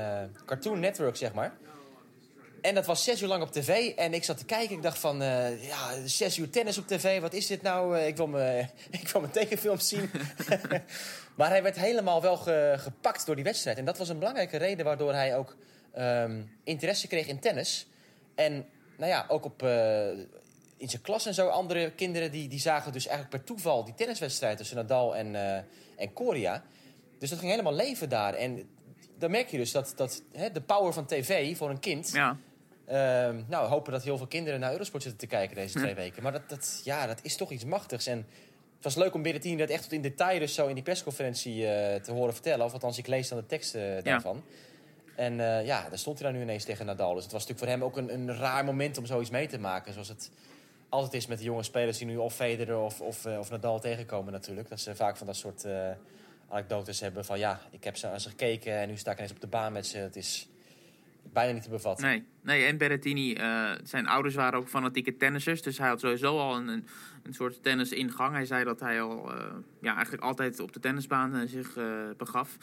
Cartoon 0.46 0.80
Network, 0.80 1.16
zeg 1.16 1.34
maar. 1.34 1.54
En 2.62 2.76
dat 2.76 2.86
was 2.86 3.04
zes 3.04 3.22
uur 3.22 3.28
lang 3.28 3.44
op 3.44 3.52
tv. 3.52 3.96
En 3.96 4.14
ik 4.14 4.24
zat 4.24 4.38
te 4.38 4.46
kijken. 4.46 4.76
Ik 4.76 4.82
dacht 4.82 5.00
van, 5.00 5.18
ja, 5.62 6.06
zes 6.06 6.38
uur 6.38 6.50
tennis 6.50 6.78
op 6.78 6.88
tv. 6.88 7.22
Wat 7.22 7.34
is 7.34 7.48
dit 7.48 7.62
nou? 7.62 7.98
Ik, 7.98 8.18
wil 8.18 8.28
ik 9.02 9.08
wil 9.12 9.22
mijn 9.22 9.34
tekenfilms 9.34 9.88
zien. 9.88 10.10
maar 11.38 11.50
hij 11.50 11.64
werd 11.64 11.76
helemaal 11.76 12.22
wel 12.22 12.38
ge- 12.38 12.76
gepakt 12.78 13.26
door 13.26 13.36
die 13.36 13.44
wedstrijd. 13.44 13.78
En 13.78 13.86
dat 13.86 13.98
was 13.98 14.10
een 14.10 14.20
belangrijke 14.20 14.58
reden 14.58 14.86
waardoor 14.86 15.14
hij 15.14 15.38
ook 15.38 15.56
ehm, 15.94 16.42
interesse 16.64 17.08
kreeg 17.08 17.28
in 17.28 17.40
tennis. 17.40 17.88
En 18.38 18.66
nou 18.98 19.12
ja, 19.12 19.26
ook 19.28 19.46
op, 19.46 19.64
eh, 19.64 20.08
in 20.78 20.90
zijn 20.90 21.02
klas 21.02 21.26
en 21.26 21.34
zo. 21.34 21.48
Andere 21.48 21.92
kinderen 21.92 22.32
die, 22.32 22.48
die 22.48 22.60
zagen 22.60 22.92
dus 22.92 23.08
eigenlijk 23.08 23.38
per 23.38 23.46
toeval 23.46 23.84
die 23.84 23.94
tenniswedstrijd 23.94 24.58
tussen 24.58 24.76
Nadal 24.76 25.16
en, 25.16 25.36
eh 25.36 25.60
en 25.96 26.14
Coria. 26.14 26.64
Dus 27.20 27.30
dat 27.30 27.40
ging 27.40 27.52
helemaal 27.52 27.74
leven 27.74 28.10
daar. 28.10 28.34
En 28.34 28.70
dan 29.18 29.32
merk 29.32 29.50
je 29.50 29.58
dus 29.58 29.72
dat, 29.72 29.94
dat 29.96 30.22
hè, 30.32 30.52
de 30.52 30.62
power 30.62 30.94
van 30.94 31.06
tv 31.06 31.58
voor 31.58 31.70
een 31.70 31.80
kind... 31.80 32.12
Ja, 32.12 32.38
Ehm, 32.88 33.42
nou, 33.48 33.68
hopen 33.68 33.92
dat 33.92 34.04
heel 34.04 34.18
veel 34.18 34.28
kinderen 34.28 34.60
naar 34.60 34.72
Eurosport 34.72 35.04
zitten 35.04 35.22
te 35.22 35.36
kijken 35.36 35.56
deze 35.56 35.80
twee 35.80 35.96
weken. 35.96 36.24
Maar 36.24 36.32
dat, 36.32 36.50
dat, 36.50 36.82
ja, 36.84 37.08
dat 37.08 37.20
is 37.24 37.36
toch 37.36 37.52
iets 37.52 37.66
machtigs. 37.66 38.08
En 38.08 38.18
het 38.76 38.84
was 38.84 38.96
leuk 38.96 39.14
om 39.14 39.22
Berrettini 39.22 39.58
dat 39.58 39.70
echt 39.70 39.84
tot 39.84 39.92
in 39.92 40.02
detail 40.02 40.40
dus 40.40 40.54
zo 40.54 40.68
in 40.68 40.74
die 40.74 40.84
persconferentie 40.84 41.68
eh, 41.68 42.02
te 42.02 42.12
horen 42.12 42.34
vertellen. 42.34 42.66
Of 42.66 42.74
althans, 42.74 42.98
ik 42.98 43.08
lees 43.08 43.28
dan 43.28 43.38
de 43.38 43.46
tekst 43.46 43.76
eh, 43.76 43.82
daarvan. 44.04 44.44
En 45.18 45.40
eh, 45.40 45.66
ja, 45.66 45.90
daar 45.90 45.98
stond 45.98 46.20
hij 46.20 46.28
dan 46.28 46.38
nu 46.38 46.44
ineens 46.44 46.64
tegen 46.64 46.86
Nadal. 46.86 47.14
Dus 47.14 47.24
het 47.24 47.32
was 47.32 47.48
natuurlijk 47.48 47.60
voor 47.60 47.80
hem 47.80 47.84
ook 47.84 47.98
een, 47.98 48.14
een 48.14 48.38
raar 48.38 48.66
moment 48.66 48.98
om 48.98 49.06
zoiets 49.06 49.30
mee 49.30 49.48
te 49.48 49.60
maken. 49.60 49.94
Zoals 49.94 50.08
het 50.08 50.32
altijd 50.90 51.14
is 51.14 51.28
met 51.28 51.38
de 51.38 51.44
jonge 51.44 51.64
spelers 51.64 51.98
die 51.98 52.08
nu 52.08 52.18
of 52.18 52.36
Federer 52.36 52.78
of, 52.78 53.02
of, 53.02 53.26
eh, 53.26 53.40
of 53.40 53.50
Nadal 53.50 53.80
tegenkomen 53.80 54.34
natuurlijk. 54.34 54.70
Dat 54.70 54.80
ze 54.80 54.96
vaak 54.96 55.18
van 55.18 55.28
dat 55.28 55.36
soort 55.36 55.64
eh, 55.64 55.90
anekdotes 56.50 57.00
hebben 57.00 57.26
van... 57.26 57.40
ja, 57.40 57.62
ik 57.70 57.84
heb 57.84 57.98
ze 57.98 58.08
aan 58.08 58.20
ze 58.20 58.30
gekeken 58.30 58.74
en 58.74 58.88
nu 58.90 58.98
sta 58.98 59.12
ik 59.12 59.18
ineens 59.18 59.32
op 59.32 59.42
de 59.42 59.48
baan 59.48 59.74
met 59.74 59.88
ze. 59.88 59.98
Het 59.98 60.16
is 60.16 60.48
bijna 61.34 61.54
niet 61.54 61.64
te 61.64 61.70
bevatten. 61.70 62.08
nee. 62.08 62.26
nee 62.42 62.66
en 62.66 62.78
Berrettini, 62.78 63.36
zijn 63.84 64.08
ouders 64.08 64.36
waren 64.36 64.60
ook 64.60 64.70
fanatieke 64.70 65.18
tennissers. 65.18 65.62
Dus 65.62 65.78
hij 65.78 65.88
had 65.88 66.00
sowieso 66.00 66.40
al 66.40 66.56
een, 66.56 66.68
een, 66.68 67.34
soort 67.34 67.64
tennisingang. 67.64 68.34
Hij 68.34 68.46
zei 68.46 68.64
dat 68.64 68.80
hij 68.80 69.02
al 69.02 69.32
ja, 69.82 69.94
eigenlijk 69.94 70.24
altijd 70.24 70.60
op 70.60 70.74
de 70.74 70.80
tennisbaan 70.80 71.48
zich 71.48 71.78
begaf. 72.18 72.58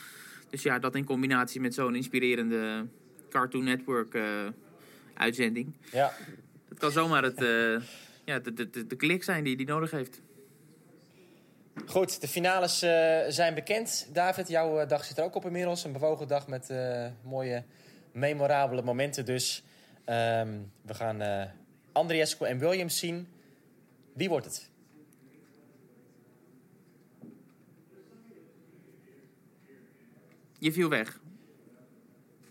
Dus 0.55 0.63
ja, 0.63 0.79
dat 0.79 0.95
in 0.95 1.05
combinatie 1.05 1.61
met 1.61 1.75
zo'n 1.75 1.95
inspirerende 1.95 2.87
Cartoon 3.31 3.65
Network 3.65 4.15
eh, 4.15 4.23
uitzending. 5.15 5.75
Ja. 5.93 6.13
Dat 6.69 6.79
kan 6.79 6.91
zomaar 6.91 7.23
het, 7.23 7.43
eh, 7.43 7.77
ja, 8.25 8.39
de, 8.39 8.53
de, 8.53 8.87
de, 8.87 8.97
klik 8.97 9.23
zijn 9.23 9.45
die 9.45 9.57
hij 9.57 9.65
nodig 9.65 9.91
heeft. 9.91 10.21
Goed, 11.87 12.21
de 12.21 12.29
finales 12.29 12.83
eh, 12.83 13.21
zijn 13.29 13.55
bekend. 13.55 14.09
David, 14.13 14.49
jouw 14.49 14.87
dag 14.87 15.05
zit 15.05 15.19
er 15.19 15.25
ook 15.25 15.35
op 15.35 15.45
inmiddels. 15.45 15.85
Een 15.85 15.93
bewogen 15.93 16.29
dag 16.29 16.49
met 16.49 16.73
mooie, 17.23 17.65
memorabele 18.13 18.83
momenten 18.83 19.25
dus. 19.25 19.63
Ehm, 20.05 20.59
we 20.83 20.95
gaan 20.95 21.49
Andriescu 21.93 22.45
en 22.45 22.59
Williams 22.59 22.99
zien. 22.99 23.29
Wie 24.13 24.29
wordt 24.29 24.47
het? 24.47 24.71
Je 30.65 30.73
viel 30.73 30.89
weg. 30.89 31.21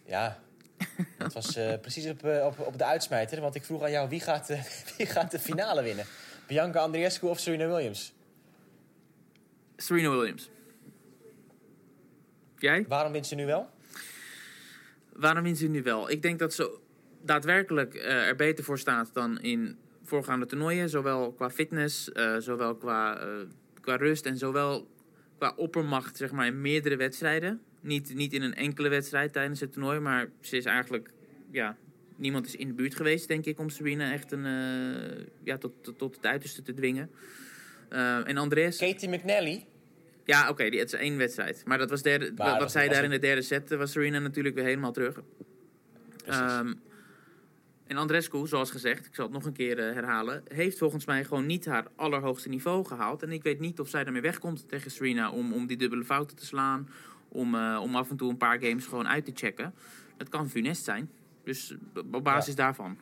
Ja, 0.06 0.39
dat 1.17 1.34
was 1.34 1.56
eh, 1.56 1.80
precies 1.80 2.10
op, 2.10 2.23
eh, 2.23 2.45
op, 2.45 2.60
op 2.60 2.78
de 2.78 2.86
uitsmijter. 2.86 3.41
Want 3.41 3.56
ik 3.56 3.63
vroeg 3.63 3.84
aan 3.84 3.91
jou, 3.91 4.10
wie 4.10 4.19
gaat, 4.19 4.47
wie 4.97 5.06
gaat 5.06 5.32
de 5.32 5.39
finale 5.39 5.84
winnen? 5.84 6.06
Bianca 6.47 6.80
Andriescu 6.80 7.28
of 7.28 7.39
Serena 7.39 7.67
Williams? 7.67 8.13
Serena 9.76 10.10
Williams. 10.10 10.49
Jij? 12.58 12.86
Waarom 12.88 13.12
wint 13.12 13.28
ze 13.28 13.36
nu 13.36 13.45
wel? 13.45 13.69
Waarom 15.13 15.43
wint 15.43 15.58
ze 15.58 15.67
nu 15.67 15.84
wel? 15.84 16.10
Ik 16.10 16.21
denk 16.21 16.39
dat 16.39 16.54
ze 16.54 16.80
daadwerkelijk 17.21 17.93
eh, 17.93 18.28
er 18.28 18.36
beter 18.36 18.63
voor 18.63 18.80
staat 18.80 19.13
dan 19.13 19.41
in 19.41 19.78
voorgaande 20.04 20.45
toernooien. 20.45 20.89
Zowel 20.89 21.32
qua 21.32 21.49
fitness, 21.49 22.04
zowel 22.38 22.76
qua, 22.76 23.19
qua 23.82 23.95
rust 23.95 24.26
en 24.26 24.38
zowel 24.38 24.88
qua 25.38 25.54
oppermacht 25.56 26.17
zeg 26.17 26.32
maar, 26.32 26.45
in 26.45 26.62
meerdere 26.62 26.95
wedstrijden. 26.95 27.62
Niet, 27.84 28.13
niet 28.15 28.34
in 28.34 28.41
een 28.41 28.54
enkele 28.56 28.89
wedstrijd 28.89 29.34
tijdens 29.34 29.60
het 29.60 29.72
toernooi, 29.74 30.00
maar 30.00 30.30
ze 30.41 30.58
is 30.58 30.65
eigenlijk... 30.65 31.10
Ja, 31.52 31.78
niemand 32.15 32.46
is 32.46 32.56
in 32.56 32.67
de 32.67 32.74
buurt 32.74 32.96
geweest, 32.96 33.28
denk 33.28 33.46
ik, 33.46 33.60
om 33.60 33.69
Serena 33.69 34.12
echt 34.12 34.32
een, 34.32 34.46
eh, 34.46 35.26
ja, 35.43 35.58
tot, 35.58 35.72
tot, 35.84 35.98
tot 35.98 36.15
het 36.15 36.26
uiterste 36.26 36.62
te 36.62 36.74
dwingen. 36.74 37.10
Eh, 37.89 38.28
en 38.28 38.38
Andres... 38.38 38.78
Katie 38.78 39.10
McNally. 39.10 39.65
Ja, 40.26 40.50
oké, 40.50 40.69
die 40.69 40.80
het 40.80 40.93
is 40.93 41.00
één 41.00 41.17
wedstrijd. 41.17 41.62
Maar 41.65 41.78
dat 41.78 41.89
was 41.89 42.02
derde, 42.02 42.32
Maar 42.36 42.50
wat 42.52 42.60
was- 42.60 42.72
zij 42.72 42.88
daar 42.88 43.04
in 43.04 43.10
de 43.10 43.19
derde 43.19 43.41
set, 43.41 43.69
was 43.69 43.91
Serena 43.91 44.19
natuurlijk 44.19 44.56
weer 44.56 44.63
helemaal 44.63 44.91
terug. 44.91 45.22
Ehm, 46.26 46.74
En 47.88 47.98
Andrescu, 47.98 48.48
zoals 48.48 48.72
gezegd, 48.72 49.06
ik 49.06 49.15
zal 49.15 49.26
het 49.26 49.34
nog 49.34 49.46
een 49.46 49.54
keer 49.54 49.80
eh, 49.80 49.93
herhalen, 49.93 50.43
heeft 50.48 50.78
volgens 50.78 51.06
mij 51.06 51.24
gewoon 51.24 51.46
niet 51.46 51.65
haar 51.65 51.86
allerhoogste 51.96 52.50
niveau 52.50 52.86
gehaald. 52.86 53.24
En 53.24 53.32
ik 53.32 53.43
weet 53.43 53.60
niet 53.60 53.80
of 53.80 53.89
zij 53.89 54.04
daarmee 54.04 54.22
wegkomt 54.22 54.69
tegen 54.69 54.91
Serena 54.91 55.32
om, 55.32 55.54
om 55.54 55.67
die 55.67 55.78
dubbele 55.78 56.04
fouten 56.06 56.36
te 56.38 56.46
slaan. 56.46 56.89
Om, 57.34 57.56
eh, 57.56 57.80
om 57.82 57.96
af 57.96 58.10
en 58.10 58.17
toe 58.17 58.30
een 58.30 58.38
paar 58.38 58.60
games 58.60 58.86
gewoon 58.86 59.08
uit 59.08 59.26
te 59.26 59.32
checken. 59.34 59.74
Dat 60.17 60.30
kan 60.30 60.50
funest 60.50 60.84
zijn. 60.84 61.12
Dus 61.43 61.76
op 62.12 62.24
basis 62.24 62.56
daarvan. 62.56 62.98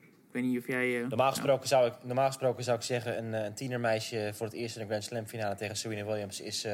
Ik 0.00 0.40
weet 0.40 0.42
niet 0.42 0.58
of 0.58 0.66
jij... 0.66 1.02
eh, 1.02 1.08
Normaal 1.08 1.30
gesproken, 1.30 1.68
zou 1.68 1.86
ik, 1.86 1.92
normaal 2.02 2.26
gesproken 2.26 2.64
zou 2.64 2.76
ik 2.76 2.82
zeggen... 2.82 3.18
een, 3.18 3.34
eh, 3.34 3.44
een 3.44 3.54
tienermeisje 3.54 4.30
voor 4.34 4.46
het 4.46 4.54
eerst 4.54 4.76
in 4.76 4.80
de 4.82 4.88
Grand 4.88 5.04
Slam 5.04 5.26
finale 5.26 5.54
tegen 5.54 5.76
Serena 5.76 6.04
Williams... 6.04 6.40
is 6.40 6.66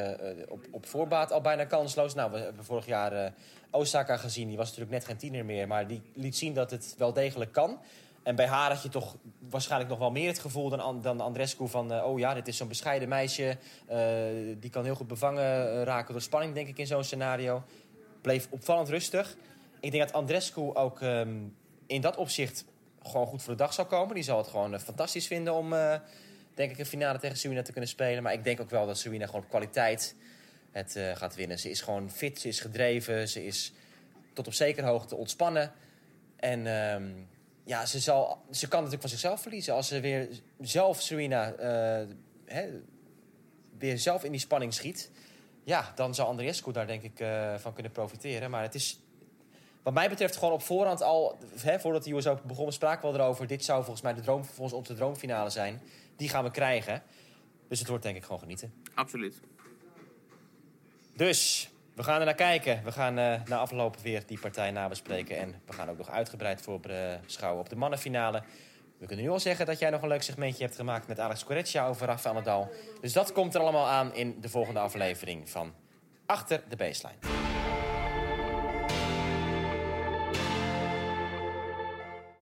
op, 0.48 0.66
op 0.70 0.86
voorbaat 0.86 1.32
al 1.32 1.40
bijna 1.40 1.64
kansloos. 1.64 2.14
Nou, 2.14 2.32
we 2.32 2.38
hebben 2.38 2.64
vorig 2.64 2.86
jaar 2.86 3.32
Osaka 3.70 4.16
gezien. 4.16 4.48
Die 4.48 4.56
was 4.56 4.66
natuurlijk 4.66 4.92
net 4.92 5.04
geen 5.04 5.16
tiener 5.16 5.44
meer. 5.44 5.66
Maar 5.66 5.86
die 5.86 6.02
liet 6.14 6.36
zien 6.36 6.54
dat 6.54 6.70
het 6.70 6.94
wel 6.98 7.12
degelijk 7.12 7.52
kan. 7.52 7.78
En 8.22 8.36
bij 8.36 8.46
haar 8.46 8.70
had 8.70 8.82
je 8.82 8.88
toch 8.88 9.16
waarschijnlijk 9.38 9.90
nog 9.90 9.98
wel 9.98 10.10
meer 10.10 10.28
het 10.28 10.38
gevoel 10.38 10.68
dan, 10.68 10.80
An- 10.80 11.00
dan 11.02 11.20
Andrescu 11.20 11.68
van... 11.68 11.92
eh, 11.92 12.04
oh 12.04 12.18
ja, 12.18 12.34
dit 12.34 12.48
is 12.48 12.56
zo'n 12.56 12.68
bescheiden 12.68 13.08
meisje. 13.08 13.56
eh, 13.86 13.98
die 14.58 14.70
kan 14.70 14.84
heel 14.84 14.94
goed 14.94 15.06
bevangen 15.06 15.72
eh, 15.72 15.82
raken 15.82 16.12
door 16.12 16.22
spanning, 16.22 16.54
denk 16.54 16.68
ik, 16.68 16.78
in 16.78 16.86
zo'n 16.86 17.04
scenario. 17.04 17.62
Bleef 18.20 18.46
opvallend 18.50 18.88
rustig. 18.88 19.36
Ik 19.80 19.90
denk 19.90 20.02
dat 20.02 20.12
Andrescu 20.12 20.60
ook 20.74 21.00
ehm, 21.00 21.38
in 21.86 22.00
dat 22.00 22.16
opzicht 22.16 22.64
gewoon 23.02 23.26
goed 23.26 23.42
voor 23.42 23.52
de 23.52 23.58
dag 23.58 23.72
zou 23.72 23.88
komen. 23.88 24.14
Die 24.14 24.24
zal 24.24 24.38
het 24.38 24.48
gewoon 24.48 24.80
fantastisch 24.80 25.26
vinden 25.26 25.54
om, 25.54 25.70
denk 26.54 26.70
ik, 26.70 26.78
een 26.78 26.86
finale 26.86 27.18
tegen 27.18 27.36
Serena 27.36 27.62
te 27.62 27.72
kunnen 27.72 27.90
spelen. 27.90 28.22
Maar 28.22 28.32
ik 28.32 28.44
denk 28.44 28.60
ook 28.60 28.70
wel 28.70 28.86
dat 28.86 28.98
Serena 28.98 29.26
gewoon 29.26 29.40
op 29.42 29.48
kwaliteit 29.48 30.14
het 30.70 30.98
gaat 31.14 31.34
winnen. 31.34 31.58
Ze 31.58 31.70
is 31.70 31.80
gewoon 31.80 32.10
fit, 32.10 32.40
ze 32.40 32.48
is 32.48 32.60
gedreven, 32.60 33.28
ze 33.28 33.44
is 33.46 33.72
tot 34.32 34.46
op 34.46 34.52
zekere 34.52 34.86
hoogte 34.86 35.16
ontspannen. 35.16 35.72
En 36.36 36.66
ehm, 36.66 37.04
ja, 37.64 37.86
ze, 37.86 37.98
zal, 37.98 38.42
ze 38.50 38.68
kan 38.68 38.76
natuurlijk 38.76 39.00
van 39.00 39.10
zichzelf 39.10 39.40
verliezen. 39.40 39.74
Als 39.74 39.88
ze 39.88 40.00
weer 40.00 40.28
zelf 40.60 41.00
Serena 41.00 41.52
eh, 41.52 42.06
hè, 42.44 42.68
weer 43.78 43.98
zelf 43.98 44.24
in 44.24 44.30
die 44.30 44.40
spanning 44.40 44.74
schiet... 44.74 45.10
ja, 45.64 45.92
dan 45.94 46.14
zal 46.14 46.26
Andriescu 46.26 46.72
daar 46.72 46.86
denk 46.86 47.02
ik 47.02 47.20
eh, 47.20 47.54
van 47.58 47.72
kunnen 47.72 47.92
profiteren. 47.92 48.50
Maar 48.50 48.62
het 48.62 48.74
is 48.74 49.00
wat 49.82 49.94
mij 49.94 50.08
betreft 50.08 50.36
gewoon 50.36 50.54
op 50.54 50.62
voorhand 50.62 51.02
al, 51.02 51.38
hè, 51.60 51.80
voordat 51.80 52.04
de 52.04 52.12
US 52.12 52.26
Open 52.26 52.48
begon, 52.48 52.72
spraken 52.72 53.00
we 53.00 53.18
al 53.18 53.20
erover. 53.20 53.46
Dit 53.46 53.64
zou 53.64 53.78
volgens 53.78 54.02
mij 54.02 54.14
de 54.14 54.20
droom, 54.20 54.44
volgens 54.44 54.72
onze 54.72 54.94
droomfinale 54.94 55.50
zijn. 55.50 55.80
Die 56.16 56.28
gaan 56.28 56.44
we 56.44 56.50
krijgen. 56.50 57.02
Dus 57.68 57.78
het 57.78 57.88
wordt 57.88 58.02
denk 58.02 58.16
ik 58.16 58.22
gewoon 58.22 58.38
genieten. 58.38 58.72
Absoluut. 58.94 59.40
Dus, 61.16 61.70
we 62.00 62.06
gaan 62.06 62.18
er 62.18 62.24
naar 62.24 62.34
kijken. 62.34 62.80
We 62.84 62.92
gaan 62.92 63.18
eh 63.18 63.40
na 63.44 63.56
afloop 63.56 63.96
weer 64.02 64.22
die 64.26 64.38
partij 64.38 64.70
nabespreken. 64.70 65.36
En 65.36 65.54
we 65.66 65.72
gaan 65.72 65.90
ook 65.90 65.98
nog 65.98 66.10
uitgebreid 66.10 66.62
voorbeschouwen 66.62 67.60
op 67.60 67.68
de 67.68 67.76
mannenfinale. 67.76 68.42
We 68.98 69.06
kunnen 69.06 69.24
nu 69.24 69.30
al 69.30 69.40
zeggen 69.40 69.66
dat 69.66 69.78
jij 69.78 69.90
nog 69.90 70.02
een 70.02 70.08
leuk 70.08 70.22
segmentje 70.22 70.64
hebt 70.64 70.76
gemaakt 70.76 71.06
met 71.06 71.18
Alex 71.18 71.44
Correccia 71.44 71.86
over 71.86 72.06
Rafael 72.06 72.34
Nadal. 72.34 72.70
Dus 73.00 73.12
dat 73.12 73.32
komt 73.32 73.54
er 73.54 73.60
allemaal 73.60 73.86
aan 73.86 74.14
in 74.14 74.40
de 74.40 74.48
volgende 74.48 74.80
aflevering 74.80 75.50
van 75.50 75.74
Achter 76.26 76.62
de 76.68 76.76
Baseline. 76.76 77.49